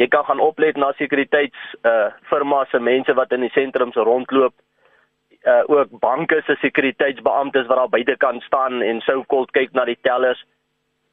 Jy 0.00 0.08
kan 0.10 0.24
gaan 0.26 0.42
oplet 0.42 0.78
na 0.80 0.90
sekuriteits 0.98 1.74
uh 1.86 2.10
firmas 2.30 2.70
se 2.72 2.80
mense 2.80 3.14
wat 3.14 3.32
in 3.36 3.44
die 3.46 3.52
sentrums 3.54 3.98
rondloop. 4.08 4.54
Uh 5.44 5.62
ook 5.68 5.92
banke 6.00 6.40
se 6.46 6.56
sekuriteitsbeamptes 6.62 7.68
wat 7.68 7.78
daar 7.78 7.92
buitekant 7.92 8.42
staan 8.42 8.82
en 8.82 9.02
sou 9.06 9.22
kol 9.28 9.46
kyk 9.52 9.74
na 9.76 9.84
die 9.84 9.98
tellers. 10.02 10.40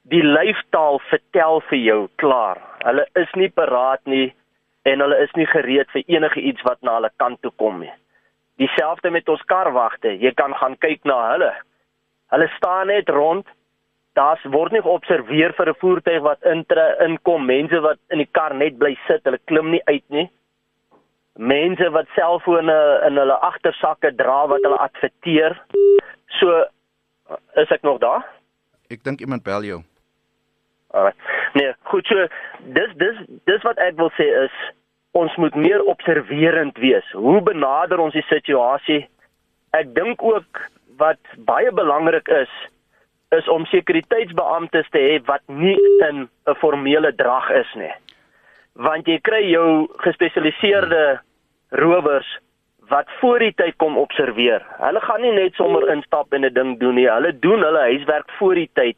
Die 0.10 0.24
lyfstaal 0.26 1.02
vertel 1.12 1.62
vir 1.70 1.82
jou 1.86 2.02
klaar. 2.24 2.62
Hulle 2.86 3.06
is 3.22 3.34
nie 3.38 3.50
paraat 3.50 4.02
nie 4.06 4.32
en 4.90 5.04
hulle 5.04 5.18
is 5.22 5.34
nie 5.38 5.46
gereed 5.46 5.92
vir 5.94 6.08
enige 6.08 6.42
iets 6.42 6.64
wat 6.66 6.82
na 6.82 6.98
hulle 6.98 7.12
kant 7.22 7.42
toe 7.42 7.52
kom 7.62 7.84
nie. 7.84 7.94
Dieselfde 8.58 9.12
met 9.12 9.30
ons 9.30 9.44
karwagte. 9.46 10.16
Jy 10.18 10.32
kan 10.38 10.56
gaan 10.58 10.78
kyk 10.82 11.06
na 11.06 11.20
hulle. 11.34 11.54
Hulle 12.34 12.48
staan 12.58 12.88
net 12.88 13.10
rond 13.10 13.46
daar's 14.14 14.44
word 14.44 14.72
nie 14.76 14.82
geobserveer 14.82 15.54
vir 15.58 15.70
'n 15.70 15.80
voertuig 15.80 16.22
wat 16.22 16.44
intre 16.44 16.96
inkom, 17.08 17.46
mense 17.46 17.80
wat 17.80 17.98
in 18.10 18.18
die 18.18 18.32
kar 18.32 18.54
net 18.54 18.78
bly 18.78 18.98
sit, 19.08 19.24
hulle 19.24 19.40
klim 19.46 19.72
nie 19.72 19.82
uit 19.86 20.04
nie. 20.10 20.30
Mense 21.38 21.90
wat 21.90 22.08
selfone 22.16 23.02
in 23.08 23.18
hulle 23.18 23.40
agtersakke 23.40 24.16
dra 24.16 24.48
wat 24.48 24.62
hulle 24.64 24.78
adverteer. 24.78 25.58
So 26.40 26.66
is 27.56 27.72
ek 27.72 27.82
nog 27.82 28.00
daar? 28.00 28.26
Ek 28.90 29.04
dink 29.04 29.20
iemand 29.20 29.44
bel 29.44 29.64
jou. 29.64 29.84
Alraai. 30.92 31.14
Nee, 31.54 31.74
goed 31.84 32.06
so. 32.06 32.28
Dis 32.76 32.92
dis 32.96 33.18
dis 33.46 33.64
wat 33.64 33.78
ek 33.78 33.96
wil 33.96 34.12
sê 34.18 34.28
is 34.44 34.56
ons 35.12 35.36
moet 35.36 35.56
meer 35.56 35.84
observerend 35.84 36.78
wees. 36.78 37.08
Hoe 37.12 37.42
benader 37.42 38.00
ons 38.00 38.14
die 38.14 38.26
situasie? 38.28 39.08
Ek 39.76 39.96
dink 39.96 40.24
ook 40.24 40.62
wat 40.98 41.20
baie 41.48 41.72
belangrik 41.72 42.28
is, 42.28 42.52
is 43.32 43.48
om 43.50 43.66
sekuriteitsbeamptes 43.72 44.90
te 44.92 45.00
hê 45.00 45.20
wat 45.26 45.44
nie 45.48 45.80
in 46.08 46.28
'n 46.48 46.56
formele 46.60 47.12
drag 47.16 47.50
is 47.50 47.74
nie. 47.76 47.94
Want 48.76 49.08
jy 49.08 49.20
kry 49.20 49.44
jou 49.52 49.88
gespesialiseerde 49.98 51.20
rowers 51.70 52.40
wat 52.90 53.08
voor 53.20 53.40
die 53.40 53.54
tyd 53.56 53.78
kom 53.78 53.98
observeer. 53.98 54.66
Hulle 54.80 55.02
gaan 55.02 55.22
nie 55.22 55.32
net 55.32 55.54
sommer 55.54 55.88
instap 55.94 56.34
en 56.34 56.46
'n 56.46 56.54
ding 56.54 56.80
doen 56.80 56.96
nie. 56.96 57.08
Hulle 57.10 57.40
doen 57.40 57.64
hulle 57.64 57.80
huiswerk 57.80 58.32
voor 58.40 58.56
die 58.56 58.70
tyd. 58.74 58.98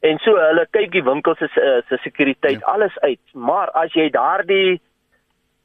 En 0.00 0.18
so 0.18 0.36
hulle 0.36 0.66
kyk 0.70 0.92
die 0.92 1.04
winkels 1.04 1.38
se 1.38 1.48
se 1.88 1.98
sekuriteit 2.02 2.60
ja. 2.60 2.66
alles 2.66 2.98
uit. 2.98 3.24
Maar 3.32 3.70
as 3.70 3.92
jy 3.92 4.10
daardie 4.10 4.80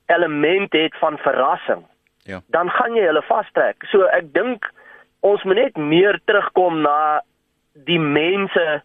element 0.06 0.74
het 0.74 0.96
van 1.00 1.18
verrassing, 1.18 1.86
ja. 2.24 2.42
dan 2.48 2.70
gaan 2.70 2.96
jy 2.96 3.06
hulle 3.06 3.22
vastrek. 3.22 3.84
So 3.92 4.04
ek 4.04 4.34
dink 4.34 4.72
ons 5.20 5.44
moet 5.44 5.56
net 5.56 5.78
meer 5.78 6.20
terugkom 6.26 6.82
na 6.82 7.22
die 7.84 8.00
mense 8.00 8.82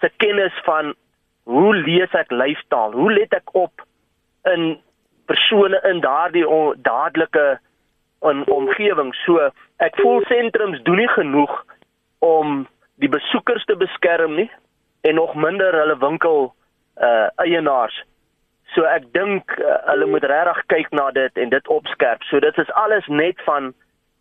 se 0.00 0.10
kennis 0.16 0.52
van 0.64 0.94
hoe 1.42 1.74
lees 1.74 2.12
ek 2.16 2.32
lyfstaal? 2.32 2.92
Hoe 2.92 3.12
let 3.12 3.34
ek 3.36 3.54
op 3.54 3.84
in 4.50 4.76
persone 5.30 5.80
in 5.90 6.00
daardie 6.00 6.46
dadelike 6.82 7.46
in 8.26 8.42
omgewing? 8.50 9.12
So 9.24 9.50
ek 9.84 10.00
voel 10.00 10.24
sentrums 10.30 10.82
doen 10.88 11.02
nie 11.04 11.12
genoeg 11.14 11.54
om 12.24 12.66
die 13.02 13.12
besoekers 13.12 13.64
te 13.68 13.76
beskerm 13.76 14.34
nie 14.40 14.50
en 15.06 15.14
nog 15.20 15.34
minder 15.34 15.76
hulle 15.76 15.98
winkel 16.02 16.52
uh 16.96 17.28
eienaars. 17.44 17.96
So 18.74 18.88
ek 18.88 19.12
dink 19.12 19.52
uh, 19.60 19.78
hulle 19.92 20.08
moet 20.10 20.24
regtig 20.24 20.62
kyk 20.72 20.92
na 20.96 21.10
dit 21.14 21.38
en 21.38 21.52
dit 21.52 21.68
opskerp. 21.68 22.24
So 22.30 22.40
dit 22.40 22.58
is 22.58 22.72
alles 22.72 23.06
net 23.06 23.40
van 23.44 23.74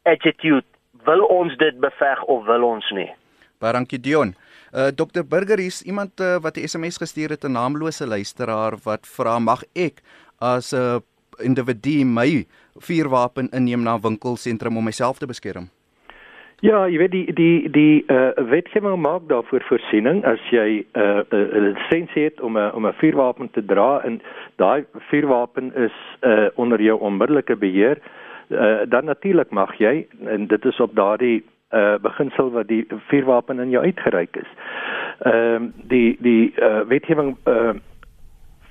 attitude. 0.04 0.68
Wil 1.08 1.24
ons 1.32 1.56
dit 1.58 1.80
beveg 1.80 2.24
of 2.24 2.46
wil 2.46 2.64
ons 2.68 2.92
nie? 2.92 3.10
Baie 3.60 3.74
dankie 3.74 4.00
Dion. 4.00 4.36
Uh 4.74 4.92
Dr 4.92 5.24
Burger 5.24 5.60
hier 5.60 5.72
is 5.72 5.82
iemand 5.84 6.20
uh, 6.20 6.38
wat 6.42 6.58
'n 6.58 6.68
SMS 6.68 6.98
gestuur 6.98 7.30
het 7.30 7.44
'n 7.44 7.52
naamlose 7.52 8.08
luisteraar 8.08 8.74
wat 8.84 9.08
vra 9.08 9.40
mag 9.40 9.64
ek 9.74 10.02
as 10.40 10.74
'n 10.74 10.78
uh, 10.78 11.00
individu 11.40 12.06
my 12.06 12.46
vuurwapen 12.80 13.50
inneem 13.52 13.84
na 13.84 14.00
winkelsentrum 14.00 14.78
om 14.78 14.84
myself 14.84 15.18
te 15.18 15.26
beskerm? 15.26 15.70
Ja, 16.64 16.86
jy 16.88 16.98
weet 16.98 17.12
die 17.12 17.34
die 17.34 17.70
die 17.70 18.04
uh, 18.08 18.32
wetgewing 18.50 18.96
maak 19.02 19.28
daarvoor 19.28 19.64
voorsiening 19.68 20.24
as 20.26 20.40
jy 20.52 20.86
'n 20.96 21.02
uh, 21.02 21.24
uh, 21.30 21.62
lisensie 21.68 22.24
het 22.24 22.42
om 22.42 22.58
'n 22.58 22.72
om 22.72 22.88
'n 22.88 22.94
vuurwapen 22.94 23.52
te 23.52 23.66
dra 23.66 24.02
en 24.04 24.22
daai 24.56 24.86
vuurwapen 25.10 25.76
is 25.76 25.98
uh, 26.22 26.48
onder 26.56 26.82
jou 26.82 27.00
onmiddellike 27.00 27.56
beheer, 27.56 28.00
uh, 28.50 28.80
dan 28.88 29.06
natuurlik 29.06 29.52
mag 29.52 29.76
jy 29.78 30.08
en 30.26 30.48
dit 30.48 30.66
is 30.66 30.80
op 30.80 30.96
daardie 30.96 31.44
uh, 31.72 31.96
beginsel 32.02 32.52
wat 32.52 32.68
die 32.68 32.86
vuurwapen 33.08 33.60
in 33.60 33.70
jou 33.70 33.84
uitgereik 33.84 34.36
is. 34.36 34.52
Ehm 35.20 35.64
uh, 35.64 35.70
die 35.88 36.18
die 36.20 36.54
uh, 36.60 36.82
wetgewing 36.88 37.38
uh, 37.46 37.76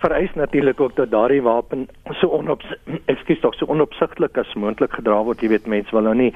vereis 0.04 0.34
natuurlik 0.34 0.80
ook 0.80 0.96
dat 0.96 1.10
daardie 1.10 1.42
wapen 1.42 1.88
so 2.10 2.26
onop 2.26 2.62
ekskuus 3.12 3.40
tog 3.40 3.54
so 3.54 3.66
onopsigtelik 3.66 4.38
as 4.38 4.54
moontlik 4.54 4.92
gedra 4.92 5.22
word. 5.24 5.40
Jy 5.40 5.48
weet 5.54 5.66
mense 5.66 5.96
wil 5.96 6.08
nou 6.08 6.14
nie 6.14 6.32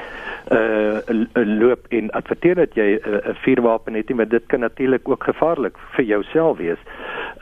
uh 0.56 1.00
loop 1.34 1.90
en 1.98 2.10
adverteer 2.10 2.54
dat 2.54 2.74
jy 2.74 2.88
'n 2.96 3.18
uh, 3.18 3.34
vuurwapen 3.44 3.94
het 3.94 4.08
nie, 4.08 4.16
maar 4.16 4.28
dit 4.28 4.46
kan 4.46 4.60
natuurlik 4.60 5.08
ook 5.08 5.24
gevaarlik 5.24 5.76
vir 5.96 6.04
jouself 6.04 6.58
wees. 6.58 6.80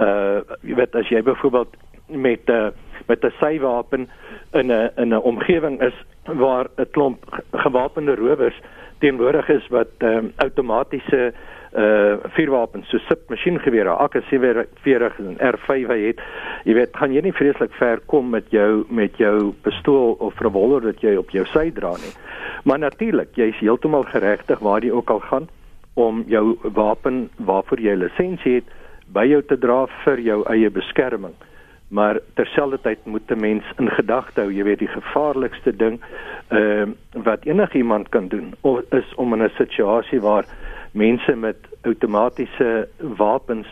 Uh 0.00 0.42
jy 0.62 0.74
weet 0.74 0.94
as 0.94 1.08
jy 1.08 1.22
byvoorbeeld 1.22 1.76
met 2.08 2.50
'n 2.50 2.52
uh, 2.52 2.68
met 3.06 3.24
'n 3.24 3.32
sywapen 3.38 4.08
in 4.52 4.72
'n 4.72 4.90
in 4.96 5.14
'n 5.14 5.22
omgewing 5.22 5.80
is 5.80 5.94
waar 6.24 6.66
'n 6.76 6.90
klomp 6.90 7.42
gewapende 7.52 8.14
rowers 8.14 8.60
teenwoordig 8.98 9.48
is 9.48 9.68
wat 9.74 9.92
ehm 9.98 10.26
um, 10.26 10.32
outomatiese 10.44 11.32
uh 11.76 12.16
vuurwapens 12.32 12.88
so 12.88 12.98
submasjiengewere 13.04 13.92
AK47 14.04 15.18
en 15.18 15.36
R5 15.52 15.90
het. 15.90 16.22
Jy 16.64 16.74
weet 16.78 16.96
gaan 16.96 17.12
jy 17.12 17.20
nie 17.26 17.34
vreeslik 17.36 17.74
ver 17.76 18.00
kom 18.06 18.30
met 18.32 18.48
jou 18.50 18.86
met 18.88 19.18
jou 19.20 19.52
pistool 19.66 20.16
of 20.24 20.40
revolver 20.40 20.88
wat 20.88 21.02
jy 21.04 21.16
op 21.20 21.30
jou 21.30 21.44
sy 21.52 21.68
dra 21.76 21.92
nie. 22.00 22.14
Maar 22.64 22.78
natuurlik 22.78 23.36
jy 23.36 23.50
is 23.52 23.60
heeltemal 23.60 24.08
geregtig 24.08 24.62
waar 24.64 24.84
jy 24.84 24.94
ook 24.94 25.10
al 25.10 25.20
gaan 25.20 25.48
om 25.94 26.24
jou 26.28 26.56
wapen 26.62 27.28
waarvoor 27.36 27.80
jy 27.80 27.94
lisensie 27.96 28.54
het 28.60 28.72
by 29.12 29.26
jou 29.28 29.42
te 29.42 29.58
dra 29.58 29.84
vir 30.04 30.20
jou 30.20 30.40
eie 30.52 30.70
beskerming 30.70 31.36
maar 31.88 32.20
terselfdertyd 32.34 32.98
moet 33.04 33.30
'n 33.30 33.40
mens 33.40 33.64
in 33.78 33.90
gedagte 33.90 34.40
hou 34.40 34.52
jy 34.52 34.64
weet 34.64 34.78
die 34.78 34.94
gevaarlikste 34.98 35.76
ding 35.76 36.00
ehm 36.48 36.90
uh, 36.90 37.22
wat 37.24 37.44
enigiemand 37.44 38.08
kan 38.08 38.28
doen 38.28 38.54
of 38.60 38.80
is 38.90 39.14
om 39.14 39.32
in 39.32 39.42
'n 39.42 39.50
situasie 39.56 40.20
waar 40.20 40.44
mense 40.92 41.36
met 41.36 41.56
outomatiese 41.82 42.88
wapens 42.98 43.66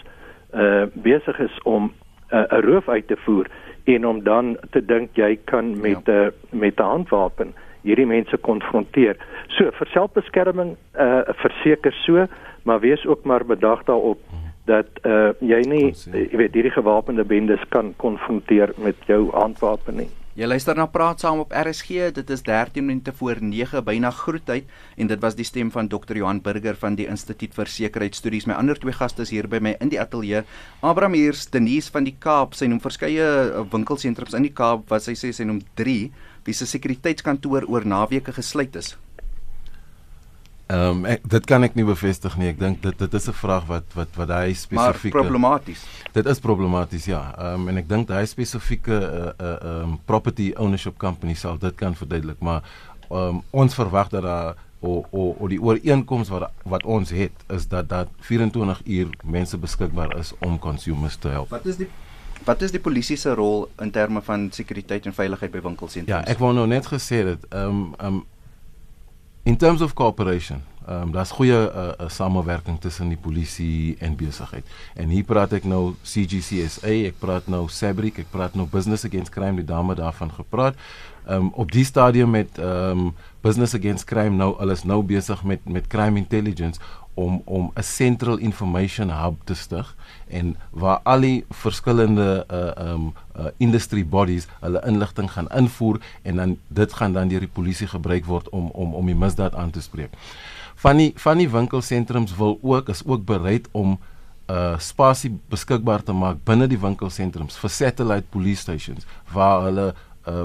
uh 0.54 0.86
besig 0.92 1.38
is 1.38 1.62
om 1.62 1.92
'n 2.30 2.36
uh, 2.36 2.60
roof 2.60 2.88
uit 2.88 3.06
te 3.06 3.16
voer 3.16 3.46
en 3.84 4.06
om 4.06 4.22
dan 4.22 4.56
te 4.70 4.84
dink 4.84 5.10
jy 5.12 5.38
kan 5.44 5.80
met 5.80 6.08
'n 6.08 6.12
ja. 6.12 6.24
uh, 6.24 6.30
met 6.50 6.78
'n 6.80 6.82
handwapen 6.82 7.54
hierdie 7.82 8.06
mense 8.06 8.36
konfronteer. 8.36 9.16
So 9.48 9.70
vir 9.70 9.86
selfbeskerming 9.92 10.76
uh 10.98 11.20
verseker 11.42 11.92
so, 11.92 12.26
maar 12.62 12.80
wees 12.80 13.06
ook 13.06 13.24
maar 13.24 13.44
bedag 13.44 13.84
daarop 13.84 14.18
dat 14.70 15.00
uh 15.04 15.32
jy 15.44 15.60
nie 15.68 15.86
jy 15.92 16.36
weet 16.40 16.56
hierdie 16.56 16.74
gewapende 16.74 17.24
bendes 17.24 17.64
kan 17.68 17.94
konfronteer 18.00 18.72
met 18.80 18.96
jou 19.08 19.28
handwapen 19.32 20.00
nie. 20.02 20.10
Jy 20.34 20.48
luister 20.50 20.74
na 20.74 20.88
Praat 20.90 21.20
saam 21.22 21.44
op 21.44 21.52
RSG. 21.54 22.08
Dit 22.16 22.30
is 22.34 22.40
13 22.42 22.82
minute 22.82 23.12
voor 23.14 23.38
9 23.38 23.84
byna 23.86 24.10
groettyd 24.10 24.64
en 24.98 25.06
dit 25.06 25.20
was 25.22 25.36
die 25.38 25.46
stem 25.46 25.70
van 25.70 25.86
Dr. 25.88 26.16
Johan 26.18 26.40
Burger 26.42 26.74
van 26.74 26.96
die 26.98 27.06
Instituut 27.06 27.54
vir 27.54 27.70
Sekuriteitsstudies. 27.70 28.48
My 28.50 28.56
ander 28.58 28.74
twee 28.74 28.96
gaste 28.98 29.22
is 29.22 29.30
hier 29.30 29.46
by 29.46 29.60
my 29.62 29.76
in 29.78 29.92
die 29.94 30.00
ateljee. 30.02 30.42
Abraham 30.82 31.14
Heers, 31.14 31.46
Denise 31.54 31.94
van 31.94 32.08
die 32.08 32.16
Kaap, 32.18 32.58
sy 32.58 32.66
noem 32.66 32.82
verskeie 32.82 33.22
uh, 33.22 33.62
winkelsentrums 33.70 34.34
in 34.34 34.48
die 34.48 34.50
Kaap 34.50 34.90
wat 34.90 35.06
sy 35.06 35.14
sê 35.14 35.30
sy 35.30 35.46
noem 35.46 35.62
3 35.78 36.10
wie 36.44 36.58
se 36.58 36.66
sekuriteitskantoor 36.66 37.70
oor 37.70 37.86
naweke 37.86 38.34
gesluit 38.34 38.74
is. 38.74 38.96
Ehm 40.74 41.04
um, 41.04 41.18
dit 41.22 41.46
kan 41.46 41.62
ek 41.66 41.76
nie 41.78 41.84
bevestig 41.86 42.34
nie. 42.40 42.48
Ek 42.50 42.58
dink 42.58 42.82
dit 42.82 42.98
dit 42.98 43.14
is 43.14 43.28
'n 43.28 43.36
vraag 43.38 43.66
wat 43.70 43.94
wat 43.94 44.16
wat 44.16 44.30
hy 44.34 44.54
spesifiek 44.54 45.14
problematies. 45.14 45.84
Dit 46.12 46.26
is 46.26 46.40
problematies 46.40 47.04
ja. 47.04 47.22
Ehm 47.38 47.60
um, 47.60 47.68
en 47.68 47.76
ek 47.76 47.88
dink 47.88 48.08
hy 48.10 48.24
spesifieke 48.26 48.98
uh, 48.98 49.32
uh, 49.38 49.82
um, 49.82 49.98
property 50.04 50.52
ownership 50.56 50.98
company 50.98 51.34
sal 51.34 51.58
dit 51.58 51.74
kan 51.74 51.94
verduidelik, 51.94 52.40
maar 52.40 52.62
ehm 53.10 53.18
um, 53.18 53.42
ons 53.50 53.74
verwag 53.74 54.08
dat 54.08 54.22
daar 54.22 54.54
o 54.80 55.04
o 55.10 55.36
o 55.40 55.48
die 55.48 55.60
ooreenkoms 55.60 56.28
wat 56.28 56.50
wat 56.64 56.84
ons 56.84 57.10
het 57.10 57.32
is 57.48 57.68
dat 57.68 57.88
dat 57.88 58.08
24 58.20 58.82
uur 58.84 59.08
mense 59.24 59.58
beskikbaar 59.58 60.18
is 60.18 60.32
om 60.40 60.58
consumers 60.58 61.16
te 61.16 61.28
help. 61.28 61.50
Wat 61.50 61.66
is 61.66 61.76
die 61.76 61.88
Wat 62.44 62.60
is 62.62 62.74
die 62.74 62.80
polisie 62.80 63.16
se 63.16 63.32
rol 63.32 63.68
in 63.80 63.90
terme 63.90 64.20
van 64.22 64.50
sekuriteit 64.52 65.06
en 65.06 65.14
veiligheid 65.16 65.52
by 65.52 65.62
winkelsentrums? 65.64 66.26
Ja, 66.26 66.32
ek 66.32 66.38
wou 66.42 66.52
nou 66.52 66.66
net 66.68 66.86
gesê 66.86 67.22
dit 67.24 67.46
ehm 67.50 67.68
um, 67.68 67.94
ehm 67.98 68.06
um, 68.06 68.24
In 69.45 69.57
terms 69.57 69.82
of 69.82 69.92
cooperation, 69.92 70.62
ehm 70.86 71.03
um, 71.03 71.11
daar's 71.12 71.30
goeie 71.30 71.53
uh, 71.53 71.88
uh, 72.01 72.09
samewerking 72.09 72.80
tussen 72.80 73.09
die 73.09 73.18
polisie 73.20 73.97
en 73.99 74.16
besigheid. 74.16 74.64
En 74.95 75.09
hier 75.12 75.24
praat 75.24 75.53
ek 75.53 75.66
nou 75.68 75.95
CGCSA, 76.01 76.92
ek 77.11 77.18
praat 77.20 77.51
nou 77.53 77.66
Sabric, 77.68 78.22
ek 78.22 78.30
praat 78.32 78.57
nou 78.57 78.64
Business 78.72 79.05
Against 79.05 79.32
Crime, 79.34 79.61
die 79.61 79.68
dame 79.68 79.97
daarvan 80.01 80.32
gepraat. 80.32 80.80
Ehm 81.26 81.51
um, 81.51 81.51
op 81.61 81.76
die 81.76 81.84
stadium 81.84 82.32
met 82.32 82.57
ehm 82.57 83.05
um, 83.05 83.12
Business 83.45 83.76
Against 83.76 84.09
Crime 84.09 84.32
nou 84.40 84.55
alles 84.57 84.86
nou 84.88 85.03
besig 85.05 85.45
met 85.45 85.68
met 85.68 85.92
crime 85.92 86.16
intelligence 86.24 86.80
om 87.14 87.42
om 87.44 87.70
'n 87.74 87.82
central 87.82 88.36
information 88.38 89.10
hub 89.10 89.34
te 89.44 89.54
stig 89.54 89.96
en 90.28 90.56
waar 90.70 91.00
al 91.02 91.20
die 91.20 91.44
verskillende 91.50 92.46
uh 92.50 92.92
um 92.92 93.12
uh 93.36 93.46
industry 93.56 94.06
bodies 94.06 94.46
hulle 94.60 94.82
inligting 94.86 95.30
gaan 95.32 95.48
invoer 95.48 96.00
en 96.22 96.36
dan 96.36 96.58
dit 96.68 96.92
gaan 96.92 97.12
dan 97.12 97.28
deur 97.28 97.40
die 97.40 97.54
polisie 97.54 97.86
gebruik 97.86 98.24
word 98.24 98.48
om 98.48 98.70
om 98.72 98.94
om 98.94 99.06
die 99.06 99.14
misdaad 99.14 99.54
aan 99.54 99.70
te 99.70 99.82
spreek. 99.82 100.10
Van 100.74 100.96
die 100.96 101.12
van 101.16 101.38
die 101.38 101.50
winkelsentrums 101.50 102.36
wil 102.36 102.58
ook 102.62 102.88
is 102.88 103.06
ook 103.06 103.24
bereid 103.24 103.68
om 103.70 103.98
uh 104.50 104.78
spasie 104.78 105.38
beskikbaar 105.48 106.02
te 106.02 106.12
maak 106.12 106.36
binne 106.44 106.66
die 106.66 106.80
winkelsentrums 106.80 107.56
vir 107.56 107.70
satellite 107.70 108.26
police 108.30 108.60
stations 108.60 109.06
waar 109.32 109.62
hulle 109.62 109.94
uh 110.28 110.44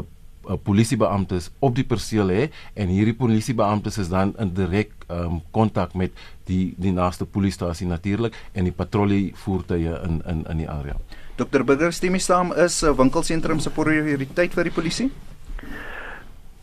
uh, 0.50 0.58
polisiebeamptes 0.64 1.52
op 1.60 1.76
die 1.76 1.86
perseel 1.86 2.34
hê 2.34 2.50
en 2.74 2.90
hierdie 2.90 3.16
polisiebeamptes 3.16 3.98
is 3.98 4.10
dan 4.10 4.34
in 4.40 4.54
direk 4.58 4.92
um, 5.08 5.40
kontak 5.52 5.94
met 5.94 6.12
die 6.50 6.74
die 6.78 6.92
naaste 6.92 7.26
polisiestasie 7.26 7.88
natuurlik 7.88 8.36
en 8.54 8.66
die 8.66 8.76
patrollievoertuie 8.76 9.96
in 10.04 10.22
in 10.26 10.46
in 10.50 10.66
die 10.66 10.70
area. 10.70 10.98
Dr 11.38 11.64
Burger 11.64 11.94
stem 11.94 12.12
mee 12.12 12.20
saam 12.20 12.54
is 12.54 12.82
'n 12.84 12.90
uh, 12.90 12.98
winkelsentrum 12.98 13.60
se 13.60 13.70
prioriteit 13.70 14.54
vir 14.54 14.64
die 14.64 14.78
polisie? 14.82 15.12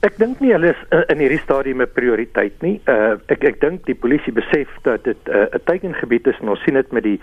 Ek 0.05 0.19
dink 0.21 0.41
nie 0.45 0.53
hulle 0.53 0.71
is 0.75 0.83
uh, 0.93 1.03
in 1.09 1.23
hierdie 1.25 1.41
stadium 1.41 1.81
'n 1.81 1.89
prioriteit 1.95 2.63
nie. 2.63 2.81
Uh, 2.87 3.17
ek 3.33 3.45
ek 3.45 3.61
dink 3.61 3.87
die 3.87 3.95
polisie 3.95 4.33
besef 4.33 4.69
dat 4.83 5.05
dit 5.05 5.19
'n 5.29 5.49
uh, 5.49 5.61
teikengebied 5.65 6.27
is 6.27 6.39
en 6.41 6.49
ons 6.49 6.63
sien 6.65 6.75
dit 6.75 6.93
met 6.93 7.03
die 7.03 7.21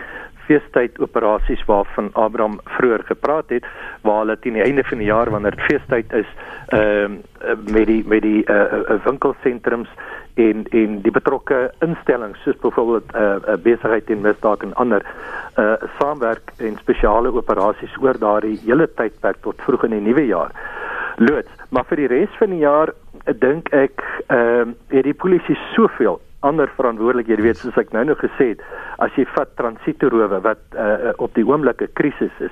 feestyd 0.48 1.00
operasies 1.00 1.64
waarvan 1.66 2.10
Abraham 2.14 2.60
vroeër 2.78 3.04
gepraat 3.06 3.50
het 3.50 3.66
waar 4.02 4.24
hulle 4.24 4.40
teen 4.40 4.58
die 4.60 4.66
einde 4.66 4.84
van 4.84 4.98
die 4.98 5.08
jaar 5.08 5.30
wanneer 5.30 5.58
feestyd 5.68 6.14
is 6.14 6.30
ehm 6.68 7.20
uh, 7.44 7.56
met 7.72 7.88
die 7.88 8.04
met 8.08 8.22
die 8.22 8.44
uh, 8.46 8.56
uh, 8.56 9.00
winkelsentrums 9.06 9.90
en 10.34 10.66
en 10.72 11.02
die 11.02 11.12
betrokke 11.12 11.72
instellings 11.80 12.44
soos 12.44 12.58
byvoorbeeld 12.62 13.12
'n 13.12 13.18
uh, 13.18 13.36
uh, 13.48 13.58
besigheid 13.64 14.10
en 14.10 14.22
misdaad 14.22 14.64
en 14.64 14.74
ander 14.74 15.06
uh 15.58 15.74
saamwerk 16.00 16.52
en 16.58 16.78
spesiale 16.78 17.34
operasies 17.34 17.98
oor 18.02 18.18
daardie 18.20 18.60
hele 18.66 18.88
tydperk 18.96 19.38
tot 19.42 19.62
vroeg 19.62 19.84
in 19.84 19.90
die 19.90 20.02
nuwe 20.02 20.26
jaar. 20.26 20.52
Loods, 21.18 21.52
maar 21.70 21.86
vir 21.86 21.98
die 21.98 22.08
res 22.08 22.38
van 22.40 22.50
die 22.50 22.64
jaar 22.64 22.94
dink 23.26 23.70
ek 23.70 24.02
ehm 24.28 24.70
uh, 24.70 24.76
het 24.88 25.04
die 25.04 25.14
polisie 25.14 25.58
soveel 25.76 26.20
ander 26.50 26.72
verantwoordelikhede 26.78 27.46
weet 27.46 27.62
soos 27.62 27.78
ek 27.82 27.94
nou 27.96 28.04
nou 28.08 28.16
gesê 28.20 28.54
het 28.54 28.64
as 29.06 29.14
jy 29.20 29.26
vat 29.36 29.52
transitorowe 29.60 30.42
wat 30.46 30.64
uh, 30.76 31.12
op 31.18 31.34
die 31.40 31.46
oomblik 31.48 31.82
'n 31.82 31.94
krisis 32.00 32.36
is 32.40 32.52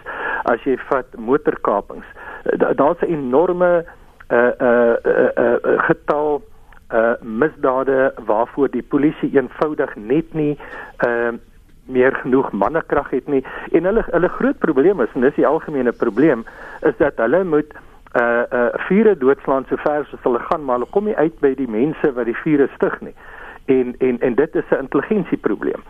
as 0.51 0.63
jy 0.65 0.77
vat 0.89 1.07
motorkapings 1.17 2.07
uh, 2.51 2.71
daar's 2.75 3.01
'n 3.01 3.13
enorme 3.19 3.71
uh, 4.31 4.37
uh, 4.37 4.95
uh, 5.03 5.29
uh, 5.35 5.79
getal 5.87 6.41
uh, 6.93 7.13
misdade 7.21 8.13
waarvoor 8.25 8.69
die 8.69 8.83
polisie 8.83 9.31
eenvoudig 9.35 9.95
net 9.95 10.33
nie 10.33 10.57
uh, 11.05 11.33
meer 11.85 12.15
genoeg 12.15 12.51
mannekrag 12.51 13.09
het 13.09 13.27
nie. 13.27 13.43
En 13.71 13.83
hulle 13.83 14.03
hulle 14.07 14.29
groot 14.29 14.57
probleem 14.59 15.01
is 15.01 15.13
en 15.13 15.25
dis 15.25 15.35
die 15.35 15.47
algemene 15.47 15.91
probleem 15.91 16.45
is 16.87 16.97
dat 16.97 17.17
hulle 17.17 17.43
moet 17.43 17.73
uh 18.19 18.43
uh 18.51 18.67
vure 18.87 19.17
doodslaan 19.17 19.65
so 19.69 19.75
ver 19.75 20.03
as 20.03 20.23
hulle 20.23 20.39
gaan 20.39 20.65
maar 20.65 20.79
hulle 20.79 20.91
kom 20.91 21.05
nie 21.07 21.15
uit 21.15 21.37
by 21.39 21.53
die 21.55 21.69
mense 21.69 22.13
wat 22.13 22.27
die 22.27 22.35
vure 22.43 22.67
stig 22.75 22.97
nie 23.01 23.13
en 23.65 23.95
en 23.97 24.19
en 24.19 24.35
dit 24.35 24.55
is 24.55 24.69
'n 24.69 24.81
intelligensieprobleem. 24.85 25.83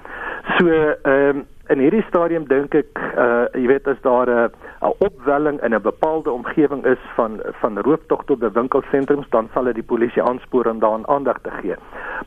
So 0.58 0.68
ehm 0.68 1.38
um, 1.38 1.46
in 1.72 1.80
hierdie 1.80 2.04
stadium 2.08 2.46
dink 2.50 2.76
ek 2.76 3.00
uh 3.00 3.46
jy 3.56 3.68
weet 3.70 3.88
as 3.88 4.02
daar 4.04 4.30
'n 4.30 4.52
'n 4.82 4.94
opwelling 5.08 5.62
in 5.64 5.74
'n 5.74 5.82
bepaalde 5.82 6.32
omgewing 6.32 6.86
is 6.86 7.04
van 7.16 7.40
van 7.62 7.80
rooftogte 7.80 8.36
by 8.36 8.50
winkelsentrums 8.54 9.30
dan 9.30 9.50
sal 9.54 9.64
dit 9.64 9.76
die 9.76 9.90
polisie 9.94 10.24
aanspoor 10.24 10.66
om 10.66 10.80
daaraan 10.80 11.08
aandag 11.08 11.40
te 11.42 11.52
gee. 11.62 11.76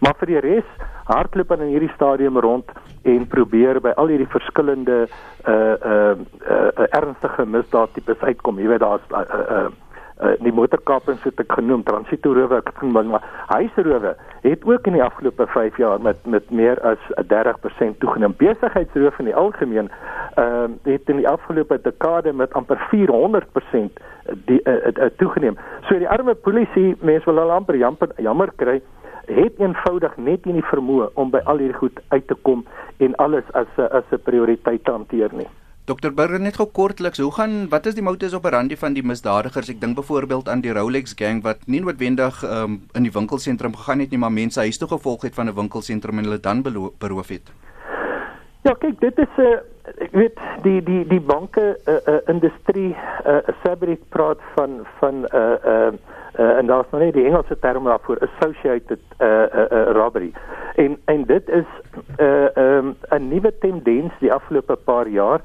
Maar 0.01 0.15
vir 0.19 0.27
die 0.27 0.41
res 0.41 0.69
hardloop 1.05 1.51
in 1.53 1.61
hierdie 1.61 1.95
stadium 1.95 2.39
rond 2.39 2.71
en 3.03 3.27
probeer 3.27 3.81
by 3.81 3.93
al 3.97 4.07
hierdie 4.07 4.35
verskillende 4.37 5.09
uh 5.49 5.53
uh, 5.55 6.15
uh, 6.51 6.69
uh 6.79 6.87
ernstige 6.91 7.47
misdaad 7.47 7.93
tipes 7.95 8.21
uitkom. 8.21 8.59
Jy 8.59 8.69
weet 8.69 8.81
daar's 8.81 9.07
uh, 9.11 9.19
uh 9.19 9.57
uh, 9.57 9.71
die 10.41 10.53
motorkapings 10.53 11.23
het 11.27 11.41
ek 11.41 11.53
genoem, 11.53 11.83
transitorowe 11.87 12.61
ek 12.61 12.71
het 12.73 12.81
genoem, 12.83 13.11
maar 13.15 13.25
huisrowe 13.53 14.15
het 14.45 14.65
ook 14.69 14.87
in 14.87 14.97
die 14.99 15.03
afgelope 15.03 15.47
5 15.47 15.77
jaar 15.77 16.01
met 16.01 16.27
met 16.27 16.51
meer 16.51 16.81
as 16.81 16.99
30% 17.33 17.99
toegeneem. 17.99 18.35
Besigheidsroof 18.37 19.19
in 19.19 19.31
die 19.31 19.37
algemeen 19.37 19.91
ehm 20.35 20.75
uh, 20.85 20.93
het 20.93 21.09
in 21.09 21.17
die 21.23 21.29
afgelope 21.29 21.79
dekade 21.83 22.33
met 22.33 22.53
amper 22.53 22.79
400% 22.91 24.03
die 24.49 24.61
uh, 24.65 24.75
uh, 24.75 24.93
uh, 24.95 25.11
toegeneem. 25.17 25.57
So 25.89 25.99
die 25.99 26.09
arme 26.09 26.35
polisie, 26.35 26.97
mense 27.01 27.31
wil 27.31 27.41
al 27.41 27.51
amper 27.51 27.77
jammer, 27.77 28.11
jammer 28.17 28.53
kry 28.57 28.81
het 29.27 29.59
eenvoudig 29.59 30.17
net 30.17 30.45
nie 30.45 30.59
die 30.59 30.69
vermoë 30.69 31.11
om 31.15 31.31
by 31.33 31.41
al 31.49 31.63
hierdie 31.63 31.79
goed 31.79 32.01
uit 32.09 32.27
te 32.29 32.37
kom 32.43 32.65
en 32.99 33.15
alles 33.17 33.45
as 33.53 33.79
as 33.91 34.05
'n 34.11 34.25
prioriteit 34.25 34.85
te 34.85 34.91
hanteer 34.91 35.31
nie. 35.33 35.49
Dr 35.85 36.15
Burger 36.17 36.41
net 36.41 36.57
gou 36.57 36.65
kortliks, 36.73 37.21
hoe 37.21 37.33
gaan 37.37 37.67
wat 37.69 37.85
is 37.85 37.93
die 37.93 38.03
modus 38.05 38.33
operandi 38.33 38.77
van 38.81 38.95
die 38.97 39.03
misdadigers? 39.05 39.69
Ek 39.69 39.83
dink 39.83 39.99
byvoorbeeld 39.99 40.49
aan 40.49 40.63
die 40.65 40.73
Rolex 40.73 41.13
gang 41.19 41.43
wat 41.45 41.67
nie 41.69 41.83
noodwendig 41.85 42.39
um, 42.49 42.79
in 42.97 43.05
die 43.05 43.13
winkelsentrum 43.13 43.77
gegaan 43.77 44.01
het 44.01 44.15
nie, 44.15 44.21
maar 44.23 44.33
mense 44.33 44.63
huis 44.65 44.81
toe 44.81 44.89
gevolg 44.89 45.29
het 45.29 45.37
van 45.37 45.53
'n 45.53 45.55
winkelsentrum 45.61 46.19
en 46.19 46.25
hulle 46.25 46.41
dan 46.41 46.65
beroof 46.65 47.29
het. 47.29 47.53
Ja, 48.65 48.73
kyk, 48.81 48.97
dit 49.01 49.19
is 49.19 49.37
'n 49.37 49.43
uh, 49.45 49.61
ek 50.01 50.13
weet 50.13 50.41
die 50.63 50.81
die 50.83 51.05
die 51.05 51.21
banke 51.21 51.77
uh, 51.85 52.01
uh, 52.09 52.17
industrie 52.33 52.97
uh, 53.29 53.45
Sabri 53.61 54.01
praat 54.09 54.41
van 54.57 54.87
van 55.01 55.15
'n 55.21 55.37
uh, 55.37 55.57
uh, 55.69 55.93
uh, 56.41 56.59
en 56.59 56.67
daar's 56.67 56.91
nog 56.93 57.01
nie 57.01 57.13
die 57.13 57.27
Engelse 57.27 57.59
term 57.59 57.85
daarvoor 57.85 58.19
associated 58.25 59.01
uh, 59.21 59.29
uh, 59.29 59.69
uh, 59.71 59.93
robbery. 59.93 60.33
En 60.77 60.97
en 61.05 61.25
dit 61.25 61.49
is 61.49 61.69
'n 62.17 62.23
uh, 62.25 62.49
um, 62.57 62.97
'n 63.13 63.29
nuwe 63.29 63.53
tendens 63.59 64.13
die 64.21 64.33
afgelope 64.33 64.77
paar 64.77 65.09
jaar 65.09 65.41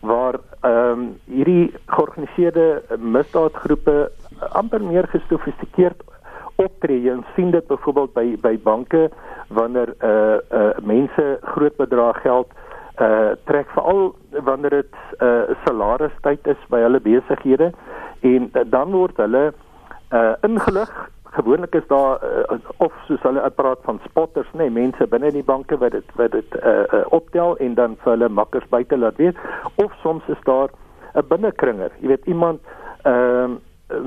waar 0.00 0.38
ehm 0.60 1.00
um, 1.00 1.16
hierdie 1.24 1.72
georganiseerde 1.86 2.82
misdaadgroepe 2.98 4.10
amper 4.52 4.82
meer 4.82 5.06
gesofistikeerd 5.10 6.02
optree. 6.56 7.02
Jy 7.02 7.16
sien 7.34 7.50
dit 7.50 7.66
byvoorbeeld 7.66 8.12
by 8.14 8.36
by 8.42 8.54
banke 8.62 9.08
wanneer 9.48 9.94
eh 9.98 10.08
uh, 10.08 10.34
eh 10.34 10.60
uh, 10.60 10.70
mense 10.82 11.38
groot 11.42 11.76
bedrag 11.76 12.22
geld 12.22 12.48
eh 12.94 13.06
uh, 13.06 13.30
trek 13.44 13.70
veral 13.74 14.14
wanneer 14.44 14.70
dit 14.70 14.94
eh 15.18 15.26
uh, 15.26 15.56
salaristyd 15.64 16.46
is 16.46 16.66
by 16.68 16.80
hulle 16.86 17.00
besighede 17.00 17.72
en 18.20 18.50
uh, 18.52 18.64
dan 18.66 18.90
word 18.90 19.16
hulle 19.16 19.52
eh 20.08 20.18
uh, 20.18 20.34
ingelig 20.40 20.90
gewoonlik 21.30 21.74
is 21.74 21.86
daar 21.86 22.18
uh, 22.24 22.58
of 22.76 22.92
soos 23.06 23.22
hulle 23.22 23.50
praat 23.50 23.78
van 23.82 24.00
spotters 24.04 24.50
nê 24.52 24.66
nee, 24.66 24.70
mense 24.70 25.06
binne 25.06 25.30
die 25.32 25.44
banke 25.44 25.78
wat 25.78 25.92
dit 25.92 26.12
wat 26.16 26.32
dit 26.32 26.58
uh, 26.62 26.82
uh, 26.92 27.04
optel 27.08 27.56
en 27.56 27.74
dan 27.74 27.96
vir 28.02 28.12
hulle 28.14 28.28
makkers 28.28 28.68
buite 28.68 28.98
laat 28.98 29.16
weet. 29.16 29.36
Of 29.74 29.92
soms 30.02 30.28
is 30.28 30.42
daar 30.44 30.68
'n 31.14 31.26
binnekringer 31.28 31.90
jy 32.00 32.08
weet 32.08 32.26
iemand 32.26 32.60
ehm 33.02 33.52
uh, 33.52 33.56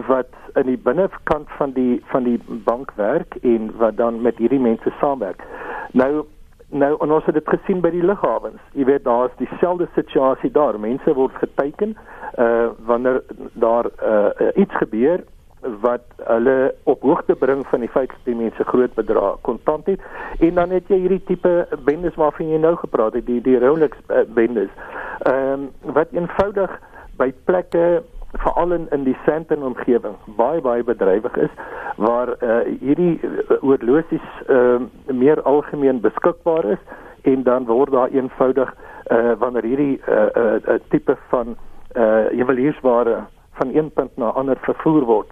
wat 0.07 0.33
in 0.53 0.65
die 0.65 0.77
binnekant 0.77 1.49
van 1.57 1.71
die 1.71 2.01
van 2.11 2.23
die 2.23 2.39
bank 2.47 2.91
werk 2.95 3.35
en 3.41 3.71
wat 3.77 3.97
dan 3.97 4.21
met 4.21 4.37
hierdie 4.37 4.59
mense 4.59 4.93
saamwerk. 4.99 5.43
Nou 5.91 6.25
nou 6.69 6.95
en 6.99 7.11
ons 7.11 7.25
het 7.25 7.33
dit 7.33 7.49
gesien 7.49 7.81
by 7.81 7.89
die 7.91 8.05
lughawens. 8.05 8.61
Jy 8.73 8.85
weet 8.85 9.03
daar's 9.03 9.33
dieselfde 9.37 9.87
situasie 9.95 10.51
daar. 10.51 10.79
Mense 10.79 11.13
word 11.13 11.35
geteken 11.35 11.97
uh 12.39 12.69
wanneer 12.85 13.23
daar 13.53 13.85
uh, 13.85 14.47
iets 14.55 14.75
gebeur 14.77 15.23
wat 15.61 16.01
hulle 16.23 16.73
op 16.83 17.01
hoogte 17.01 17.35
bring 17.35 17.67
van 17.67 17.79
die 17.79 17.89
feit 17.89 18.09
dat 18.09 18.23
die 18.23 18.35
mense 18.35 18.63
groot 18.63 18.93
bedrae 18.93 19.35
kontant 19.41 19.85
het. 19.85 20.01
En 20.39 20.55
dan 20.55 20.69
het 20.69 20.87
jy 20.87 20.97
hierdie 21.03 21.23
tipe 21.25 21.67
bendes 21.85 22.15
waarvan 22.15 22.49
jy 22.49 22.57
nou 22.61 22.75
gepraat 22.75 23.13
het 23.13 23.25
die 23.25 23.41
die 23.41 23.59
Rolex 23.59 23.97
uh, 24.07 24.23
bendes. 24.33 24.71
Ehm 25.19 25.67
um, 25.67 25.93
wat 25.93 26.11
eenvoudig 26.11 26.79
by 27.17 27.31
plekke 27.45 28.03
veral 28.31 28.71
in 28.71 28.87
in 28.91 29.03
die 29.03 29.17
Sandton 29.25 29.63
omgewing 29.63 30.15
baie 30.37 30.61
baie 30.61 30.83
bedrywig 30.83 31.35
is 31.35 31.53
waar 31.97 32.29
uh, 32.39 32.61
hierdie 32.79 33.19
uh, 33.21 33.57
oorlosies 33.61 34.27
uh, 34.47 34.79
meer 35.05 35.41
algemeen 35.41 36.01
beskikbaar 36.01 36.65
is. 36.65 36.81
En 37.21 37.43
dan 37.43 37.65
word 37.65 37.91
daar 37.91 38.09
eenvoudig 38.09 38.73
uh, 39.11 39.33
wanneer 39.37 39.63
hierdie 39.63 40.01
uh, 40.09 40.25
uh, 40.33 40.79
tipe 40.89 41.17
van 41.29 41.55
uh, 41.93 42.31
juweliersware 42.31 43.19
van 43.51 43.75
een 43.75 43.91
punt 43.91 44.17
na 44.17 44.25
ander 44.25 44.57
vervoer 44.61 45.05
word 45.05 45.29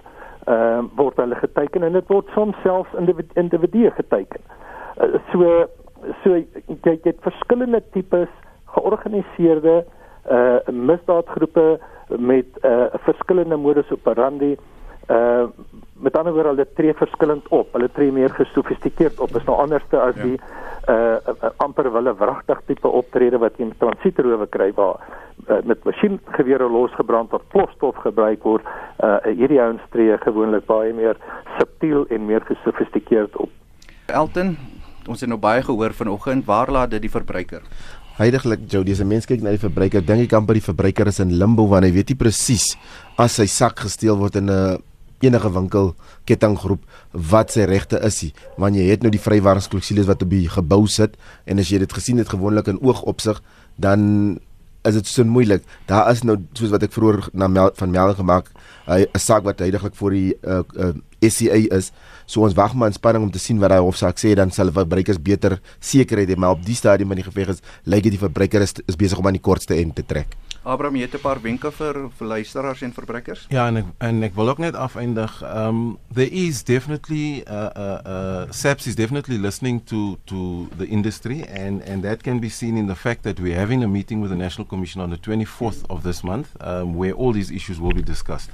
uh, 0.50 0.82
word 0.96 1.18
hulle 1.22 1.36
geteken 1.36 1.84
en 1.84 1.98
dit 1.98 2.08
word 2.14 2.30
soms 2.36 2.58
selfs 2.64 2.96
individue 3.34 3.92
geteken. 3.98 4.42
Uh, 4.98 5.20
so 5.32 5.68
so 6.24 6.36
jy 6.36 6.96
het 7.04 7.18
verskillende 7.26 7.82
tipes 7.94 8.32
georganiseerde 8.76 9.84
uh 10.32 10.58
misdaadgroepe 10.72 11.80
met 12.18 12.60
uh 12.66 12.86
verskillende 13.06 13.58
modus 13.58 13.92
operandi 13.92 14.58
uh 15.10 15.50
met 16.00 16.16
ander 16.16 16.32
woorde 16.32 16.54
hulle 16.54 16.68
tree 16.80 16.94
verskillend 16.96 17.48
op. 17.52 17.74
Hulle 17.76 17.90
tree 17.92 18.12
meer 18.12 18.32
gesofistikeerd 18.32 19.20
op. 19.20 19.36
Is 19.36 19.44
nou 19.44 19.58
anderste 19.60 20.00
as 20.00 20.16
ja. 20.16 20.24
die 20.24 20.38
uh 20.88 21.50
amper 21.58 21.92
wille 21.92 22.14
wragtig 22.16 22.62
tipe 22.66 22.88
optrede 22.88 23.38
wat 23.38 23.58
jy 23.60 23.68
met 23.68 23.80
transitrowe 23.84 24.48
kry 24.48 24.70
waar 24.78 25.02
uh, 25.50 25.60
met 25.68 25.84
masjiengewere 25.84 26.70
losgebrand 26.72 27.32
word, 27.36 27.46
plofstof 27.54 28.00
gebruik 28.06 28.44
word. 28.48 28.66
Uh 29.04 29.18
hierdie 29.28 29.62
ouens 29.62 29.84
tree 29.92 30.18
gewoonlik 30.24 30.66
baie 30.72 30.94
meer 30.94 31.20
subtiel 31.58 32.06
en 32.10 32.26
meer 32.26 32.46
gesofistikeerd 32.48 33.36
op. 33.36 33.52
Elton, 34.08 34.56
ons 35.08 35.22
het 35.22 35.30
nou 35.30 35.40
baie 35.42 35.62
gehoor 35.66 35.94
vanoggend, 35.94 36.48
waar 36.48 36.72
laat 36.72 36.96
dit 36.96 37.02
die 37.06 37.14
verbruiker? 37.14 37.66
Heidiglik 38.20 38.66
Jou, 38.68 38.84
dis 38.84 39.00
'n 39.00 39.08
mens 39.08 39.26
kyk 39.26 39.42
na 39.42 39.52
die 39.52 39.66
verbruiker, 39.68 40.02
dink 40.02 40.28
ek 40.28 40.34
amper 40.34 40.54
die 40.54 40.70
verbruiker 40.70 41.08
is 41.08 41.20
in 41.20 41.38
limbo 41.38 41.68
want 41.68 41.86
hy 41.86 41.92
weet 41.92 42.10
nie 42.10 42.20
presies 42.20 42.76
as 43.18 43.36
sy 43.36 43.46
sak 43.46 43.80
gesteel 43.80 44.18
word 44.18 44.36
in 44.36 44.50
'n 44.50 44.78
enige 45.26 45.52
winkel 45.54 45.94
kettinggroep 46.30 46.84
wat 47.12 47.52
sy 47.52 47.68
regte 47.70 48.00
is 48.06 48.22
nie. 48.24 48.34
Want 48.58 48.76
jy 48.80 48.90
het 48.90 49.06
nou 49.06 49.12
die 49.14 49.22
vrywaringsklousules 49.22 50.10
wat 50.10 50.24
op 50.26 50.30
die 50.30 50.48
gebou 50.50 50.86
sit 50.88 51.18
en 51.46 51.60
as 51.60 51.72
jy 51.72 51.82
dit 51.84 51.94
gesien 51.94 52.22
het 52.22 52.32
gewoonlik 52.32 52.72
in 52.72 52.82
oogopsig 52.82 53.42
dan 53.80 54.40
is 54.88 54.96
dit 54.96 55.08
so 55.08 55.24
moeilik. 55.28 55.64
Daar 55.86 56.08
is 56.12 56.24
nou 56.24 56.38
soos 56.56 56.72
wat 56.72 56.84
ek 56.88 56.94
vroeër 56.96 57.30
na 57.36 57.50
mel, 57.52 57.72
van 57.76 57.92
melding 57.92 58.20
gemaak 58.22 58.48
'n 58.88 59.20
saak 59.20 59.44
wat 59.44 59.60
heidaglik 59.60 59.96
voor 59.96 60.12
die 60.12 60.34
uh, 60.42 60.64
uh, 60.76 60.94
SCA 61.20 61.60
is. 61.76 61.92
So 62.26 62.42
ons 62.42 62.54
wag 62.54 62.74
maar 62.74 62.88
in 62.88 62.94
spanning 62.94 63.24
om 63.24 63.32
te 63.32 63.40
sien 63.40 63.60
wat 63.60 63.70
daai 63.70 63.82
hofsaak 63.82 64.18
sê 64.18 64.34
dan 64.36 64.52
sal 64.52 64.72
verbruikers 64.72 65.22
beter 65.22 65.60
sekerheid 65.80 66.30
hê. 66.30 66.36
Maar 66.36 66.52
op 66.52 66.66
die 66.66 66.76
stadium 66.76 67.08
van 67.08 67.18
die 67.18 67.28
geveg 67.28 67.48
is 67.48 67.62
lyk 67.84 68.04
dit 68.04 68.12
die 68.12 68.26
verbruiker 68.26 68.62
is, 68.62 68.74
is 68.88 68.96
besig 68.96 69.18
om 69.18 69.28
aan 69.28 69.38
die 69.38 69.44
kortste 69.44 69.76
end 69.76 69.96
te 69.96 70.06
trek 70.06 70.38
Abraham, 70.64 70.96
jy 70.96 71.02
het 71.08 71.16
'n 71.16 71.22
paar 71.22 71.42
wenke 71.42 71.72
vir 71.72 72.10
vir 72.18 72.28
luisteraars 72.28 72.82
en 72.82 72.94
verbruikers? 72.94 73.46
Ja, 73.50 73.68
en 73.68 73.78
ek, 73.78 73.86
en 73.98 74.24
ek 74.24 74.36
wil 74.36 74.50
ook 74.50 74.58
net 74.58 74.76
afeindig. 74.76 75.44
Um 75.44 75.98
there 76.12 76.30
is 76.30 76.64
definitely 76.64 77.44
uh 77.48 77.70
uh 77.76 78.00
uh 78.06 78.46
SAPS 78.52 78.88
is 78.88 78.96
definitely 78.96 79.38
listening 79.38 79.82
to 79.86 80.18
to 80.26 80.68
the 80.78 80.86
industry 80.86 81.44
and 81.44 81.82
and 81.84 82.04
that 82.04 82.24
can 82.24 82.40
be 82.40 82.50
seen 82.50 82.78
in 82.78 82.88
the 82.88 82.96
fact 82.96 83.24
that 83.24 83.40
we're 83.40 83.60
having 83.60 83.84
a 83.84 83.88
meeting 83.88 84.22
with 84.22 84.32
the 84.32 84.38
National 84.38 84.68
Commission 84.68 85.02
on 85.02 85.10
the 85.10 85.18
24th 85.18 85.86
of 85.90 86.04
this 86.04 86.24
month 86.24 86.50
um 86.60 86.94
where 86.94 87.14
all 87.14 87.32
these 87.32 87.52
issues 87.52 87.80
will 87.80 87.94
be 87.94 88.04
discussed. 88.04 88.50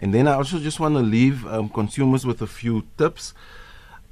And 0.00 0.12
then 0.12 0.26
I 0.26 0.32
also 0.32 0.58
just 0.58 0.80
want 0.80 0.96
to 0.96 1.02
leave 1.02 1.46
um, 1.46 1.68
consumers 1.68 2.26
with 2.26 2.42
a 2.42 2.48
few 2.48 2.82
tips. 2.98 3.32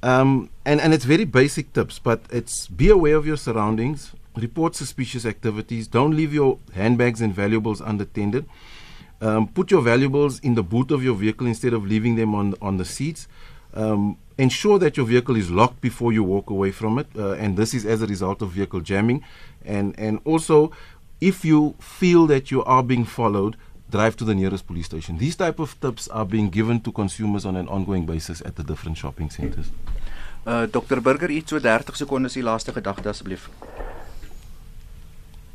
Um 0.01 0.49
and 0.65 0.79
and 0.79 0.93
it's 0.93 1.05
very 1.05 1.25
basic 1.25 1.73
tips, 1.73 1.99
but 1.99 2.19
it's 2.31 2.67
be 2.67 2.89
aware 2.89 3.17
of 3.17 3.25
your 3.25 3.37
surroundings 3.37 4.13
report 4.35 4.75
suspicious 4.75 5.25
activities. 5.25 5.87
Don't 5.87 6.15
leave 6.15 6.33
your 6.33 6.59
handbags 6.73 7.21
and 7.21 7.33
valuables 7.33 7.81
unattended. 7.81 8.45
Um, 9.21 9.47
put 9.47 9.71
your 9.71 9.81
valuables 9.81 10.39
in 10.39 10.55
the 10.55 10.63
boot 10.63 10.91
of 10.91 11.03
your 11.03 11.15
vehicle 11.15 11.47
instead 11.47 11.73
of 11.73 11.85
leaving 11.85 12.15
them 12.15 12.35
on 12.35 12.55
on 12.61 12.77
the 12.77 12.85
seats. 12.85 13.27
Um, 13.73 14.17
ensure 14.37 14.77
that 14.79 14.97
your 14.97 15.05
vehicle 15.05 15.35
is 15.35 15.49
locked 15.49 15.81
before 15.81 16.11
you 16.13 16.23
walk 16.23 16.49
away 16.49 16.71
from 16.71 16.99
it, 16.99 17.07
uh, 17.17 17.31
and 17.33 17.57
this 17.57 17.73
is 17.73 17.85
as 17.85 18.01
a 18.01 18.07
result 18.07 18.41
of 18.41 18.49
vehicle 18.49 18.81
jamming. 18.81 19.23
And 19.65 19.95
and 19.97 20.19
also, 20.25 20.71
if 21.21 21.45
you 21.45 21.75
feel 21.79 22.27
that 22.27 22.51
you 22.51 22.63
are 22.65 22.83
being 22.83 23.05
followed, 23.05 23.55
drive 23.89 24.17
to 24.17 24.25
the 24.25 24.35
nearest 24.35 24.67
police 24.67 24.85
station. 24.85 25.17
These 25.17 25.37
type 25.37 25.59
of 25.59 25.79
tips 25.79 26.07
are 26.09 26.25
being 26.25 26.49
given 26.49 26.81
to 26.81 26.91
consumers 26.91 27.45
on 27.45 27.55
an 27.55 27.67
ongoing 27.67 28.05
basis 28.05 28.41
at 28.41 28.55
the 28.55 28.63
different 28.63 28.97
shopping 28.97 29.29
centers. 29.29 29.71
Uh, 30.45 30.65
Dr 30.65 30.99
Burger, 31.01 31.29
iets 31.29 31.49
so 31.49 31.59
30 31.59 31.95
sekondes 31.95 32.33
die 32.33 32.43
laaste 32.43 32.73
gedagte 32.75 33.09
asseblief. 33.09 33.49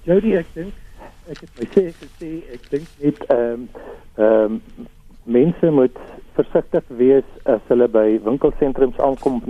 Jody, 0.08 0.38
ek 0.38 0.54
dink 0.56 0.76
ek 1.28 1.42
het 1.44 1.58
my 1.58 1.66
sê 1.74 1.82
gesê 1.92 2.28
ek 2.54 2.62
dink 2.72 2.92
net 3.02 3.18
ehm 3.34 3.66
um, 3.66 3.66
ehm 4.16 4.54
um, 4.54 4.86
mense 5.28 5.70
moet 5.76 5.98
versigtig 6.38 6.86
wees 7.00 7.28
as 7.44 7.60
hulle 7.68 7.88
by 7.92 8.06
winkelsentrums 8.24 8.96
aankom. 9.04 9.42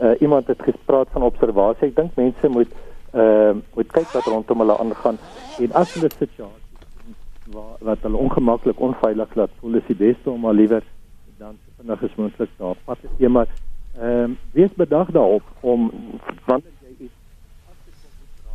Uh, 0.00 0.14
iemand 0.24 0.48
het 0.48 0.64
gespreek 0.64 1.12
van 1.12 1.26
observasie. 1.28 1.90
Ek 1.90 1.98
dink 2.00 2.16
mense 2.16 2.52
moet 2.56 2.72
ehm 3.12 3.60
uh, 3.60 3.60
moet 3.76 3.92
kyk 3.98 4.08
wat 4.16 4.32
rondom 4.32 4.64
hulle 4.64 4.80
aangaan 4.86 5.20
en 5.60 5.78
as 5.82 5.94
hulle 5.98 6.12
situasie 6.16 7.52
waar 7.52 7.76
wat 7.92 8.08
hulle 8.08 8.24
ongemaklik 8.24 8.80
onveilig 8.80 9.36
laat 9.36 9.56
voel, 9.60 9.76
is 9.82 9.88
die 9.92 10.00
beste 10.00 10.30
om 10.32 10.40
maar 10.40 10.56
liewer 10.56 10.84
dan 11.36 11.58
vinnig 11.76 12.08
as 12.08 12.16
moontlik 12.16 12.60
daar 12.62 12.80
pad 12.86 13.04
te 13.04 13.12
neem 13.18 13.36
maar 13.36 13.50
ehm 13.98 14.24
um, 14.24 14.38
wees 14.56 14.72
bedag 14.84 15.12
daarop 15.12 15.44
om 15.60 15.90
wanneer 16.48 16.78
jy 16.80 17.10
iets 17.10 17.18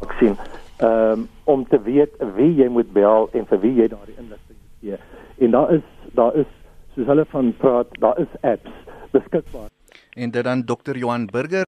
as 0.01 0.07
ek 0.09 0.17
sien 0.23 0.65
um, 0.81 1.27
om 1.43 1.67
te 1.67 1.81
weet 1.81 2.15
wie 2.35 2.53
jy 2.61 2.67
moet 2.69 2.91
bel 2.93 3.29
en 3.33 3.47
vir 3.49 3.61
wie 3.63 3.73
jy 3.81 3.87
daardie 3.91 4.17
inligting 4.17 4.59
gee. 4.81 4.99
En 5.37 5.51
daar 5.51 5.73
is 5.73 5.85
daar 6.17 6.35
is 6.35 6.49
soos 6.95 7.05
hulle 7.05 7.25
van 7.29 7.53
praat, 7.57 7.87
daar 8.01 8.19
is 8.19 8.41
apps 8.41 8.71
beskikbaar. 9.11 9.69
En 10.17 10.31
dit 10.31 10.43
dan 10.43 10.65
Dr. 10.65 10.97
Johan 10.97 11.25
Burger 11.25 11.67